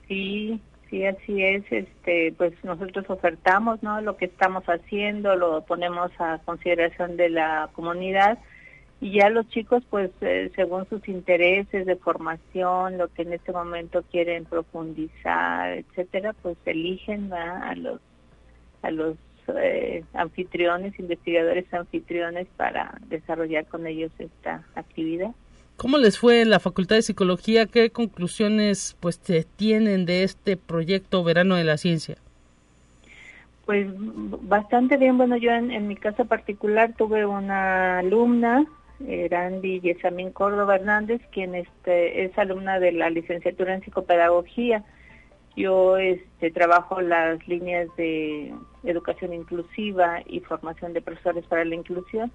Sí, 0.08 0.60
sí, 0.94 1.06
así 1.06 1.44
es. 1.44 1.64
Este, 1.72 2.34
pues 2.38 2.54
nosotros 2.64 3.06
ofertamos, 3.10 3.82
¿no? 3.82 4.00
Lo 4.02 4.16
que 4.16 4.26
estamos 4.26 4.64
haciendo, 4.66 5.36
lo 5.36 5.66
ponemos 5.66 6.12
a 6.20 6.40
consideración 6.46 7.18
de 7.18 7.30
la 7.30 7.70
comunidad 7.74 8.38
y 9.02 9.12
ya 9.12 9.30
los 9.30 9.48
chicos 9.50 9.84
pues 9.90 10.12
eh, 10.22 10.52
según 10.56 10.88
sus 10.88 11.06
intereses 11.10 11.86
de 11.86 11.96
formación 11.98 12.98
lo 12.98 13.10
que 13.10 13.24
en 13.24 13.34
este 13.34 13.52
momento 13.52 14.02
quieren 14.10 14.46
profundizar 14.46 15.74
etcétera 15.74 16.34
pues 16.42 16.56
eligen 16.66 17.34
a 17.34 17.76
los 17.76 18.00
a 18.82 18.92
los 18.92 19.18
eh, 19.58 20.06
anfitriones 20.14 20.98
investigadores 21.00 21.66
anfitriones 21.74 22.48
para 22.56 22.98
desarrollar 23.10 23.66
con 23.66 23.88
ellos 23.88 24.12
esta 24.20 24.64
actividad 24.76 25.32
¿Cómo 25.78 25.98
les 25.98 26.20
fue 26.20 26.42
en 26.42 26.50
la 26.50 26.60
Facultad 26.60 26.96
de 26.96 27.02
Psicología? 27.02 27.66
¿Qué 27.66 27.90
conclusiones 27.90 28.96
pues 29.00 29.20
se 29.22 29.44
tienen 29.44 30.06
de 30.06 30.24
este 30.24 30.56
proyecto 30.56 31.24
Verano 31.24 31.56
de 31.56 31.64
la 31.64 31.78
Ciencia? 31.78 32.18
Pues 33.66 33.88
bastante 33.96 34.98
bien. 34.98 35.18
Bueno, 35.18 35.38
yo 35.38 35.52
en, 35.52 35.88
mi 35.88 35.96
caso 35.96 36.26
particular 36.26 36.94
tuve 36.98 37.26
una 37.26 38.00
alumna 38.00 38.66
Randy 39.00 39.80
Yesamín 39.82 40.32
Córdoba 40.32 40.76
Hernández, 40.76 41.22
quien 41.32 41.56
este, 41.56 42.26
es 42.26 42.38
alumna 42.38 42.80
de 42.80 42.92
la 42.92 43.10
licenciatura 43.10 43.74
en 43.74 43.82
psicopedagogía. 43.82 44.84
Yo 45.56 45.98
este, 45.98 46.52
trabajo 46.52 47.02
las 47.02 47.46
líneas 47.48 47.88
de 47.96 48.54
educación 48.84 49.34
inclusiva 49.34 50.22
y 50.26 50.40
formación 50.42 50.94
de 50.94 51.02
profesores 51.02 51.46
para 51.46 51.64
la 51.64 51.76
inclusión. 51.76 52.32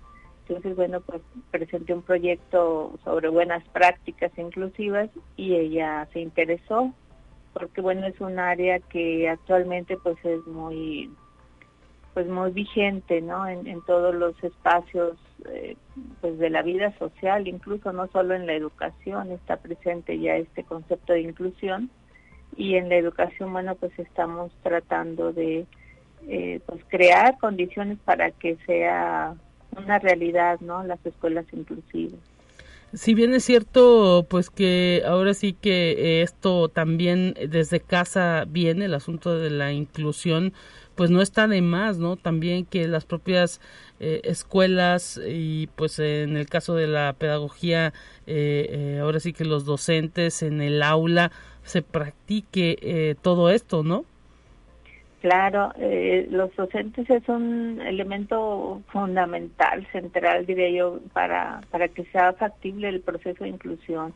Entonces, 0.48 0.76
bueno, 0.76 1.00
pues 1.02 1.20
presenté 1.50 1.92
un 1.92 2.02
proyecto 2.02 2.98
sobre 3.04 3.28
buenas 3.28 3.62
prácticas 3.68 4.32
inclusivas 4.38 5.10
y 5.36 5.54
ella 5.54 6.08
se 6.12 6.20
interesó 6.20 6.94
porque, 7.52 7.80
bueno, 7.80 8.06
es 8.06 8.18
un 8.20 8.38
área 8.38 8.78
que 8.78 9.28
actualmente 9.28 9.96
pues 9.96 10.16
es 10.24 10.46
muy 10.46 11.10
pues 12.14 12.26
muy 12.26 12.50
vigente, 12.50 13.20
¿no? 13.20 13.46
En, 13.46 13.80
todos 13.86 14.12
los 14.14 14.42
espacios 14.42 15.16
eh, 15.50 15.76
pues 16.20 16.36
de 16.38 16.50
la 16.50 16.62
vida 16.62 16.92
social, 16.98 17.46
incluso 17.46 17.92
no 17.92 18.08
solo 18.08 18.34
en 18.34 18.46
la 18.46 18.54
educación 18.54 19.30
está 19.30 19.58
presente 19.58 20.18
ya 20.18 20.34
este 20.34 20.64
concepto 20.64 21.12
de 21.12 21.20
inclusión 21.20 21.90
y 22.56 22.74
en 22.74 22.88
la 22.88 22.96
educación, 22.96 23.52
bueno, 23.52 23.76
pues 23.76 23.96
estamos 23.98 24.50
tratando 24.64 25.32
de 25.32 25.66
eh, 26.26 26.60
pues 26.66 26.82
crear 26.88 27.38
condiciones 27.38 27.98
para 28.04 28.32
que 28.32 28.56
sea 28.66 29.36
una 29.78 29.98
realidad, 29.98 30.60
¿no? 30.60 30.82
Las 30.84 31.04
escuelas 31.04 31.46
inclusivas. 31.52 32.20
Si 32.94 33.12
bien 33.12 33.34
es 33.34 33.44
cierto, 33.44 34.26
pues 34.30 34.48
que 34.48 35.02
ahora 35.06 35.34
sí 35.34 35.52
que 35.52 36.22
esto 36.22 36.70
también 36.70 37.34
desde 37.48 37.80
casa 37.80 38.46
viene, 38.48 38.86
el 38.86 38.94
asunto 38.94 39.38
de 39.38 39.50
la 39.50 39.72
inclusión, 39.72 40.54
pues 40.94 41.10
no 41.10 41.20
está 41.20 41.46
de 41.46 41.60
más, 41.60 41.98
¿no? 41.98 42.16
También 42.16 42.64
que 42.64 42.88
las 42.88 43.04
propias 43.04 43.60
eh, 44.00 44.22
escuelas 44.24 45.20
y 45.28 45.66
pues 45.76 45.98
en 45.98 46.36
el 46.38 46.46
caso 46.46 46.74
de 46.74 46.86
la 46.86 47.12
pedagogía, 47.12 47.92
eh, 48.26 48.68
eh, 48.70 48.98
ahora 49.02 49.20
sí 49.20 49.34
que 49.34 49.44
los 49.44 49.66
docentes 49.66 50.42
en 50.42 50.62
el 50.62 50.82
aula 50.82 51.30
se 51.64 51.82
practique 51.82 53.16
todo 53.20 53.50
esto, 53.50 53.82
¿no? 53.82 54.06
Claro, 55.20 55.72
los 56.30 56.54
docentes 56.54 57.10
es 57.10 57.28
un 57.28 57.80
elemento 57.84 58.82
fundamental, 58.92 59.84
central, 59.90 60.46
diría 60.46 60.70
yo, 60.70 61.00
para, 61.12 61.60
para 61.70 61.88
que 61.88 62.04
sea 62.04 62.32
factible 62.34 62.88
el 62.88 63.00
proceso 63.00 63.42
de 63.42 63.50
inclusión 63.50 64.14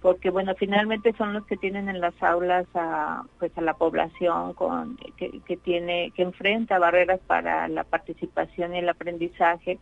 porque 0.00 0.30
bueno 0.30 0.54
finalmente 0.58 1.12
son 1.18 1.32
los 1.34 1.46
que 1.46 1.56
tienen 1.56 1.88
en 1.88 2.00
las 2.00 2.14
aulas 2.22 2.66
a 2.74 3.22
pues 3.38 3.56
a 3.56 3.60
la 3.60 3.74
población 3.74 4.54
con 4.54 4.96
que, 5.16 5.40
que 5.46 5.56
tiene 5.56 6.12
que 6.16 6.22
enfrenta 6.22 6.78
barreras 6.78 7.20
para 7.26 7.68
la 7.68 7.84
participación 7.84 8.74
y 8.74 8.78
el 8.78 8.88
aprendizaje 8.88 9.78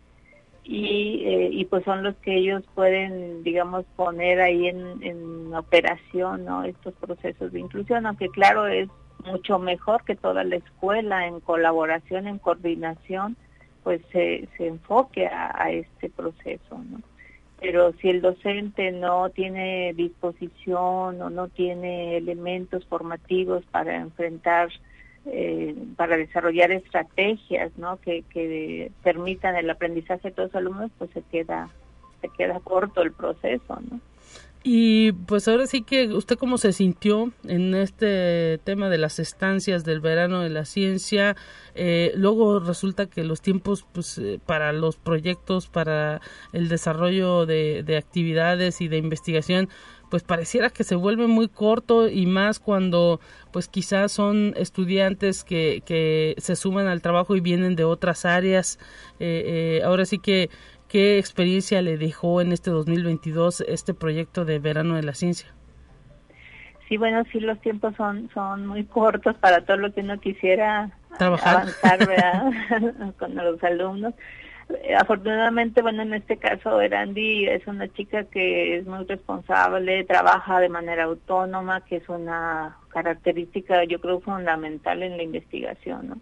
y, 0.64 1.22
eh, 1.24 1.48
y 1.52 1.64
pues 1.66 1.84
son 1.84 2.02
los 2.02 2.16
que 2.16 2.36
ellos 2.36 2.62
pueden 2.74 3.42
digamos 3.44 3.84
poner 3.96 4.40
ahí 4.40 4.66
en, 4.66 5.02
en 5.02 5.54
operación 5.54 6.44
no 6.44 6.64
estos 6.64 6.94
procesos 6.94 7.52
de 7.52 7.60
inclusión 7.60 8.04
aunque 8.06 8.28
claro 8.28 8.66
es 8.66 8.88
mucho 9.24 9.58
mejor 9.58 10.04
que 10.04 10.16
toda 10.16 10.44
la 10.44 10.56
escuela 10.56 11.26
en 11.26 11.40
colaboración 11.40 12.26
en 12.26 12.38
coordinación 12.38 13.36
pues 13.82 14.00
se, 14.12 14.48
se 14.56 14.66
enfoque 14.66 15.26
a, 15.26 15.70
este 15.70 16.10
proceso 16.10 16.78
no 16.90 17.00
pero 17.60 17.92
si 18.00 18.08
el 18.08 18.20
docente 18.20 18.92
no 18.92 19.30
tiene 19.30 19.92
disposición 19.94 21.20
o 21.20 21.30
no 21.30 21.48
tiene 21.48 22.16
elementos 22.16 22.86
formativos 22.86 23.64
para 23.66 23.96
enfrentar, 23.96 24.68
eh, 25.26 25.74
para 25.96 26.16
desarrollar 26.16 26.70
estrategias 26.70 27.72
que, 28.02 28.22
que 28.30 28.92
permitan 29.02 29.56
el 29.56 29.68
aprendizaje 29.70 30.28
de 30.28 30.34
todos 30.34 30.52
los 30.52 30.56
alumnos, 30.56 30.90
pues 30.98 31.10
se 31.10 31.22
queda, 31.22 31.68
se 32.20 32.28
queda 32.28 32.60
corto 32.60 33.02
el 33.02 33.12
proceso. 33.12 33.80
¿no? 33.90 34.00
Y 34.64 35.12
pues 35.12 35.46
ahora 35.46 35.66
sí 35.66 35.82
que 35.82 36.08
usted 36.08 36.36
cómo 36.36 36.58
se 36.58 36.72
sintió 36.72 37.32
en 37.44 37.74
este 37.74 38.58
tema 38.64 38.88
de 38.88 38.98
las 38.98 39.18
estancias 39.18 39.84
del 39.84 40.00
verano 40.00 40.40
de 40.40 40.50
la 40.50 40.64
ciencia. 40.64 41.36
Eh, 41.74 42.12
luego 42.16 42.58
resulta 42.58 43.06
que 43.06 43.22
los 43.22 43.40
tiempos 43.40 43.86
pues, 43.92 44.18
eh, 44.18 44.40
para 44.44 44.72
los 44.72 44.96
proyectos, 44.96 45.68
para 45.68 46.20
el 46.52 46.68
desarrollo 46.68 47.46
de, 47.46 47.84
de 47.84 47.96
actividades 47.96 48.80
y 48.80 48.88
de 48.88 48.98
investigación, 48.98 49.68
pues 50.10 50.22
pareciera 50.22 50.70
que 50.70 50.84
se 50.84 50.94
vuelve 50.94 51.26
muy 51.26 51.48
corto 51.48 52.08
y 52.08 52.26
más 52.26 52.58
cuando 52.58 53.20
pues 53.52 53.68
quizás 53.68 54.12
son 54.12 54.54
estudiantes 54.56 55.44
que, 55.44 55.82
que 55.84 56.34
se 56.38 56.56
suman 56.56 56.86
al 56.86 57.02
trabajo 57.02 57.36
y 57.36 57.40
vienen 57.40 57.76
de 57.76 57.84
otras 57.84 58.24
áreas. 58.24 58.78
Eh, 59.20 59.78
eh, 59.80 59.82
ahora 59.84 60.04
sí 60.04 60.18
que 60.18 60.50
¿Qué 60.88 61.18
experiencia 61.18 61.82
le 61.82 61.98
dejó 61.98 62.40
en 62.40 62.52
este 62.52 62.70
2022 62.70 63.60
este 63.68 63.92
proyecto 63.92 64.46
de 64.46 64.58
Verano 64.58 64.96
de 64.96 65.02
la 65.02 65.12
Ciencia? 65.12 65.54
Sí, 66.88 66.96
bueno, 66.96 67.22
sí, 67.30 67.40
los 67.40 67.60
tiempos 67.60 67.94
son, 67.96 68.30
son 68.32 68.66
muy 68.66 68.84
cortos 68.84 69.36
para 69.36 69.60
todo 69.66 69.76
lo 69.76 69.92
que 69.92 70.00
uno 70.00 70.18
quisiera 70.18 70.90
avanzar 71.18 71.68
con 73.18 73.34
los 73.34 73.62
alumnos. 73.62 74.14
Afortunadamente, 74.98 75.82
bueno, 75.82 76.02
en 76.02 76.14
este 76.14 76.38
caso, 76.38 76.80
Erandi 76.80 77.46
es 77.46 77.66
una 77.66 77.88
chica 77.88 78.24
que 78.24 78.78
es 78.78 78.86
muy 78.86 79.04
responsable, 79.04 80.04
trabaja 80.04 80.58
de 80.60 80.70
manera 80.70 81.04
autónoma, 81.04 81.82
que 81.84 81.96
es 81.96 82.08
una 82.08 82.78
característica, 82.88 83.84
yo 83.84 84.00
creo, 84.00 84.20
fundamental 84.20 85.02
en 85.02 85.18
la 85.18 85.22
investigación, 85.22 86.08
¿no? 86.08 86.18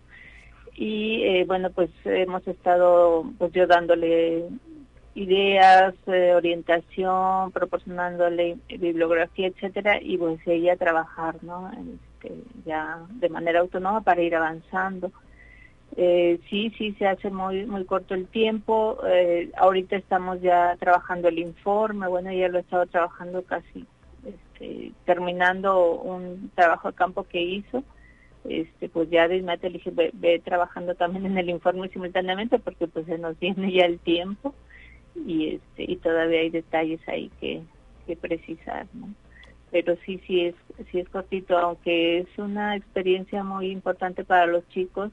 Y 0.76 1.22
eh, 1.22 1.44
bueno 1.46 1.70
pues 1.70 1.90
hemos 2.04 2.46
estado 2.46 3.24
pues 3.38 3.52
yo 3.52 3.66
dándole 3.66 4.44
ideas 5.14 5.94
eh, 6.06 6.34
orientación 6.34 7.50
proporcionándole 7.50 8.58
bibliografía 8.68 9.48
etcétera 9.48 9.98
y 10.00 10.18
pues 10.18 10.38
ella 10.46 10.76
trabajar 10.76 11.42
no 11.42 11.70
este, 11.72 12.34
ya 12.66 13.00
de 13.14 13.28
manera 13.30 13.60
autónoma 13.60 14.02
para 14.02 14.22
ir 14.22 14.34
avanzando. 14.34 15.10
Eh, 15.96 16.38
sí 16.50 16.70
sí 16.76 16.92
se 16.98 17.06
hace 17.06 17.30
muy 17.30 17.64
muy 17.64 17.86
corto 17.86 18.14
el 18.14 18.26
tiempo. 18.26 18.98
Eh, 19.06 19.50
ahorita 19.56 19.96
estamos 19.96 20.42
ya 20.42 20.76
trabajando 20.78 21.28
el 21.28 21.38
informe. 21.38 22.08
Bueno 22.08 22.30
ya 22.32 22.48
lo 22.48 22.58
he 22.58 22.60
estado 22.60 22.86
trabajando 22.86 23.42
casi 23.42 23.86
este, 24.24 24.92
terminando 25.06 25.94
un 25.94 26.50
trabajo 26.54 26.90
de 26.90 26.96
campo 26.96 27.24
que 27.24 27.40
hizo 27.40 27.82
este 28.48 28.88
pues 28.88 29.10
ya 29.10 29.28
de 29.28 29.36
inmediato 29.36 29.70
dije 29.70 29.92
ve, 29.94 30.40
trabajando 30.44 30.94
también 30.94 31.26
en 31.26 31.38
el 31.38 31.48
informe 31.50 31.88
simultáneamente 31.88 32.58
porque 32.58 32.86
pues 32.86 33.06
se 33.06 33.18
nos 33.18 33.38
viene 33.38 33.72
ya 33.72 33.86
el 33.86 33.98
tiempo 33.98 34.54
y 35.26 35.54
este 35.54 35.90
y 35.90 35.96
todavía 35.96 36.40
hay 36.40 36.50
detalles 36.50 37.00
ahí 37.08 37.30
que, 37.40 37.62
que 38.06 38.16
precisar 38.16 38.86
¿no? 38.94 39.08
pero 39.70 39.96
sí 40.04 40.20
sí 40.26 40.42
es 40.42 40.54
sí 40.90 40.98
es 40.98 41.08
cortito 41.08 41.56
aunque 41.58 42.18
es 42.18 42.28
una 42.38 42.76
experiencia 42.76 43.42
muy 43.42 43.70
importante 43.70 44.24
para 44.24 44.46
los 44.46 44.68
chicos 44.68 45.10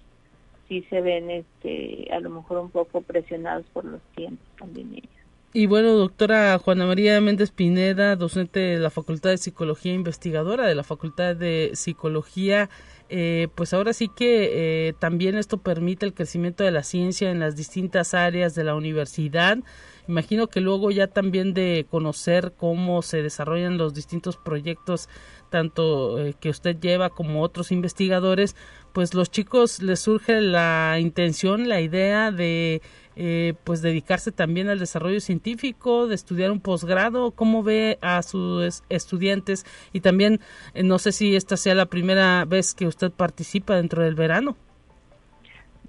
sí 0.68 0.86
se 0.90 1.02
ven 1.02 1.30
este 1.30 2.08
a 2.12 2.20
lo 2.20 2.30
mejor 2.30 2.60
un 2.60 2.70
poco 2.70 3.02
presionados 3.02 3.66
por 3.74 3.86
los 3.86 4.02
tiempos 4.16 4.48
también 4.58 4.94
ellos 4.94 5.10
Y 5.56 5.68
bueno, 5.68 5.92
doctora 5.92 6.58
Juana 6.58 6.88
María 6.88 7.22
Méndez 7.22 7.52
Pineda, 7.52 8.16
docente 8.16 8.60
de 8.60 8.80
la 8.80 8.90
Facultad 8.90 9.30
de 9.30 9.38
Psicología, 9.38 9.94
investigadora 9.94 10.66
de 10.66 10.74
la 10.74 10.84
Facultad 10.84 11.36
de 11.36 11.72
Psicología, 11.76 12.72
eh, 13.16 13.48
pues 13.54 13.76
ahora 13.76 13.94
sí 13.94 14.08
que 14.08 14.88
eh, 14.88 14.94
también 14.94 15.38
esto 15.38 15.60
permite 15.60 16.04
el 16.04 16.16
crecimiento 16.16 16.64
de 16.64 16.72
la 16.72 16.82
ciencia 16.82 17.30
en 17.30 17.40
las 17.40 17.56
distintas 17.56 18.16
áreas 18.16 18.56
de 18.56 18.64
la 18.64 18.74
universidad. 18.74 19.60
Imagino 20.08 20.48
que 20.48 20.62
luego 20.62 20.90
ya 20.90 21.06
también 21.06 21.54
de 21.54 21.86
conocer 21.92 22.54
cómo 22.58 23.04
se 23.04 23.22
desarrollan 23.22 23.78
los 23.78 23.94
distintos 23.94 24.38
proyectos, 24.38 25.10
tanto 25.52 26.26
eh, 26.26 26.34
que 26.40 26.50
usted 26.50 26.80
lleva 26.80 27.12
como 27.12 27.44
otros 27.44 27.72
investigadores, 27.72 28.56
pues 28.94 29.14
los 29.14 29.30
chicos 29.30 29.84
les 29.84 30.00
surge 30.00 30.42
la 30.42 30.98
intención, 31.00 31.70
la 31.70 31.82
idea 31.82 32.32
de 32.32 32.82
eh, 33.16 33.54
pues 33.64 33.82
dedicarse 33.82 34.32
también 34.32 34.70
al 34.70 34.80
desarrollo 34.80 35.20
científico, 35.20 36.08
de 36.08 36.16
estudiar 36.16 36.52
un 36.52 36.60
posgrado, 36.60 37.32
cómo 37.32 37.64
ve 37.64 38.00
a 38.02 38.24
sus 38.24 38.84
estudiantes 38.90 39.66
y 39.92 40.02
también 40.02 40.40
eh, 40.74 40.84
no 40.84 40.98
sé 41.00 41.12
si 41.12 41.36
esta 41.36 41.58
sea 41.58 41.76
la 41.76 41.86
primera 41.86 42.46
vez 42.46 42.74
que 42.74 42.88
usted 42.88 43.12
participa 43.12 43.76
dentro 43.76 44.04
del 44.04 44.16
verano. 44.16 44.56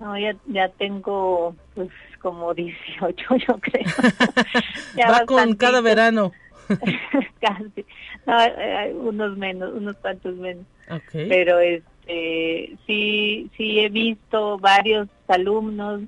No, 0.00 0.18
ya, 0.18 0.36
ya 0.46 0.68
tengo 0.68 1.54
pues 1.74 1.88
como 2.20 2.52
18 2.52 3.36
yo 3.48 3.58
creo. 3.58 3.84
Va 5.10 5.24
con 5.24 5.54
cada 5.54 5.80
verano. 5.80 6.32
Casi. 7.40 7.84
No, 8.26 8.42
eh, 8.42 8.92
unos 8.94 9.36
menos, 9.36 9.72
unos 9.74 9.96
cuantos 9.96 10.34
menos. 10.36 10.64
Pero 11.12 11.58
este 11.60 12.76
sí 12.86 13.50
sí 13.56 13.80
he 13.80 13.88
visto 13.88 14.58
varios 14.58 15.08
alumnos 15.28 16.02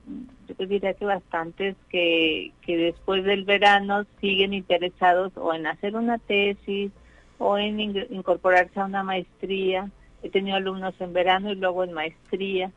yo 0.47 0.67
diría 0.67 0.95
que 0.95 1.05
bastantes 1.05 1.77
que, 1.89 2.53
que 2.63 2.77
después 2.77 3.25
del 3.25 3.45
verano 3.45 4.05
siguen 4.21 4.55
interesados 4.55 5.33
o 5.37 5.53
en 5.55 5.67
hacer 5.67 5.97
una 5.97 6.19
tesis 6.19 6.93
o 7.39 7.59
en 7.59 7.81
incorporarse 7.81 8.81
a 8.81 8.87
una 8.87 9.03
maestría. 9.03 9.91
He 10.23 10.31
tenido 10.31 10.57
alumnos 10.57 10.95
en 11.01 11.13
verano 11.13 11.53
y 11.53 11.57
luego 11.57 11.85
en 11.85 11.93
maestría, 11.93 12.71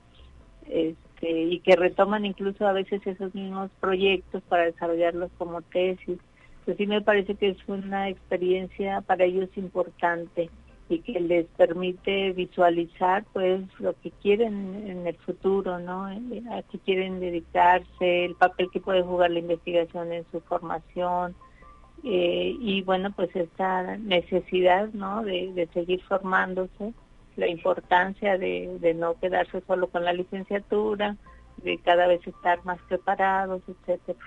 este, 0.68 1.32
y 1.32 1.60
que 1.60 1.76
retoman 1.76 2.26
incluso 2.26 2.68
a 2.68 2.74
veces 2.74 3.06
esos 3.06 3.34
mismos 3.34 3.72
proyectos 3.80 4.44
para 4.44 4.66
desarrollarlos 4.66 5.32
como 5.38 5.62
tesis. 5.62 6.20
Pues 6.66 6.78
sí 6.78 6.86
me 6.86 7.02
parece 7.02 7.36
que 7.36 7.50
es 7.50 7.58
una 7.68 8.10
experiencia 8.10 9.02
para 9.02 9.24
ellos 9.24 9.50
importante 9.56 10.50
y 10.90 11.00
que 11.00 11.20
les 11.20 11.46
permite 11.58 12.32
visualizar 12.34 13.24
pues 13.32 13.62
lo 13.80 13.94
que 14.02 14.12
quieren 14.12 14.88
en 14.88 15.06
el 15.06 15.16
futuro, 15.18 15.80
¿no? 15.80 16.06
A 16.06 16.62
qué 16.64 16.80
quieren 16.80 17.20
dedicarse, 17.20 18.26
el 18.26 18.36
papel 18.36 18.70
que 18.72 18.80
puede 18.80 19.04
jugar 19.04 19.32
la 19.32 19.40
investigación 19.40 20.12
en 20.12 20.26
su 20.32 20.42
formación 20.42 21.36
eh, 22.04 22.56
y 22.60 22.82
bueno 22.82 23.12
pues 23.12 23.34
esta 23.36 23.98
necesidad, 23.98 24.90
¿no? 24.94 25.24
De, 25.24 25.70
seguir 25.74 26.02
formándose, 26.04 26.94
la 27.36 27.48
importancia 27.48 28.38
de, 28.38 28.78
de 28.80 28.94
no 28.96 29.14
quedarse 29.20 29.62
solo 29.68 29.88
con 29.88 30.04
la 30.04 30.14
licenciatura, 30.14 31.16
de 31.58 31.78
cada 31.78 32.08
vez 32.08 32.26
estar 32.26 32.66
más 32.66 32.80
preparados, 32.88 33.62
etcétera 33.68 34.18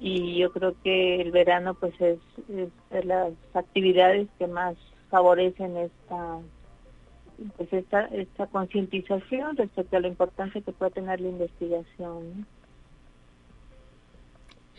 y 0.00 0.38
yo 0.38 0.52
creo 0.52 0.74
que 0.82 1.20
el 1.20 1.32
verano 1.32 1.74
pues 1.74 1.92
es, 2.00 2.18
es 2.48 2.68
de 2.90 3.04
las 3.04 3.32
actividades 3.54 4.28
que 4.38 4.46
más 4.46 4.76
favorecen 5.10 5.76
esta 5.76 6.38
pues 7.56 7.72
esta, 7.72 8.06
esta 8.06 8.46
concientización 8.48 9.56
respecto 9.56 9.96
a 9.96 10.00
la 10.00 10.08
importancia 10.08 10.60
que 10.60 10.72
puede 10.72 10.90
tener 10.90 11.20
la 11.20 11.28
investigación. 11.28 12.46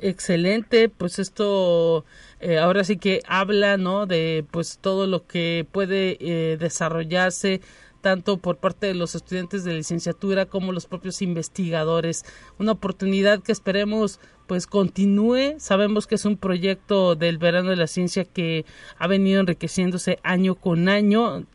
Excelente, 0.01 0.87
pues 0.89 1.19
esto 1.19 2.05
eh, 2.39 2.57
ahora 2.57 2.83
sí 2.83 2.97
que 2.97 3.21
habla, 3.27 3.77
¿no? 3.77 4.05
De 4.05 4.45
pues 4.51 4.79
todo 4.79 5.07
lo 5.07 5.25
que 5.25 5.65
puede 5.71 6.17
eh, 6.19 6.57
desarrollarse 6.57 7.61
tanto 8.01 8.37
por 8.37 8.57
parte 8.57 8.87
de 8.87 8.93
los 8.93 9.15
estudiantes 9.15 9.65
de 9.65 9.73
licenciatura 9.73 10.45
como 10.45 10.71
los 10.71 10.85
propios 10.85 11.21
investigadores. 11.21 12.23
Una 12.57 12.73
oportunidad 12.73 13.43
que 13.43 13.51
esperemos 13.51 14.21
pues 14.49 14.65
continúe. 14.65 15.59
Sabemos 15.59 16.07
que 16.07 16.15
es 16.15 16.25
un 16.25 16.35
proyecto 16.35 17.13
del 17.13 17.37
verano 17.37 17.69
de 17.69 17.75
la 17.75 17.85
ciencia 17.85 18.25
que 18.25 18.65
ha 18.97 19.05
venido 19.05 19.39
enriqueciéndose 19.39 20.17
año 20.23 20.55
con 20.55 20.89
año, 20.89 21.45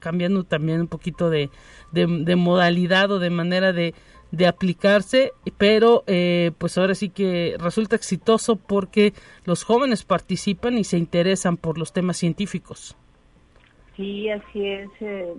cambiando 0.00 0.42
también 0.42 0.80
un 0.80 0.88
poquito 0.88 1.30
de, 1.30 1.48
de, 1.92 2.36
modalidad 2.36 3.12
o 3.12 3.20
de 3.20 3.30
manera 3.30 3.72
de, 3.72 3.94
de 4.32 4.48
aplicarse, 4.48 5.32
pero 5.58 6.02
eh, 6.08 6.50
pues 6.58 6.76
ahora 6.76 6.96
sí 6.96 7.08
que 7.08 7.54
resulta 7.56 7.94
exitoso 7.94 8.56
porque 8.56 9.14
los 9.44 9.62
jóvenes 9.62 10.02
participan 10.02 10.76
y 10.76 10.82
se 10.82 10.98
interesan 10.98 11.56
por 11.56 11.78
los 11.78 11.92
temas 11.92 12.16
científicos. 12.16 12.96
Sí, 14.00 14.30
así 14.30 14.66
es. 14.66 14.88
Eh, 15.00 15.34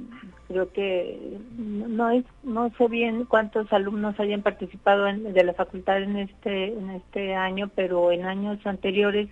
creo 0.48 0.72
que 0.72 1.40
no 1.58 2.12
es, 2.12 2.24
no 2.44 2.72
sé 2.78 2.88
bien 2.90 3.26
cuántos 3.26 3.74
alumnos 3.74 4.20
hayan 4.20 4.44
participado 4.44 5.06
de 5.06 5.44
la 5.44 5.54
facultad 5.56 6.04
en 6.04 6.18
este 6.18 6.68
en 6.68 6.92
este 6.92 7.34
año, 7.34 7.72
pero 7.74 8.12
en 8.12 8.24
años 8.26 8.60
anteriores 8.68 9.30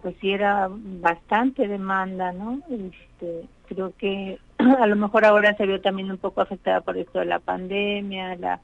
pues 0.00 0.16
sí 0.18 0.32
era 0.32 0.70
bastante 0.70 1.68
demanda, 1.68 2.32
¿no? 2.32 2.62
Este, 2.70 3.46
creo 3.68 3.92
que 3.98 4.38
a 4.58 4.86
lo 4.86 4.96
mejor 4.96 5.26
ahora 5.26 5.54
se 5.58 5.66
vio 5.66 5.82
también 5.82 6.10
un 6.10 6.18
poco 6.18 6.40
afectada 6.40 6.80
por 6.80 6.96
esto 6.96 7.18
de 7.18 7.26
la 7.26 7.40
pandemia, 7.40 8.34
la, 8.36 8.60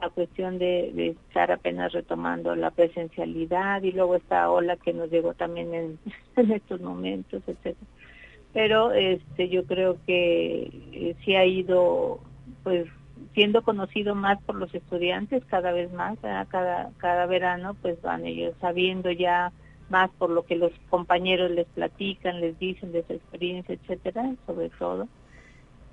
la 0.00 0.08
cuestión 0.08 0.58
de, 0.58 1.08
estar 1.08 1.52
apenas 1.52 1.92
retomando 1.92 2.56
la 2.56 2.70
presencialidad 2.70 3.82
y 3.82 3.92
luego 3.92 4.16
esta 4.16 4.50
ola 4.50 4.76
que 4.78 4.94
nos 4.94 5.10
llegó 5.10 5.34
también 5.34 5.74
en, 5.74 5.98
en 6.36 6.52
estos 6.52 6.80
momentos, 6.80 7.42
etcétera 7.46 7.76
pero 8.52 8.92
este 8.92 9.48
yo 9.48 9.64
creo 9.64 9.96
que 10.06 10.70
eh, 10.92 11.16
sí 11.24 11.34
ha 11.34 11.44
ido 11.44 12.20
pues 12.62 12.86
siendo 13.34 13.62
conocido 13.62 14.14
más 14.14 14.40
por 14.42 14.56
los 14.56 14.74
estudiantes 14.74 15.42
cada 15.46 15.72
vez 15.72 15.92
más 15.92 16.18
cada 16.48 16.90
cada 16.98 17.26
verano 17.26 17.74
pues 17.80 18.00
van 18.02 18.26
ellos 18.26 18.54
sabiendo 18.60 19.10
ya 19.10 19.52
más 19.88 20.10
por 20.18 20.30
lo 20.30 20.44
que 20.44 20.56
los 20.56 20.72
compañeros 20.90 21.50
les 21.50 21.66
platican 21.68 22.40
les 22.40 22.58
dicen 22.58 22.92
de 22.92 23.04
su 23.04 23.14
experiencia 23.14 23.74
etcétera 23.74 24.34
sobre 24.46 24.70
todo. 24.70 25.08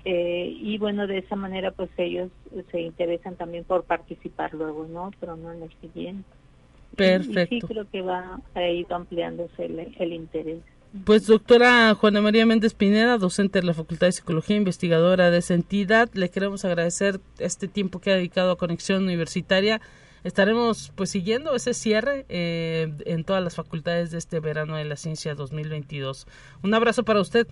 Eh, 0.02 0.56
y 0.58 0.78
bueno 0.78 1.06
de 1.06 1.18
esa 1.18 1.36
manera 1.36 1.72
pues 1.72 1.90
ellos 1.98 2.30
se 2.70 2.80
interesan 2.80 3.36
también 3.36 3.64
por 3.64 3.84
participar 3.84 4.54
luego 4.54 4.86
no 4.86 5.10
pero 5.18 5.36
no 5.36 5.52
en 5.52 5.62
el 5.62 5.72
siguiente. 5.80 6.28
Perfecto 6.96 7.54
y, 7.54 7.60
sí 7.60 7.66
creo 7.66 7.88
que 7.88 8.02
va 8.02 8.40
ha 8.54 8.68
ido 8.68 8.96
ampliándose 8.96 9.66
el 9.98 10.12
interés 10.12 10.62
pues 11.04 11.26
doctora 11.26 11.94
Juana 11.94 12.20
María 12.20 12.46
Méndez 12.46 12.74
Pineda, 12.74 13.16
docente 13.16 13.60
de 13.60 13.66
la 13.66 13.74
Facultad 13.74 14.08
de 14.08 14.12
Psicología, 14.12 14.56
investigadora 14.56 15.30
de 15.30 15.38
esa 15.38 15.54
entidad, 15.54 16.10
le 16.14 16.30
queremos 16.30 16.64
agradecer 16.64 17.20
este 17.38 17.68
tiempo 17.68 18.00
que 18.00 18.10
ha 18.10 18.16
dedicado 18.16 18.50
a 18.50 18.58
Conexión 18.58 19.04
Universitaria. 19.04 19.80
Estaremos 20.24 20.92
pues 20.96 21.10
siguiendo 21.10 21.54
ese 21.54 21.74
cierre 21.74 22.26
eh, 22.28 22.92
en 23.06 23.24
todas 23.24 23.42
las 23.42 23.54
facultades 23.54 24.10
de 24.10 24.18
este 24.18 24.40
verano 24.40 24.76
de 24.76 24.84
la 24.84 24.96
ciencia 24.96 25.34
2022. 25.34 26.26
Un 26.62 26.74
abrazo 26.74 27.04
para 27.04 27.20
usted. 27.20 27.46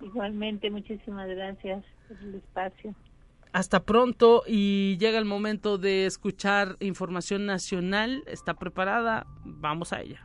Igualmente, 0.00 0.70
muchísimas 0.70 1.28
gracias 1.28 1.84
por 2.08 2.16
el 2.18 2.36
espacio. 2.36 2.94
Hasta 3.52 3.82
pronto 3.82 4.44
y 4.46 4.96
llega 4.98 5.18
el 5.18 5.24
momento 5.24 5.76
de 5.76 6.06
escuchar 6.06 6.76
información 6.78 7.44
nacional. 7.44 8.22
¿Está 8.26 8.54
preparada? 8.54 9.26
Vamos 9.44 9.92
a 9.92 10.00
ella. 10.00 10.24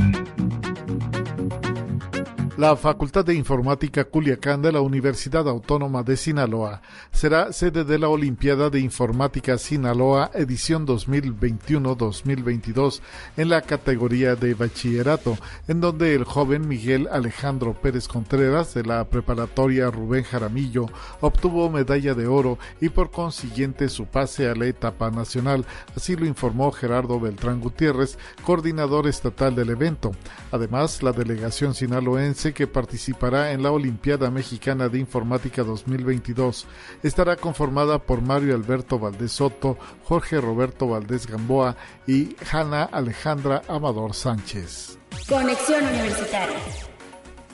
La 2.61 2.75
Facultad 2.75 3.25
de 3.25 3.33
Informática 3.33 4.03
Culiacán 4.03 4.61
de 4.61 4.71
la 4.71 4.81
Universidad 4.81 5.49
Autónoma 5.49 6.03
de 6.03 6.15
Sinaloa 6.15 6.83
será 7.11 7.51
sede 7.53 7.85
de 7.85 7.97
la 7.97 8.07
Olimpiada 8.07 8.69
de 8.69 8.79
Informática 8.79 9.57
Sinaloa 9.57 10.29
edición 10.35 10.85
2021-2022 10.85 13.01
en 13.35 13.49
la 13.49 13.63
categoría 13.63 14.35
de 14.35 14.53
bachillerato, 14.53 15.39
en 15.67 15.81
donde 15.81 16.13
el 16.13 16.23
joven 16.23 16.67
Miguel 16.67 17.09
Alejandro 17.11 17.73
Pérez 17.73 18.07
Contreras 18.07 18.75
de 18.75 18.83
la 18.83 19.05
preparatoria 19.05 19.89
Rubén 19.89 20.23
Jaramillo 20.23 20.85
obtuvo 21.19 21.67
medalla 21.71 22.13
de 22.13 22.27
oro 22.27 22.59
y 22.79 22.89
por 22.89 23.09
consiguiente 23.09 23.89
su 23.89 24.05
pase 24.05 24.47
a 24.47 24.53
la 24.53 24.67
etapa 24.67 25.09
nacional, 25.09 25.65
así 25.95 26.15
lo 26.15 26.27
informó 26.27 26.71
Gerardo 26.71 27.19
Beltrán 27.19 27.59
Gutiérrez, 27.59 28.19
coordinador 28.45 29.07
estatal 29.07 29.55
del 29.55 29.71
evento. 29.71 30.11
Además, 30.51 31.01
la 31.01 31.11
delegación 31.11 31.73
sinaloense 31.73 32.53
que 32.53 32.67
participará 32.67 33.51
en 33.51 33.63
la 33.63 33.71
Olimpiada 33.71 34.29
Mexicana 34.29 34.89
de 34.89 34.99
Informática 34.99 35.63
2022. 35.63 36.67
Estará 37.03 37.37
conformada 37.37 37.99
por 37.99 38.21
Mario 38.21 38.55
Alberto 38.55 38.99
Valdés 38.99 39.31
Soto, 39.31 39.77
Jorge 40.03 40.39
Roberto 40.41 40.87
Valdés 40.87 41.25
Gamboa 41.25 41.75
y 42.05 42.35
Hanna 42.51 42.83
Alejandra 42.83 43.61
Amador 43.67 44.13
Sánchez. 44.13 44.97
Conexión 45.27 45.83
Universitaria. 45.85 46.90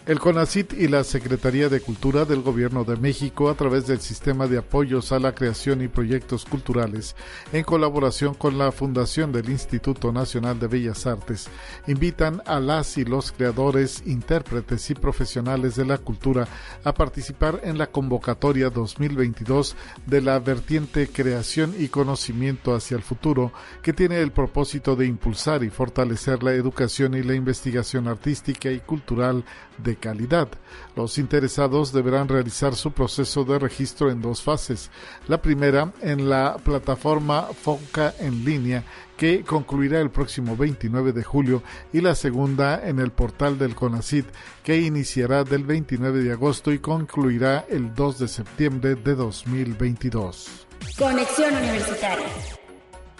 El 0.08 0.22
CONACIT 0.22 0.72
y 0.72 0.88
la 0.88 1.04
Secretaría 1.04 1.68
de 1.68 1.82
Cultura 1.82 2.24
del 2.24 2.42
Gobierno 2.42 2.86
de 2.86 2.96
México, 2.96 3.50
a 3.50 3.56
través 3.56 3.88
del 3.88 4.00
Sistema 4.00 4.48
de 4.48 4.58
Apoyos 4.58 5.12
a 5.12 5.20
la 5.20 5.36
Creación 5.36 5.82
y 5.82 5.90
Proyectos 5.90 6.46
Culturales, 6.46 7.14
en 7.52 7.66
colaboración 7.66 8.34
con 8.34 8.58
la 8.58 8.72
Fundación 8.72 9.34
del 9.34 9.50
Instituto 9.50 10.14
Nacional 10.14 10.62
de 10.62 10.68
Bellas 10.68 11.06
Artes, 11.06 11.50
invitan 11.88 12.42
a 12.46 12.62
las 12.62 12.98
y 12.98 13.04
los 13.04 13.34
creadores, 13.34 14.02
intérpretes 14.06 14.90
y 14.92 14.94
profesionales 14.96 15.76
de 15.76 15.84
la 15.84 15.98
cultura 15.98 16.48
a 16.86 16.94
participar 16.94 17.60
en 17.66 17.78
la 17.78 17.88
convocatoria 17.88 18.70
2022 18.70 19.76
de 20.06 20.22
la 20.22 20.40
vertiente 20.40 21.10
Creación 21.10 21.76
y 21.78 21.90
Conocimiento 21.90 22.74
hacia 22.74 22.96
el 22.96 23.04
Futuro, 23.04 23.52
que 23.82 23.92
tiene 23.92 24.22
el 24.22 24.32
propósito 24.32 24.96
de 24.96 25.06
impulsar 25.06 25.66
y 25.66 25.70
fortalecer 25.70 26.44
la 26.44 26.54
educación 26.54 27.14
y 27.14 27.24
la 27.24 27.36
investigación 27.36 28.08
artística 28.08 28.72
y 28.72 28.80
cultural 28.80 29.44
de 29.84 29.97
calidad. 29.98 30.48
Los 30.96 31.18
interesados 31.18 31.92
deberán 31.92 32.28
realizar 32.28 32.76
su 32.76 32.92
proceso 32.92 33.44
de 33.44 33.60
registro 33.60 34.10
en 34.10 34.22
dos 34.22 34.42
fases. 34.42 34.90
La 35.28 35.42
primera 35.42 35.92
en 36.02 36.30
la 36.30 36.58
plataforma 36.58 37.44
FONCA 37.44 38.14
en 38.20 38.46
línea 38.46 38.84
que 39.18 39.44
concluirá 39.44 40.00
el 40.00 40.12
próximo 40.12 40.56
29 40.56 41.12
de 41.12 41.24
julio 41.24 41.64
y 41.92 42.02
la 42.02 42.16
segunda 42.16 42.88
en 42.88 43.00
el 43.00 43.12
portal 43.12 43.58
del 43.58 43.76
CONACIT 43.76 44.28
que 44.64 44.78
iniciará 44.78 45.44
del 45.44 45.64
29 45.64 46.24
de 46.24 46.32
agosto 46.32 46.72
y 46.72 46.80
concluirá 46.80 47.66
el 47.70 47.94
2 47.94 48.20
de 48.20 48.28
septiembre 48.28 48.96
de 48.96 49.16
2022. 49.16 50.68
Conexión 50.98 51.56
Universitaria. 51.56 52.57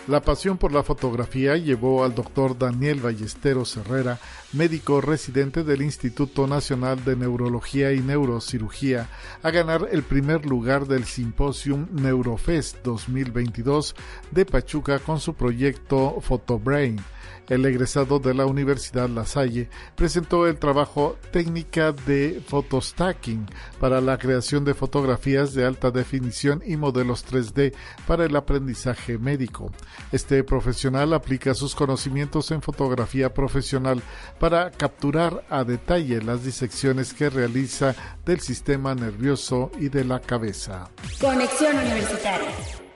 La 0.08 0.22
pasión 0.22 0.58
por 0.58 0.72
la 0.72 0.84
fotografía 0.84 1.58
llevó 1.58 2.06
al 2.06 2.16
doctor 2.16 2.58
Daniel 2.58 3.02
Ballesteros 3.02 3.76
Herrera, 3.76 4.18
médico 4.54 5.02
residente 5.02 5.66
del 5.66 5.82
Instituto 5.82 6.48
Nacional 6.48 7.04
de 7.04 7.18
Neurología 7.18 7.92
y 7.92 8.00
Neurocirugía, 8.00 9.10
a 9.44 9.52
ganar 9.52 9.90
el 9.92 10.04
primer 10.04 10.46
lugar 10.46 10.88
del 10.88 11.04
Simposium 11.04 11.88
Neurofest 11.92 12.78
2022 12.86 13.96
de 14.32 14.46
Pachuca 14.46 15.00
con 15.00 15.20
su 15.20 15.34
proyecto 15.34 16.22
Photobrain 16.22 17.02
el 17.50 17.66
egresado 17.66 18.20
de 18.20 18.34
la 18.34 18.46
Universidad 18.46 19.10
La 19.10 19.26
Salle 19.26 19.70
presentó 19.96 20.48
el 20.48 20.58
trabajo 20.58 21.18
Técnica 21.32 21.92
de 21.92 22.42
Photostacking 22.48 23.46
para 23.80 24.02
la 24.02 24.18
creación 24.18 24.66
de 24.66 24.74
fotografías 24.74 25.54
de 25.54 25.66
alta 25.66 25.92
definición 25.92 26.62
y 26.66 26.78
modelos 26.78 27.26
3D 27.26 27.74
para 28.06 28.26
el 28.26 28.36
aprendizaje 28.36 29.18
médico. 29.18 29.72
Este 30.12 30.44
profesional 30.44 31.14
aplica 31.14 31.54
sus 31.54 31.76
conocimientos 31.76 32.52
en 32.52 32.62
fotografía 32.62 33.34
profesional 33.34 34.02
para 34.40 34.72
capturar 34.72 35.46
a 35.50 35.64
detalle 35.64 36.22
las 36.22 36.44
disecciones 36.44 37.14
que 37.14 37.30
realiza 37.30 37.96
del 38.26 38.40
sistema 38.40 38.96
nervioso 38.96 39.72
y 39.80 39.90
de 39.90 40.04
la 40.04 40.20
cabeza. 40.20 40.90
Conexión 41.20 41.78
Universitaria. 41.78 42.87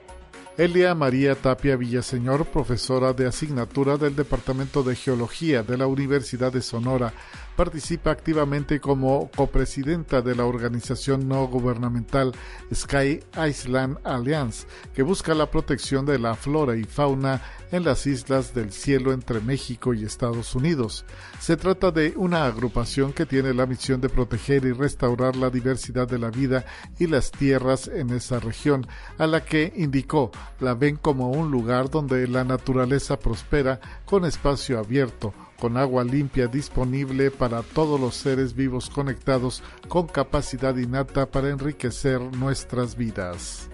Elia 0.58 0.94
María 0.94 1.34
Tapia 1.34 1.76
Villaseñor, 1.76 2.44
profesora 2.44 3.14
de 3.14 3.26
asignatura 3.26 3.96
del 3.96 4.14
Departamento 4.14 4.82
de 4.82 4.94
Geología 4.94 5.62
de 5.62 5.78
la 5.78 5.86
Universidad 5.86 6.52
de 6.52 6.60
Sonora, 6.60 7.14
participa 7.56 8.10
activamente 8.10 8.80
como 8.80 9.30
copresidenta 9.34 10.22
de 10.22 10.34
la 10.34 10.44
organización 10.44 11.28
no 11.28 11.46
gubernamental 11.46 12.32
Sky 12.72 13.20
Island 13.46 13.98
Alliance, 14.04 14.66
que 14.94 15.02
busca 15.02 15.34
la 15.34 15.50
protección 15.50 16.06
de 16.06 16.18
la 16.18 16.34
flora 16.34 16.76
y 16.76 16.84
fauna 16.84 17.40
en 17.70 17.84
las 17.84 18.06
islas 18.06 18.54
del 18.54 18.70
cielo 18.72 19.12
entre 19.12 19.40
México 19.40 19.94
y 19.94 20.04
Estados 20.04 20.54
Unidos. 20.54 21.04
Se 21.40 21.56
trata 21.56 21.90
de 21.90 22.14
una 22.16 22.44
agrupación 22.44 23.12
que 23.12 23.26
tiene 23.26 23.54
la 23.54 23.66
misión 23.66 24.00
de 24.00 24.08
proteger 24.08 24.64
y 24.64 24.72
restaurar 24.72 25.36
la 25.36 25.50
diversidad 25.50 26.06
de 26.06 26.18
la 26.18 26.30
vida 26.30 26.64
y 26.98 27.06
las 27.06 27.30
tierras 27.30 27.88
en 27.88 28.10
esa 28.10 28.40
región, 28.40 28.86
a 29.18 29.26
la 29.26 29.44
que 29.44 29.72
indicó 29.76 30.30
la 30.60 30.74
ven 30.74 30.96
como 30.96 31.30
un 31.30 31.50
lugar 31.50 31.90
donde 31.90 32.28
la 32.28 32.44
naturaleza 32.44 33.18
prospera 33.18 33.80
con 34.04 34.24
espacio 34.24 34.78
abierto, 34.78 35.32
con 35.62 35.76
agua 35.76 36.02
limpia 36.02 36.48
disponible 36.48 37.30
para 37.30 37.62
todos 37.62 38.00
los 38.00 38.16
seres 38.16 38.56
vivos 38.56 38.90
conectados 38.90 39.62
con 39.86 40.08
capacidad 40.08 40.76
innata 40.76 41.30
para 41.30 41.50
enriquecer 41.50 42.20
nuestras 42.20 42.96
vidas. 42.96 43.70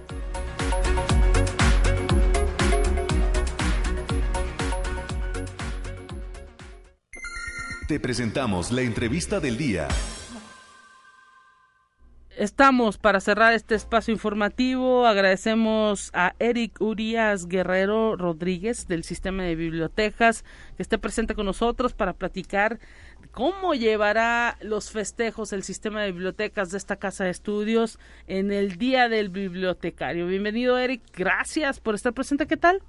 Te 7.88 7.98
presentamos 7.98 8.70
la 8.70 8.82
entrevista 8.82 9.40
del 9.40 9.56
día. 9.56 9.88
Estamos 12.38 12.98
para 12.98 13.18
cerrar 13.18 13.52
este 13.52 13.74
espacio 13.74 14.14
informativo. 14.14 15.08
Agradecemos 15.08 16.10
a 16.14 16.36
Eric 16.38 16.80
Urias 16.80 17.48
Guerrero 17.48 18.14
Rodríguez 18.14 18.86
del 18.86 19.02
Sistema 19.02 19.42
de 19.42 19.56
Bibliotecas 19.56 20.44
que 20.76 20.84
esté 20.84 20.98
presente 20.98 21.34
con 21.34 21.46
nosotros 21.46 21.94
para 21.94 22.12
platicar 22.12 22.78
cómo 23.32 23.74
llevará 23.74 24.56
los 24.60 24.92
festejos 24.92 25.52
el 25.52 25.64
sistema 25.64 26.00
de 26.02 26.12
bibliotecas 26.12 26.70
de 26.70 26.78
esta 26.78 26.94
casa 26.94 27.24
de 27.24 27.30
estudios 27.30 27.98
en 28.28 28.52
el 28.52 28.78
Día 28.78 29.08
del 29.08 29.30
Bibliotecario. 29.30 30.28
Bienvenido 30.28 30.78
Eric, 30.78 31.02
gracias 31.16 31.80
por 31.80 31.96
estar 31.96 32.12
presente. 32.12 32.46
¿Qué 32.46 32.56
tal? 32.56 32.82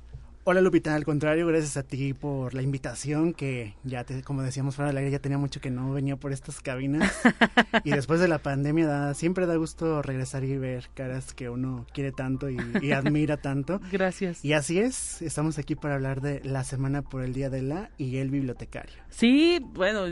Hola 0.45 0.61
Lupita, 0.61 0.95
al 0.95 1.03
contrario, 1.03 1.45
gracias 1.45 1.75
a 1.75 1.83
ti 1.83 2.13
por 2.13 2.53
la 2.53 2.61
invitación 2.61 3.33
que 3.33 3.75
ya 3.83 4.05
te, 4.05 4.23
como 4.23 4.41
decíamos 4.41 4.75
fuera 4.75 4.87
del 4.87 4.97
aire, 4.97 5.11
ya 5.11 5.19
tenía 5.19 5.37
mucho 5.37 5.59
que 5.59 5.69
no 5.69 5.91
venía 5.91 6.15
por 6.15 6.31
estas 6.31 6.61
cabinas 6.61 7.21
y 7.83 7.91
después 7.91 8.21
de 8.21 8.29
la 8.29 8.39
pandemia 8.39 8.87
da, 8.87 9.13
siempre 9.13 9.45
da 9.45 9.57
gusto 9.57 10.01
regresar 10.01 10.45
y 10.45 10.57
ver 10.57 10.89
caras 10.93 11.33
que 11.33 11.49
uno 11.49 11.85
quiere 11.93 12.13
tanto 12.13 12.49
y, 12.49 12.57
admira 12.93 13.37
tanto. 13.37 13.81
Gracias. 13.91 14.43
Y 14.43 14.53
así 14.53 14.79
es, 14.79 15.21
estamos 15.21 15.59
aquí 15.59 15.75
para 15.75 15.95
hablar 15.95 16.21
de 16.21 16.41
la 16.43 16.63
semana 16.63 17.01
por 17.01 17.21
el 17.21 17.33
Día 17.33 17.49
de 17.49 17.61
la 17.61 17.91
y 17.97 18.17
el 18.17 18.31
bibliotecario. 18.31 18.95
Sí, 19.09 19.59
bueno, 19.73 20.05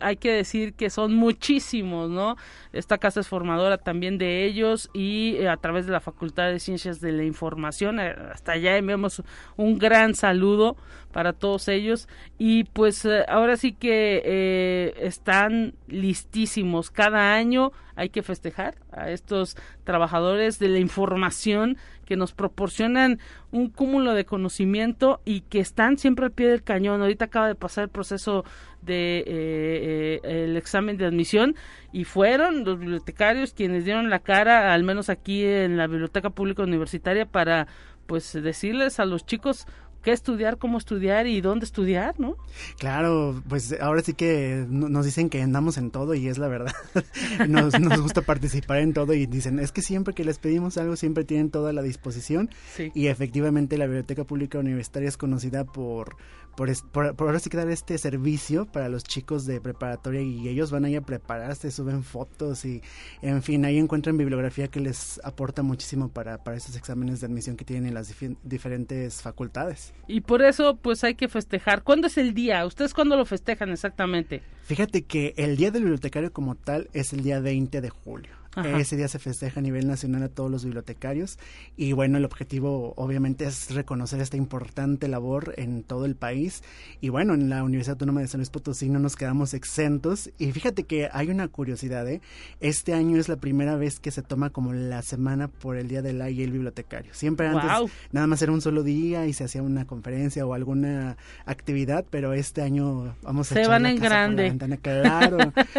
hay 0.00 0.16
que 0.16 0.32
decir 0.32 0.74
que 0.74 0.90
son 0.90 1.14
muchísimos, 1.14 2.10
¿no? 2.10 2.36
Esta 2.72 2.98
casa 2.98 3.20
es 3.20 3.28
formadora 3.28 3.78
también 3.78 4.18
de 4.18 4.44
ellos 4.44 4.90
y 4.92 5.36
eh, 5.36 5.48
a 5.48 5.56
través 5.56 5.86
de 5.86 5.92
la 5.92 6.00
Facultad 6.00 6.50
de 6.50 6.58
Ciencias 6.58 7.00
de 7.00 7.12
la 7.12 7.24
Información, 7.24 8.00
eh, 8.00 8.14
hasta 8.32 8.52
allá 8.52 8.76
enviamos 8.76 9.11
un 9.56 9.78
gran 9.78 10.14
saludo 10.14 10.76
para 11.12 11.32
todos 11.32 11.68
ellos. 11.68 12.08
Y 12.38 12.64
pues 12.64 13.04
eh, 13.04 13.24
ahora 13.28 13.56
sí 13.56 13.72
que 13.72 14.22
eh, 14.24 14.94
están 14.98 15.74
listísimos. 15.86 16.90
Cada 16.90 17.34
año 17.34 17.72
hay 17.94 18.08
que 18.08 18.22
festejar 18.22 18.76
a 18.90 19.10
estos 19.10 19.56
trabajadores 19.84 20.58
de 20.58 20.68
la 20.68 20.78
información 20.78 21.76
que 22.06 22.16
nos 22.16 22.32
proporcionan 22.32 23.20
un 23.52 23.68
cúmulo 23.68 24.14
de 24.14 24.24
conocimiento 24.24 25.20
y 25.24 25.42
que 25.42 25.60
están 25.60 25.98
siempre 25.98 26.26
al 26.26 26.32
pie 26.32 26.48
del 26.48 26.62
cañón. 26.62 27.00
Ahorita 27.00 27.26
acaba 27.26 27.46
de 27.46 27.54
pasar 27.54 27.84
el 27.84 27.90
proceso 27.90 28.44
de 28.80 29.22
eh, 29.26 30.20
el 30.24 30.56
examen 30.56 30.96
de 30.96 31.06
admisión 31.06 31.54
y 31.92 32.04
fueron 32.04 32.64
los 32.64 32.78
bibliotecarios 32.78 33.54
quienes 33.54 33.84
dieron 33.84 34.10
la 34.10 34.18
cara 34.18 34.74
al 34.74 34.82
menos 34.82 35.08
aquí 35.08 35.44
en 35.44 35.76
la 35.76 35.86
biblioteca 35.86 36.30
pública 36.30 36.64
universitaria 36.64 37.26
para 37.26 37.68
pues 38.12 38.34
decirles 38.34 39.00
a 39.00 39.06
los 39.06 39.24
chicos 39.24 39.66
qué 40.02 40.12
estudiar, 40.12 40.58
cómo 40.58 40.76
estudiar 40.76 41.26
y 41.26 41.40
dónde 41.40 41.64
estudiar, 41.64 42.20
¿no? 42.20 42.36
Claro, 42.78 43.42
pues 43.48 43.74
ahora 43.80 44.02
sí 44.02 44.12
que 44.12 44.66
nos 44.68 45.06
dicen 45.06 45.30
que 45.30 45.40
andamos 45.40 45.78
en 45.78 45.90
todo 45.90 46.12
y 46.12 46.28
es 46.28 46.36
la 46.36 46.48
verdad. 46.48 46.74
nos, 47.48 47.80
nos, 47.80 48.02
gusta 48.02 48.20
participar 48.20 48.80
en 48.80 48.92
todo 48.92 49.14
y 49.14 49.24
dicen, 49.24 49.58
es 49.58 49.72
que 49.72 49.80
siempre 49.80 50.12
que 50.12 50.26
les 50.26 50.38
pedimos 50.38 50.76
algo 50.76 50.94
siempre 50.96 51.24
tienen 51.24 51.50
toda 51.50 51.72
la 51.72 51.80
disposición 51.80 52.50
y 52.92 53.06
efectivamente 53.06 53.78
la 53.78 53.86
Biblioteca 53.86 54.24
Pública 54.24 54.58
Universitaria 54.58 55.08
es 55.08 55.16
conocida 55.16 55.64
por 55.64 56.18
por, 56.56 56.70
por, 56.90 57.14
por, 57.16 57.28
ahora 57.28 57.38
sí 57.38 57.50
que 57.50 57.56
dar 57.56 57.68
este 57.68 57.96
servicio 57.98 58.66
para 58.66 58.88
los 58.88 59.04
chicos 59.04 59.46
de 59.46 59.60
preparatoria 59.60 60.20
y 60.20 60.48
ellos 60.48 60.70
van 60.70 60.84
ahí 60.84 60.96
a 60.96 61.00
prepararse, 61.00 61.70
suben 61.70 62.02
fotos 62.02 62.64
y 62.64 62.82
en 63.22 63.42
fin, 63.42 63.64
ahí 63.64 63.78
encuentran 63.78 64.16
bibliografía 64.16 64.68
que 64.68 64.80
les 64.80 65.20
aporta 65.24 65.62
muchísimo 65.62 66.08
para, 66.08 66.42
para 66.42 66.56
estos 66.56 66.76
exámenes 66.76 67.20
de 67.20 67.26
admisión 67.26 67.56
que 67.56 67.64
tienen 67.64 67.86
en 67.86 67.94
las 67.94 68.14
diferentes 68.42 69.22
facultades. 69.22 69.94
Y 70.06 70.20
por 70.20 70.42
eso 70.42 70.76
pues 70.76 71.04
hay 71.04 71.14
que 71.14 71.28
festejar. 71.28 71.82
¿Cuándo 71.82 72.06
es 72.06 72.18
el 72.18 72.34
día? 72.34 72.64
¿Ustedes 72.66 72.94
cuándo 72.94 73.16
lo 73.16 73.24
festejan 73.24 73.70
exactamente? 73.70 74.42
Fíjate 74.62 75.02
que 75.02 75.34
el 75.36 75.56
día 75.56 75.70
del 75.70 75.82
bibliotecario 75.82 76.32
como 76.32 76.54
tal 76.54 76.88
es 76.92 77.12
el 77.12 77.22
día 77.22 77.40
20 77.40 77.80
de 77.80 77.90
julio 77.90 78.41
Ese 78.56 78.96
día 78.96 79.08
se 79.08 79.18
festeja 79.18 79.60
a 79.60 79.62
nivel 79.62 79.86
nacional 79.86 80.22
a 80.24 80.28
todos 80.28 80.50
los 80.50 80.64
bibliotecarios 80.64 81.38
y 81.76 81.92
bueno, 81.92 82.18
el 82.18 82.24
objetivo 82.24 82.92
obviamente 82.96 83.46
es 83.46 83.74
reconocer 83.74 84.20
esta 84.20 84.36
importante 84.36 85.08
labor 85.08 85.54
en 85.56 85.82
todo 85.82 86.04
el 86.04 86.16
país 86.16 86.62
y 87.00 87.08
bueno, 87.08 87.32
en 87.32 87.48
la 87.48 87.64
Universidad 87.64 87.94
Autónoma 87.94 88.20
de 88.20 88.28
San 88.28 88.40
Luis 88.40 88.50
Potosí 88.50 88.90
no 88.90 88.98
nos 88.98 89.16
quedamos 89.16 89.54
exentos 89.54 90.30
y 90.38 90.52
fíjate 90.52 90.84
que 90.84 91.08
hay 91.12 91.30
una 91.30 91.48
curiosidad, 91.48 92.06
¿eh? 92.08 92.20
Este 92.60 92.92
año 92.92 93.18
es 93.18 93.28
la 93.28 93.36
primera 93.36 93.76
vez 93.76 94.00
que 94.00 94.10
se 94.10 94.22
toma 94.22 94.50
como 94.50 94.72
la 94.72 95.02
semana 95.02 95.48
por 95.48 95.76
el 95.76 95.88
Día 95.88 96.02
del 96.02 96.18
la 96.18 96.28
y 96.28 96.42
el 96.42 96.52
bibliotecario. 96.52 97.14
Siempre 97.14 97.48
antes 97.48 97.90
nada 98.10 98.26
más 98.26 98.42
era 98.42 98.52
un 98.52 98.60
solo 98.60 98.82
día 98.82 99.26
y 99.26 99.32
se 99.32 99.44
hacía 99.44 99.62
una 99.62 99.86
conferencia 99.86 100.44
o 100.44 100.54
alguna 100.54 101.16
actividad, 101.46 102.04
pero 102.10 102.34
este 102.34 102.62
año 102.62 103.14
vamos 103.22 103.50
a 103.50 103.54
se 103.54 103.66
van 103.66 103.86
en 103.86 103.98
grande. 103.98 104.56
claro. 104.80 105.38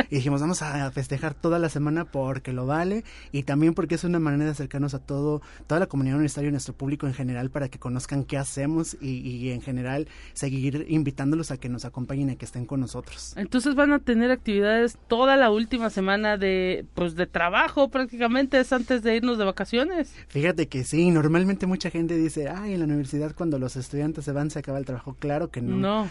y 0.10 0.16
dijimos, 0.16 0.42
vamos 0.42 0.62
a 0.62 0.90
festejar 0.92 1.34
toda 1.34 1.60
la 1.60 1.70
semana 1.70 2.06
porque 2.06 2.52
lo 2.52 2.63
vale 2.66 3.04
y 3.32 3.44
también 3.44 3.74
porque 3.74 3.96
es 3.96 4.04
una 4.04 4.20
manera 4.20 4.46
de 4.46 4.52
acercarnos 4.52 4.94
a 4.94 5.00
todo, 5.00 5.42
toda 5.68 5.80
la 5.80 5.88
comunidad 5.88 6.16
universitaria 6.16 6.50
y 6.50 6.52
nuestro 6.52 6.74
público 6.74 7.08
en 7.08 7.14
general 7.14 7.50
para 7.50 7.70
que 7.70 7.80
conozcan 7.80 8.24
qué 8.24 8.38
hacemos 8.38 8.98
y, 9.02 9.50
en 9.50 9.62
general 9.62 10.08
seguir 10.34 10.86
invitándolos 10.90 11.52
a 11.52 11.58
que 11.58 11.70
nos 11.70 11.86
acompañen 11.86 12.30
y 12.30 12.36
que 12.36 12.46
estén 12.46 12.66
con 12.66 12.80
nosotros. 12.80 13.34
Entonces 13.36 13.76
van 13.76 13.92
a 13.92 14.00
tener 14.00 14.32
actividades 14.32 14.98
toda 15.08 15.38
la 15.38 15.52
última 15.52 15.90
semana 15.90 16.38
de 16.38 16.86
pues 16.94 17.16
de 17.16 17.28
trabajo 17.28 17.90
prácticamente 17.90 18.60
es 18.60 18.72
antes 18.74 19.04
de 19.04 19.16
irnos 19.16 19.38
de 19.38 19.46
vacaciones. 19.46 20.14
Fíjate 20.28 20.68
que 20.68 20.84
sí, 20.84 21.12
normalmente 21.12 21.68
mucha 21.68 21.90
gente 21.90 22.16
dice, 22.16 22.50
ay, 22.50 22.74
en 22.74 22.80
la 22.80 22.86
universidad 22.86 23.36
cuando 23.36 23.60
los 23.60 23.76
estudiantes 23.76 24.26
se 24.26 24.32
van 24.32 24.50
se 24.50 24.60
acaba 24.60 24.78
el 24.78 24.86
trabajo. 24.86 25.16
Claro 25.20 25.50
que 25.50 25.62
no. 25.62 25.78
No 25.78 26.10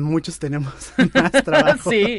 muchos 0.00 0.38
tenemos 0.38 0.92
más 1.14 1.32
trabajo. 1.44 1.90
sí. 1.90 2.18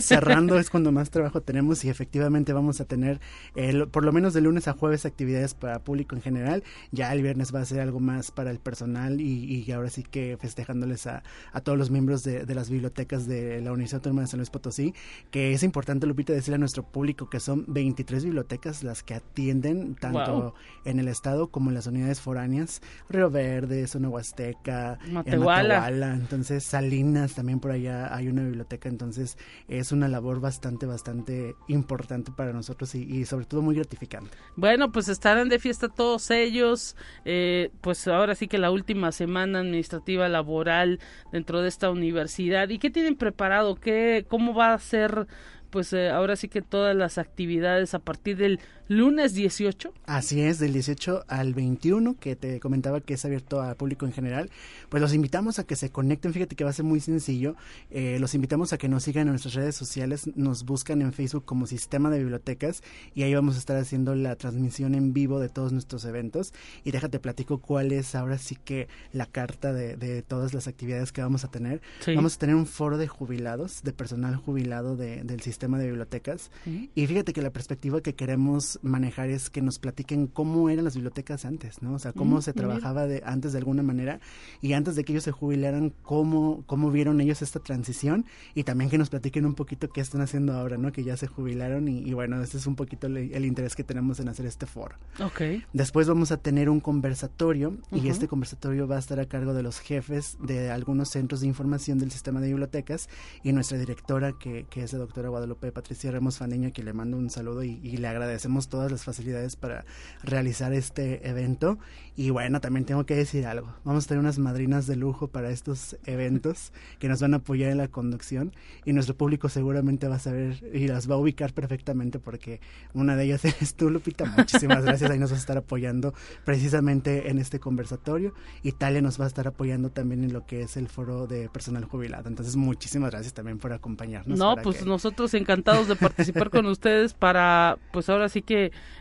Cerrando 0.00 0.58
es 0.58 0.70
cuando 0.70 0.92
más 0.92 1.10
trabajo 1.10 1.40
tenemos 1.40 1.84
y 1.84 1.88
efectivamente 1.88 2.52
vamos 2.52 2.80
a 2.80 2.84
tener 2.84 3.20
el, 3.54 3.88
por 3.88 4.04
lo 4.04 4.12
menos 4.12 4.34
de 4.34 4.40
lunes 4.40 4.68
a 4.68 4.72
jueves 4.72 5.06
actividades 5.06 5.54
para 5.54 5.80
público 5.80 6.14
en 6.14 6.22
general. 6.22 6.62
Ya 6.92 7.12
el 7.12 7.22
viernes 7.22 7.54
va 7.54 7.60
a 7.60 7.64
ser 7.64 7.80
algo 7.80 8.00
más 8.00 8.30
para 8.30 8.50
el 8.50 8.58
personal 8.58 9.20
y, 9.20 9.64
y 9.66 9.72
ahora 9.72 9.90
sí 9.90 10.02
que 10.02 10.36
festejándoles 10.40 11.06
a, 11.06 11.22
a 11.52 11.60
todos 11.60 11.78
los 11.78 11.90
miembros 11.90 12.22
de, 12.22 12.44
de, 12.44 12.54
las 12.54 12.70
bibliotecas 12.70 13.26
de 13.26 13.60
la 13.60 13.72
Universidad 13.72 13.98
Autónoma 13.98 14.22
de 14.22 14.28
San 14.28 14.38
Luis 14.38 14.50
Potosí, 14.50 14.94
que 15.30 15.52
es 15.52 15.62
importante, 15.62 16.06
Lupita, 16.06 16.32
decirle 16.32 16.56
a 16.56 16.58
nuestro 16.58 16.84
público 16.84 17.28
que 17.28 17.40
son 17.40 17.64
23 17.68 18.24
bibliotecas 18.24 18.82
las 18.82 19.02
que 19.02 19.14
atienden 19.14 19.94
tanto 19.94 20.54
en 20.84 20.98
el 20.98 21.08
estado 21.08 21.48
como 21.48 21.70
en 21.70 21.74
las 21.74 21.86
unidades 21.86 22.20
foráneas, 22.20 22.82
Río 23.08 23.30
Verde, 23.30 23.86
Zona 23.86 24.08
Huasteca, 24.08 24.98
Matehuala. 25.10 26.14
Entonces, 26.14 26.64
Salinas 26.64 27.15
también 27.34 27.60
por 27.60 27.70
allá 27.70 28.14
hay 28.14 28.28
una 28.28 28.42
biblioteca, 28.42 28.88
entonces 28.88 29.38
es 29.68 29.92
una 29.92 30.08
labor 30.08 30.40
bastante, 30.40 30.86
bastante 30.86 31.54
importante 31.68 32.32
para 32.32 32.52
nosotros 32.52 32.94
y, 32.94 33.24
sobre 33.24 33.46
todo 33.46 33.62
muy 33.62 33.74
gratificante. 33.74 34.36
Bueno, 34.56 34.92
pues 34.92 35.08
estarán 35.08 35.48
de 35.48 35.58
fiesta 35.58 35.88
todos 35.88 36.30
ellos, 36.30 36.96
eh, 37.24 37.70
pues 37.80 38.06
ahora 38.08 38.34
sí 38.34 38.48
que 38.48 38.58
la 38.58 38.70
última 38.70 39.12
semana 39.12 39.60
administrativa 39.60 40.28
laboral 40.28 41.00
dentro 41.32 41.62
de 41.62 41.68
esta 41.68 41.90
universidad. 41.90 42.68
¿Y 42.68 42.78
qué 42.78 42.90
tienen 42.90 43.16
preparado? 43.16 43.76
¿Qué, 43.76 44.26
¿Cómo 44.28 44.54
va 44.54 44.74
a 44.74 44.78
ser 44.78 45.26
pues 45.70 45.92
eh, 45.92 46.08
ahora 46.08 46.36
sí 46.36 46.48
que 46.48 46.62
todas 46.62 46.96
las 46.96 47.18
actividades 47.18 47.92
a 47.92 47.98
partir 47.98 48.36
del 48.36 48.60
lunes 48.88 49.34
18. 49.34 49.92
Así 50.06 50.40
es, 50.40 50.58
del 50.58 50.72
18 50.72 51.24
al 51.28 51.54
21, 51.54 52.16
que 52.18 52.36
te 52.36 52.60
comentaba 52.60 53.00
que 53.00 53.14
es 53.14 53.24
abierto 53.24 53.60
al 53.60 53.76
público 53.76 54.06
en 54.06 54.12
general. 54.12 54.50
Pues 54.88 55.00
los 55.00 55.14
invitamos 55.14 55.58
a 55.58 55.64
que 55.64 55.76
se 55.76 55.90
conecten, 55.90 56.32
fíjate 56.32 56.56
que 56.56 56.64
va 56.64 56.70
a 56.70 56.72
ser 56.72 56.84
muy 56.84 57.00
sencillo. 57.00 57.56
Eh, 57.90 58.18
los 58.20 58.34
invitamos 58.34 58.72
a 58.72 58.78
que 58.78 58.88
nos 58.88 59.04
sigan 59.04 59.26
en 59.26 59.32
nuestras 59.32 59.54
redes 59.54 59.74
sociales, 59.74 60.30
nos 60.36 60.64
buscan 60.64 61.02
en 61.02 61.12
Facebook 61.12 61.44
como 61.44 61.66
Sistema 61.66 62.10
de 62.10 62.18
Bibliotecas 62.18 62.82
y 63.14 63.22
ahí 63.22 63.34
vamos 63.34 63.56
a 63.56 63.58
estar 63.58 63.76
haciendo 63.76 64.14
la 64.14 64.36
transmisión 64.36 64.94
en 64.94 65.12
vivo 65.12 65.40
de 65.40 65.48
todos 65.48 65.72
nuestros 65.72 66.04
eventos. 66.04 66.52
Y 66.84 66.92
déjate 66.92 67.18
platico 67.18 67.58
cuál 67.58 67.92
es 67.92 68.14
ahora 68.14 68.38
sí 68.38 68.56
que 68.56 68.88
la 69.12 69.26
carta 69.26 69.72
de, 69.72 69.96
de 69.96 70.22
todas 70.22 70.54
las 70.54 70.68
actividades 70.68 71.12
que 71.12 71.22
vamos 71.22 71.44
a 71.44 71.50
tener. 71.50 71.80
Vamos 72.14 72.36
a 72.36 72.38
tener 72.38 72.54
un 72.54 72.66
foro 72.66 72.98
de 72.98 73.08
jubilados, 73.08 73.82
de 73.82 73.92
personal 73.92 74.36
jubilado 74.36 74.96
del 74.96 75.40
sistema 75.40 75.78
de 75.78 75.86
bibliotecas. 75.86 76.50
Y 76.94 77.06
fíjate 77.06 77.32
que 77.32 77.42
la 77.42 77.50
perspectiva 77.50 78.00
que 78.00 78.14
queremos 78.14 78.75
manejar 78.82 79.30
es 79.30 79.50
que 79.50 79.62
nos 79.62 79.78
platiquen 79.78 80.26
cómo 80.26 80.68
eran 80.68 80.84
las 80.84 80.94
bibliotecas 80.94 81.44
antes, 81.44 81.82
¿no? 81.82 81.94
O 81.94 81.98
sea, 81.98 82.12
cómo 82.12 82.38
mm, 82.38 82.42
se 82.42 82.52
trabajaba 82.52 83.06
de, 83.06 83.22
antes 83.24 83.52
de 83.52 83.58
alguna 83.58 83.82
manera 83.82 84.20
y 84.60 84.72
antes 84.72 84.96
de 84.96 85.04
que 85.04 85.12
ellos 85.12 85.24
se 85.24 85.32
jubilaran, 85.32 85.92
cómo, 86.02 86.62
cómo 86.66 86.90
vieron 86.90 87.20
ellos 87.20 87.42
esta 87.42 87.60
transición 87.60 88.26
y 88.54 88.64
también 88.64 88.90
que 88.90 88.98
nos 88.98 89.10
platiquen 89.10 89.46
un 89.46 89.54
poquito 89.54 89.88
qué 89.88 90.00
están 90.00 90.20
haciendo 90.20 90.52
ahora, 90.52 90.76
¿no? 90.78 90.92
Que 90.92 91.04
ya 91.04 91.16
se 91.16 91.26
jubilaron 91.26 91.88
y, 91.88 92.12
bueno, 92.12 92.42
este 92.42 92.58
es 92.58 92.66
un 92.66 92.76
poquito 92.76 93.06
el, 93.06 93.44
interés 93.44 93.76
que 93.76 93.84
tenemos 93.84 94.20
en 94.20 94.28
hacer 94.28 94.46
este 94.46 94.66
foro. 94.66 94.96
Ok. 95.20 95.62
Después 95.72 96.08
vamos 96.08 96.32
a 96.32 96.36
tener 96.36 96.68
un 96.68 96.80
conversatorio 96.80 97.76
y 97.92 98.08
este 98.08 98.28
conversatorio 98.28 98.86
va 98.88 98.96
a 98.96 98.98
estar 98.98 99.20
a 99.20 99.26
cargo 99.26 99.54
de 99.54 99.62
los 99.62 99.78
jefes 99.78 100.36
de 100.40 100.70
algunos 100.70 101.10
centros 101.10 101.40
de 101.40 101.46
información 101.46 101.98
del 101.98 102.10
sistema 102.10 102.40
de 102.40 102.48
bibliotecas 102.48 103.08
y 103.42 103.52
nuestra 103.52 103.78
directora, 103.78 104.32
que, 104.32 104.66
que 104.68 104.82
es 104.82 104.92
la 104.92 104.98
doctora 104.98 105.28
Guadalupe 105.28 105.72
Patricia 105.72 106.10
Ramos 106.10 106.38
Fandeño, 106.38 106.72
que 106.72 106.82
le 106.82 106.92
mando 106.92 107.16
un 107.16 107.30
saludo 107.30 107.62
y 107.62 107.96
le 107.96 108.08
agradecemos 108.08 108.65
todas 108.68 108.90
las 108.90 109.04
facilidades 109.04 109.56
para 109.56 109.84
realizar 110.22 110.72
este 110.72 111.28
evento. 111.28 111.78
Y 112.16 112.30
bueno, 112.30 112.60
también 112.60 112.86
tengo 112.86 113.04
que 113.04 113.14
decir 113.14 113.46
algo. 113.46 113.74
Vamos 113.84 114.04
a 114.04 114.08
tener 114.08 114.20
unas 114.20 114.38
madrinas 114.38 114.86
de 114.86 114.96
lujo 114.96 115.28
para 115.28 115.50
estos 115.50 115.96
eventos 116.06 116.72
que 116.98 117.08
nos 117.08 117.20
van 117.20 117.34
a 117.34 117.38
apoyar 117.38 117.70
en 117.70 117.78
la 117.78 117.88
conducción 117.88 118.54
y 118.84 118.92
nuestro 118.94 119.14
público 119.14 119.48
seguramente 119.50 120.08
va 120.08 120.16
a 120.16 120.18
saber 120.18 120.62
y 120.72 120.88
las 120.88 121.10
va 121.10 121.16
a 121.16 121.18
ubicar 121.18 121.52
perfectamente 121.52 122.18
porque 122.18 122.60
una 122.94 123.16
de 123.16 123.24
ellas 123.24 123.44
eres 123.44 123.74
tú, 123.74 123.90
Lupita. 123.90 124.24
Muchísimas 124.24 124.84
gracias. 124.84 125.10
Ahí 125.10 125.18
nos 125.18 125.30
va 125.30 125.36
a 125.36 125.40
estar 125.40 125.58
apoyando 125.58 126.14
precisamente 126.44 127.30
en 127.30 127.38
este 127.38 127.60
conversatorio. 127.60 128.32
Italia 128.62 129.02
nos 129.02 129.20
va 129.20 129.24
a 129.24 129.28
estar 129.28 129.46
apoyando 129.46 129.90
también 129.90 130.24
en 130.24 130.32
lo 130.32 130.46
que 130.46 130.62
es 130.62 130.76
el 130.76 130.88
foro 130.88 131.26
de 131.26 131.48
personal 131.48 131.84
jubilado. 131.84 132.28
Entonces, 132.28 132.56
muchísimas 132.56 133.10
gracias 133.10 133.34
también 133.34 133.58
por 133.58 133.72
acompañarnos. 133.72 134.38
No, 134.38 134.56
pues 134.56 134.84
nosotros 134.84 135.34
encantados 135.34 135.88
de 135.88 135.96
participar 135.96 136.50
con 136.50 136.66
ustedes 136.66 137.14
para, 137.14 137.78
pues 137.92 138.08
ahora 138.08 138.28
sí 138.28 138.42
que 138.42 138.55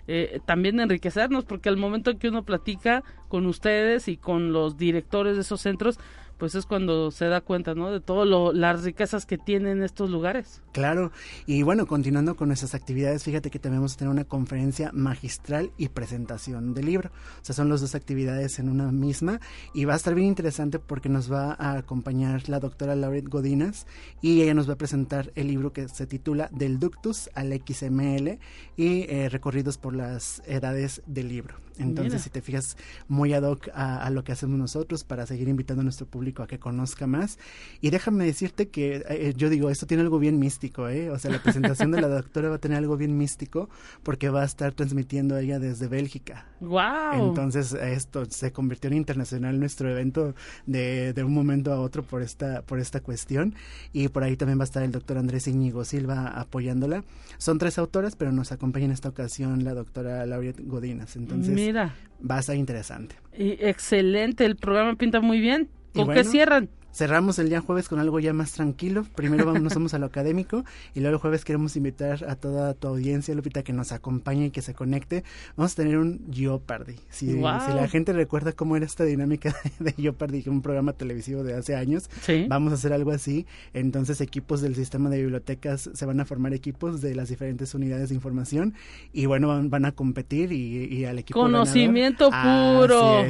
eh, 0.07 0.39
también 0.45 0.79
enriquecernos, 0.79 1.45
porque 1.45 1.69
al 1.69 1.77
momento 1.77 2.11
en 2.11 2.19
que 2.19 2.29
uno 2.29 2.43
platica 2.43 3.03
con 3.27 3.45
ustedes 3.45 4.07
y 4.07 4.17
con 4.17 4.53
los 4.53 4.77
directores 4.77 5.35
de 5.35 5.41
esos 5.41 5.61
centros, 5.61 5.99
pues 6.37 6.55
es 6.55 6.65
cuando 6.65 7.11
se 7.11 7.25
da 7.25 7.41
cuenta, 7.41 7.75
¿no? 7.75 7.91
De 7.91 7.99
todas 7.99 8.55
las 8.55 8.83
riquezas 8.83 9.25
que 9.25 9.37
tienen 9.37 9.83
estos 9.83 10.09
lugares. 10.09 10.61
Claro, 10.71 11.11
y 11.45 11.63
bueno, 11.63 11.87
continuando 11.87 12.35
con 12.35 12.49
nuestras 12.49 12.75
actividades, 12.75 13.23
fíjate 13.23 13.49
que 13.49 13.59
también 13.59 13.81
vamos 13.81 13.93
a 13.93 13.97
tener 13.97 14.11
una 14.11 14.25
conferencia 14.25 14.91
magistral 14.93 15.71
y 15.77 15.89
presentación 15.89 16.73
del 16.73 16.85
libro. 16.85 17.11
O 17.41 17.45
sea, 17.45 17.55
son 17.55 17.69
las 17.69 17.81
dos 17.81 17.95
actividades 17.95 18.59
en 18.59 18.69
una 18.69 18.91
misma 18.91 19.39
y 19.73 19.85
va 19.85 19.93
a 19.93 19.97
estar 19.97 20.15
bien 20.15 20.27
interesante 20.27 20.79
porque 20.79 21.09
nos 21.09 21.31
va 21.31 21.55
a 21.57 21.77
acompañar 21.77 22.49
la 22.49 22.59
doctora 22.59 22.95
Lauret 22.95 23.27
Godinas 23.27 23.87
y 24.21 24.41
ella 24.41 24.53
nos 24.53 24.67
va 24.69 24.73
a 24.73 24.77
presentar 24.77 25.31
el 25.35 25.47
libro 25.47 25.73
que 25.73 25.87
se 25.87 26.07
titula 26.07 26.49
Del 26.51 26.79
Ductus 26.79 27.29
al 27.33 27.53
XML 27.53 28.39
y 28.75 29.05
eh, 29.09 29.29
recorridos 29.29 29.77
por 29.77 29.95
las 29.95 30.41
edades 30.45 31.01
del 31.05 31.29
libro. 31.29 31.55
Entonces, 31.77 32.21
si 32.21 32.29
te 32.29 32.41
fijas 32.41 32.77
muy 33.07 33.33
ad 33.33 33.43
hoc 33.43 33.67
a, 33.73 34.09
lo 34.09 34.23
que 34.23 34.31
hacemos 34.31 34.57
nosotros 34.57 35.03
para 35.03 35.25
seguir 35.25 35.49
invitando 35.49 35.81
a 35.81 35.83
nuestro 35.83 36.05
público 36.05 36.24
a 36.43 36.47
que 36.47 36.59
conozca 36.59 37.07
más. 37.07 37.37
Y 37.81 37.89
déjame 37.89 38.25
decirte 38.25 38.69
que 38.69 39.03
eh, 39.09 39.33
yo 39.35 39.49
digo, 39.49 39.69
esto 39.69 39.85
tiene 39.85 40.03
algo 40.03 40.19
bien 40.19 40.39
místico, 40.39 40.87
¿eh? 40.89 41.09
O 41.09 41.19
sea, 41.19 41.31
la 41.31 41.41
presentación 41.41 41.91
de 41.91 42.01
la 42.01 42.07
doctora 42.09 42.49
va 42.49 42.55
a 42.55 42.59
tener 42.59 42.77
algo 42.77 42.97
bien 42.97 43.17
místico 43.17 43.69
porque 44.03 44.29
va 44.29 44.41
a 44.41 44.45
estar 44.45 44.73
transmitiendo 44.73 45.37
ella 45.37 45.59
desde 45.59 45.87
Bélgica. 45.87 46.45
¡Wow! 46.59 47.29
Entonces, 47.29 47.73
esto 47.73 48.25
se 48.25 48.51
convirtió 48.51 48.89
en 48.89 48.97
internacional 48.97 49.59
nuestro 49.59 49.89
evento 49.89 50.35
de, 50.65 51.13
de 51.13 51.23
un 51.23 51.33
momento 51.33 51.71
a 51.71 51.79
otro 51.79 52.03
por 52.03 52.21
esta, 52.21 52.61
por 52.61 52.79
esta 52.79 53.01
cuestión. 53.01 53.55
Y 53.93 54.07
por 54.07 54.23
ahí 54.23 54.35
también 54.35 54.59
va 54.59 54.63
a 54.63 54.65
estar 54.65 54.83
el 54.83 54.91
doctor 54.91 55.17
Andrés 55.17 55.47
Íñigo 55.47 55.85
Silva 55.85 56.27
apoyándola. 56.27 57.03
Son 57.37 57.57
tres 57.57 57.77
autoras, 57.77 58.15
pero 58.15 58.31
nos 58.31 58.51
acompaña 58.51 58.85
en 58.85 58.91
esta 58.91 59.09
ocasión 59.09 59.63
la 59.63 59.73
doctora 59.73 60.25
Lauret 60.25 60.59
Godinas. 60.59 61.15
Entonces, 61.15 61.53
Mira. 61.53 61.95
Va 62.29 62.37
a 62.37 62.41
ser 62.41 62.57
interesante. 62.57 63.15
Y 63.37 63.51
excelente, 63.59 64.45
el 64.45 64.55
programa 64.55 64.95
pinta 64.95 65.19
muy 65.19 65.39
bien. 65.39 65.69
¿Con 65.95 66.13
qué 66.13 66.23
cierran? 66.23 66.69
Cerramos 66.95 67.39
el 67.39 67.49
día 67.49 67.59
jueves 67.59 67.89
con 67.89 67.99
algo 67.99 68.19
ya 68.21 68.31
más 68.31 68.53
tranquilo. 68.53 69.05
Primero 69.15 69.45
vamos, 69.45 69.61
nos 69.61 69.73
vamos 69.73 69.93
a 69.93 69.99
lo 69.99 70.05
académico 70.05 70.63
y 70.93 71.01
luego 71.01 71.15
el 71.15 71.21
jueves 71.21 71.43
queremos 71.43 71.75
invitar 71.75 72.23
a 72.29 72.35
toda 72.35 72.73
tu 72.73 72.87
audiencia, 72.87 73.35
Lupita, 73.35 73.63
que 73.63 73.73
nos 73.73 73.91
acompañe 73.91 74.45
y 74.45 74.51
que 74.51 74.61
se 74.61 74.73
conecte. 74.73 75.25
Vamos 75.57 75.73
a 75.73 75.75
tener 75.75 75.97
un 75.97 76.21
Jeopardy. 76.31 76.95
Si, 77.09 77.27
si 77.27 77.37
la 77.41 77.87
gente 77.89 78.13
recuerda 78.13 78.53
cómo 78.53 78.77
era 78.77 78.85
esta 78.85 79.03
dinámica 79.03 79.53
de 79.79 79.91
Jeopardy, 79.91 80.43
un 80.47 80.61
programa 80.61 80.93
televisivo 80.93 81.43
de 81.43 81.55
hace 81.55 81.75
años, 81.75 82.09
vamos 82.47 82.71
a 82.71 82.75
hacer 82.75 82.93
algo 82.93 83.11
así. 83.11 83.45
Entonces 83.73 84.21
equipos 84.21 84.61
del 84.61 84.75
sistema 84.75 85.09
de 85.09 85.17
bibliotecas, 85.17 85.89
se 85.93 86.05
van 86.05 86.21
a 86.21 86.25
formar 86.25 86.53
equipos 86.53 87.01
de 87.01 87.13
las 87.13 87.27
diferentes 87.27 87.75
unidades 87.75 88.09
de 88.09 88.15
información 88.15 88.73
y 89.11 89.25
bueno, 89.25 89.61
van, 89.67 89.85
a 89.85 89.91
competir 89.91 90.53
y, 90.53 91.03
al 91.05 91.19
equipo 91.19 91.41
Conocimiento 91.41 92.29
puro. 92.29 93.25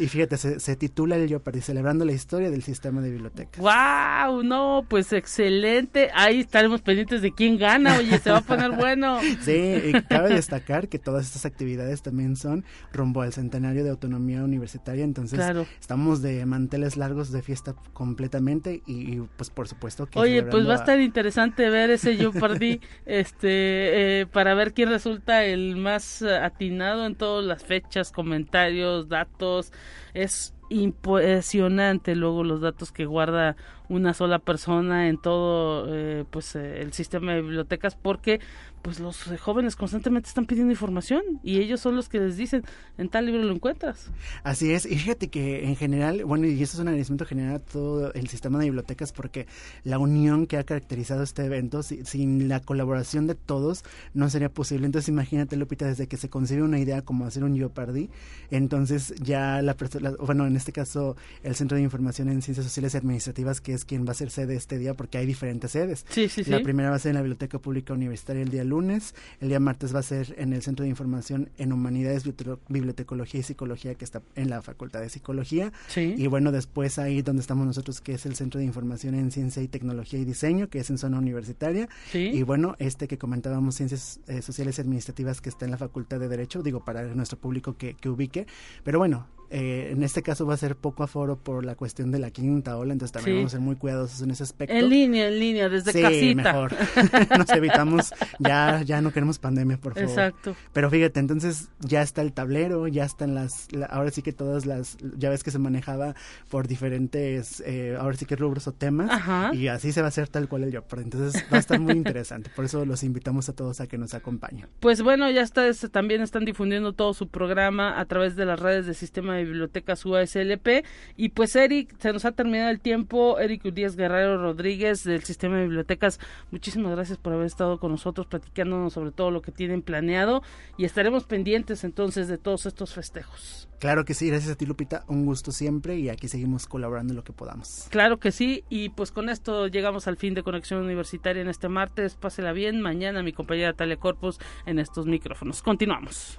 Y, 0.00 0.06
fíjate, 0.08 0.36
se, 0.36 0.76
titula 0.76 1.16
el 1.16 1.28
Jeopardy, 1.28 1.60
celebrando 1.60 2.04
la 2.04 2.15
historia 2.16 2.50
del 2.50 2.62
sistema 2.62 3.00
de 3.00 3.10
bibliotecas. 3.10 3.60
¡Wow! 3.60 4.42
No, 4.42 4.84
pues 4.88 5.12
excelente. 5.12 6.10
Ahí 6.14 6.40
estaremos 6.40 6.82
pendientes 6.82 7.22
de 7.22 7.32
quién 7.32 7.58
gana. 7.58 7.98
Oye, 7.98 8.18
se 8.18 8.30
va 8.30 8.38
a 8.38 8.42
poner 8.42 8.70
bueno. 8.76 9.20
Sí, 9.42 9.80
y 9.84 9.92
cabe 10.02 10.30
destacar 10.34 10.88
que 10.88 10.98
todas 10.98 11.26
estas 11.26 11.46
actividades 11.46 12.02
también 12.02 12.36
son 12.36 12.64
rumbo 12.92 13.22
al 13.22 13.32
centenario 13.32 13.84
de 13.84 13.90
autonomía 13.90 14.42
universitaria. 14.42 15.04
Entonces, 15.04 15.40
estamos 15.80 16.22
de 16.22 16.44
manteles 16.46 16.96
largos 16.96 17.30
de 17.30 17.42
fiesta 17.42 17.74
completamente 17.92 18.82
y, 18.86 19.20
pues 19.36 19.50
por 19.50 19.68
supuesto 19.68 20.06
que... 20.06 20.18
Oye, 20.18 20.42
pues 20.42 20.66
va 20.68 20.72
a 20.72 20.76
estar 20.76 21.00
interesante 21.00 21.68
ver 21.70 21.90
ese 21.90 22.16
Jeopardy 22.16 22.80
este, 23.06 24.20
eh, 24.20 24.26
para 24.26 24.54
ver 24.54 24.72
quién 24.72 24.88
resulta 24.88 25.44
el 25.44 25.76
más 25.76 26.22
atinado 26.22 27.06
en 27.06 27.14
todas 27.14 27.44
las 27.44 27.64
fechas, 27.64 28.12
comentarios, 28.12 29.08
datos. 29.08 29.72
Es 30.14 30.55
impresionante 30.68 32.14
luego 32.14 32.44
los 32.44 32.60
datos 32.60 32.92
que 32.92 33.06
guarda 33.06 33.56
una 33.88 34.14
sola 34.14 34.38
persona 34.38 35.08
en 35.08 35.18
todo 35.18 35.86
eh, 35.88 36.24
pues 36.30 36.56
eh, 36.56 36.80
el 36.82 36.92
sistema 36.92 37.34
de 37.34 37.42
bibliotecas 37.42 37.94
porque 37.94 38.40
pues 38.86 39.00
los 39.00 39.24
jóvenes 39.40 39.74
constantemente 39.74 40.28
están 40.28 40.46
pidiendo 40.46 40.70
información 40.70 41.20
y 41.42 41.58
ellos 41.58 41.80
son 41.80 41.96
los 41.96 42.08
que 42.08 42.20
les 42.20 42.36
dicen 42.36 42.62
en 42.98 43.08
tal 43.08 43.26
libro 43.26 43.42
lo 43.42 43.52
encuentras. 43.52 44.12
Así 44.44 44.70
es, 44.70 44.86
y 44.86 44.96
fíjate 44.96 45.26
que 45.26 45.64
en 45.64 45.74
general, 45.74 46.24
bueno, 46.24 46.46
y 46.46 46.62
eso 46.62 46.76
es 46.76 46.78
un 46.78 46.86
agradecimiento 46.86 47.24
general 47.24 47.56
a 47.56 47.58
todo 47.58 48.12
el 48.14 48.28
sistema 48.28 48.60
de 48.60 48.66
bibliotecas 48.66 49.10
porque 49.10 49.48
la 49.82 49.98
unión 49.98 50.46
que 50.46 50.56
ha 50.56 50.62
caracterizado 50.62 51.24
este 51.24 51.44
evento, 51.44 51.82
sin 51.82 52.46
la 52.46 52.60
colaboración 52.60 53.26
de 53.26 53.34
todos, 53.34 53.82
no 54.14 54.30
sería 54.30 54.50
posible. 54.50 54.86
Entonces 54.86 55.08
imagínate, 55.08 55.56
Lupita, 55.56 55.86
desde 55.86 56.06
que 56.06 56.16
se 56.16 56.28
concibe 56.28 56.62
una 56.62 56.78
idea 56.78 57.02
como 57.02 57.26
hacer 57.26 57.42
un 57.42 57.56
Jeopardy, 57.56 58.08
entonces 58.52 59.16
ya 59.20 59.62
la 59.62 59.74
persona, 59.74 60.12
bueno, 60.20 60.46
en 60.46 60.54
este 60.54 60.70
caso 60.70 61.16
el 61.42 61.56
Centro 61.56 61.76
de 61.76 61.82
Información 61.82 62.28
en 62.28 62.40
Ciencias 62.40 62.64
Sociales 62.64 62.94
y 62.94 62.98
Administrativas, 62.98 63.60
que 63.60 63.72
es 63.72 63.84
quien 63.84 64.06
va 64.06 64.12
a 64.12 64.14
ser 64.14 64.30
sede 64.30 64.54
este 64.54 64.78
día, 64.78 64.94
porque 64.94 65.18
hay 65.18 65.26
diferentes 65.26 65.72
sedes. 65.72 66.06
Sí, 66.08 66.28
sí, 66.28 66.44
la 66.44 66.60
primera 66.60 66.90
va 66.90 66.94
a 66.94 67.00
ser 67.00 67.10
en 67.10 67.16
la 67.16 67.22
Biblioteca 67.22 67.58
Pública 67.58 67.92
Universitaria 67.92 68.44
el 68.44 68.50
día 68.50 68.62
lunes 68.62 68.75
lunes. 68.76 69.14
El 69.40 69.48
día 69.48 69.60
martes 69.60 69.94
va 69.94 70.00
a 70.00 70.02
ser 70.02 70.34
en 70.38 70.52
el 70.52 70.62
Centro 70.62 70.84
de 70.84 70.90
Información 70.90 71.48
en 71.56 71.72
Humanidades, 71.72 72.24
Bibliotecología 72.68 73.40
y 73.40 73.42
Psicología, 73.42 73.94
que 73.94 74.04
está 74.04 74.22
en 74.34 74.50
la 74.50 74.60
Facultad 74.60 75.00
de 75.00 75.08
Psicología. 75.08 75.72
Y 75.94 76.26
bueno, 76.26 76.52
después 76.52 76.98
ahí 76.98 77.22
donde 77.22 77.40
estamos 77.40 77.66
nosotros, 77.66 78.00
que 78.00 78.12
es 78.12 78.26
el 78.26 78.34
Centro 78.34 78.58
de 78.58 78.66
Información 78.66 79.14
en 79.14 79.30
Ciencia 79.30 79.62
y 79.62 79.68
Tecnología 79.68 80.18
y 80.20 80.24
Diseño, 80.24 80.68
que 80.68 80.80
es 80.80 80.90
en 80.90 80.98
zona 80.98 81.18
universitaria. 81.18 81.88
Y 82.12 82.42
bueno, 82.42 82.76
este 82.78 83.08
que 83.08 83.18
comentábamos, 83.18 83.76
Ciencias 83.76 84.20
eh, 84.26 84.42
Sociales 84.42 84.78
y 84.78 84.80
Administrativas, 84.82 85.40
que 85.40 85.48
está 85.48 85.64
en 85.64 85.70
la 85.70 85.78
Facultad 85.78 86.20
de 86.20 86.28
Derecho, 86.28 86.62
digo, 86.62 86.84
para 86.84 87.02
nuestro 87.14 87.38
público 87.38 87.76
que, 87.76 87.94
que 87.94 88.08
ubique. 88.08 88.46
Pero 88.84 88.98
bueno, 88.98 89.26
eh, 89.50 89.90
en 89.92 90.02
este 90.02 90.22
caso 90.22 90.46
va 90.46 90.54
a 90.54 90.56
ser 90.56 90.76
poco 90.76 91.02
aforo 91.02 91.36
por 91.36 91.64
la 91.64 91.74
cuestión 91.74 92.10
de 92.10 92.18
la 92.18 92.30
quinta 92.30 92.76
ola, 92.76 92.92
entonces 92.92 93.12
también 93.12 93.38
vamos 93.38 93.52
a 93.52 93.56
ser 93.56 93.60
muy 93.60 93.76
cuidadosos 93.76 94.20
en 94.22 94.30
ese 94.30 94.42
aspecto. 94.42 94.74
En 94.74 94.88
línea, 94.88 95.28
en 95.28 95.38
línea, 95.38 95.68
desde 95.68 95.92
sí, 95.92 96.02
casita. 96.02 96.52
mejor. 96.52 96.74
Nos 97.38 97.48
evitamos, 97.50 98.12
ya, 98.38 98.82
ya 98.82 99.00
no 99.00 99.12
queremos 99.12 99.38
pandemia, 99.38 99.76
por 99.76 99.94
favor. 99.94 100.08
Exacto. 100.08 100.56
Pero 100.72 100.90
fíjate, 100.90 101.20
entonces 101.20 101.68
ya 101.80 102.02
está 102.02 102.22
el 102.22 102.32
tablero, 102.32 102.88
ya 102.88 103.04
están 103.04 103.34
las, 103.34 103.68
ahora 103.88 104.10
sí 104.10 104.22
que 104.22 104.32
todas 104.32 104.66
las, 104.66 104.96
ya 105.16 105.30
ves 105.30 105.44
que 105.44 105.50
se 105.50 105.58
manejaba 105.58 106.14
por 106.48 106.66
diferentes, 106.66 107.62
eh, 107.66 107.96
ahora 107.98 108.16
sí 108.16 108.26
que 108.26 108.36
rubros 108.36 108.66
o 108.66 108.72
temas, 108.72 109.10
y 109.54 109.68
así 109.68 109.92
se 109.92 110.00
va 110.00 110.06
a 110.06 110.08
hacer 110.08 110.28
tal 110.28 110.48
cual 110.48 110.64
el 110.64 110.72
yo. 110.72 110.84
Entonces 110.96 111.44
va 111.52 111.58
a 111.58 111.60
estar 111.60 111.78
muy 111.78 111.92
interesante, 111.92 112.50
por 112.54 112.64
eso 112.64 112.84
los 112.84 113.02
invitamos 113.04 113.48
a 113.48 113.52
todos 113.52 113.80
a 113.80 113.86
que 113.86 113.98
nos 113.98 114.14
acompañen. 114.14 114.66
Pues 114.80 115.02
bueno, 115.02 115.30
ya 115.30 115.42
está, 115.42 115.62
también 115.90 116.22
están 116.22 116.44
difundiendo 116.44 116.92
todo 116.92 117.14
su 117.14 117.28
programa 117.28 118.00
a 118.00 118.04
través 118.06 118.36
de 118.36 118.44
las 118.44 118.58
redes 118.58 118.86
del 118.86 118.94
sistema 118.94 119.35
de 119.36 119.44
bibliotecas 119.44 120.04
UASLP. 120.04 120.84
Y 121.16 121.30
pues 121.30 121.56
Eric, 121.56 121.94
se 121.98 122.12
nos 122.12 122.24
ha 122.24 122.32
terminado 122.32 122.70
el 122.70 122.80
tiempo. 122.80 123.38
Eric 123.38 123.64
Urias 123.64 123.96
Guerrero 123.96 124.38
Rodríguez 124.38 125.04
del 125.04 125.22
Sistema 125.24 125.56
de 125.56 125.62
Bibliotecas, 125.62 126.20
muchísimas 126.50 126.92
gracias 126.92 127.18
por 127.18 127.32
haber 127.32 127.46
estado 127.46 127.78
con 127.78 127.90
nosotros 127.90 128.26
platicándonos 128.26 128.92
sobre 128.92 129.12
todo 129.12 129.30
lo 129.30 129.42
que 129.42 129.52
tienen 129.52 129.82
planeado 129.82 130.42
y 130.76 130.84
estaremos 130.84 131.24
pendientes 131.24 131.84
entonces 131.84 132.28
de 132.28 132.38
todos 132.38 132.66
estos 132.66 132.94
festejos. 132.94 133.68
Claro 133.78 134.04
que 134.04 134.14
sí, 134.14 134.28
gracias 134.28 134.52
a 134.52 134.56
ti 134.56 134.64
Lupita, 134.64 135.04
un 135.06 135.26
gusto 135.26 135.52
siempre 135.52 135.98
y 135.98 136.08
aquí 136.08 136.28
seguimos 136.28 136.66
colaborando 136.66 137.12
en 137.12 137.16
lo 137.16 137.24
que 137.24 137.32
podamos. 137.32 137.86
Claro 137.90 138.18
que 138.18 138.32
sí, 138.32 138.64
y 138.70 138.88
pues 138.88 139.12
con 139.12 139.28
esto 139.28 139.66
llegamos 139.66 140.06
al 140.08 140.16
fin 140.16 140.34
de 140.34 140.42
Conexión 140.42 140.82
Universitaria 140.82 141.42
en 141.42 141.48
este 141.48 141.68
martes. 141.68 142.14
Pásela 142.14 142.52
bien, 142.52 142.80
mañana 142.80 143.22
mi 143.22 143.32
compañera 143.32 143.74
Talia 143.74 143.96
Corpus 143.96 144.38
en 144.64 144.78
estos 144.78 145.06
micrófonos. 145.06 145.62
Continuamos. 145.62 146.38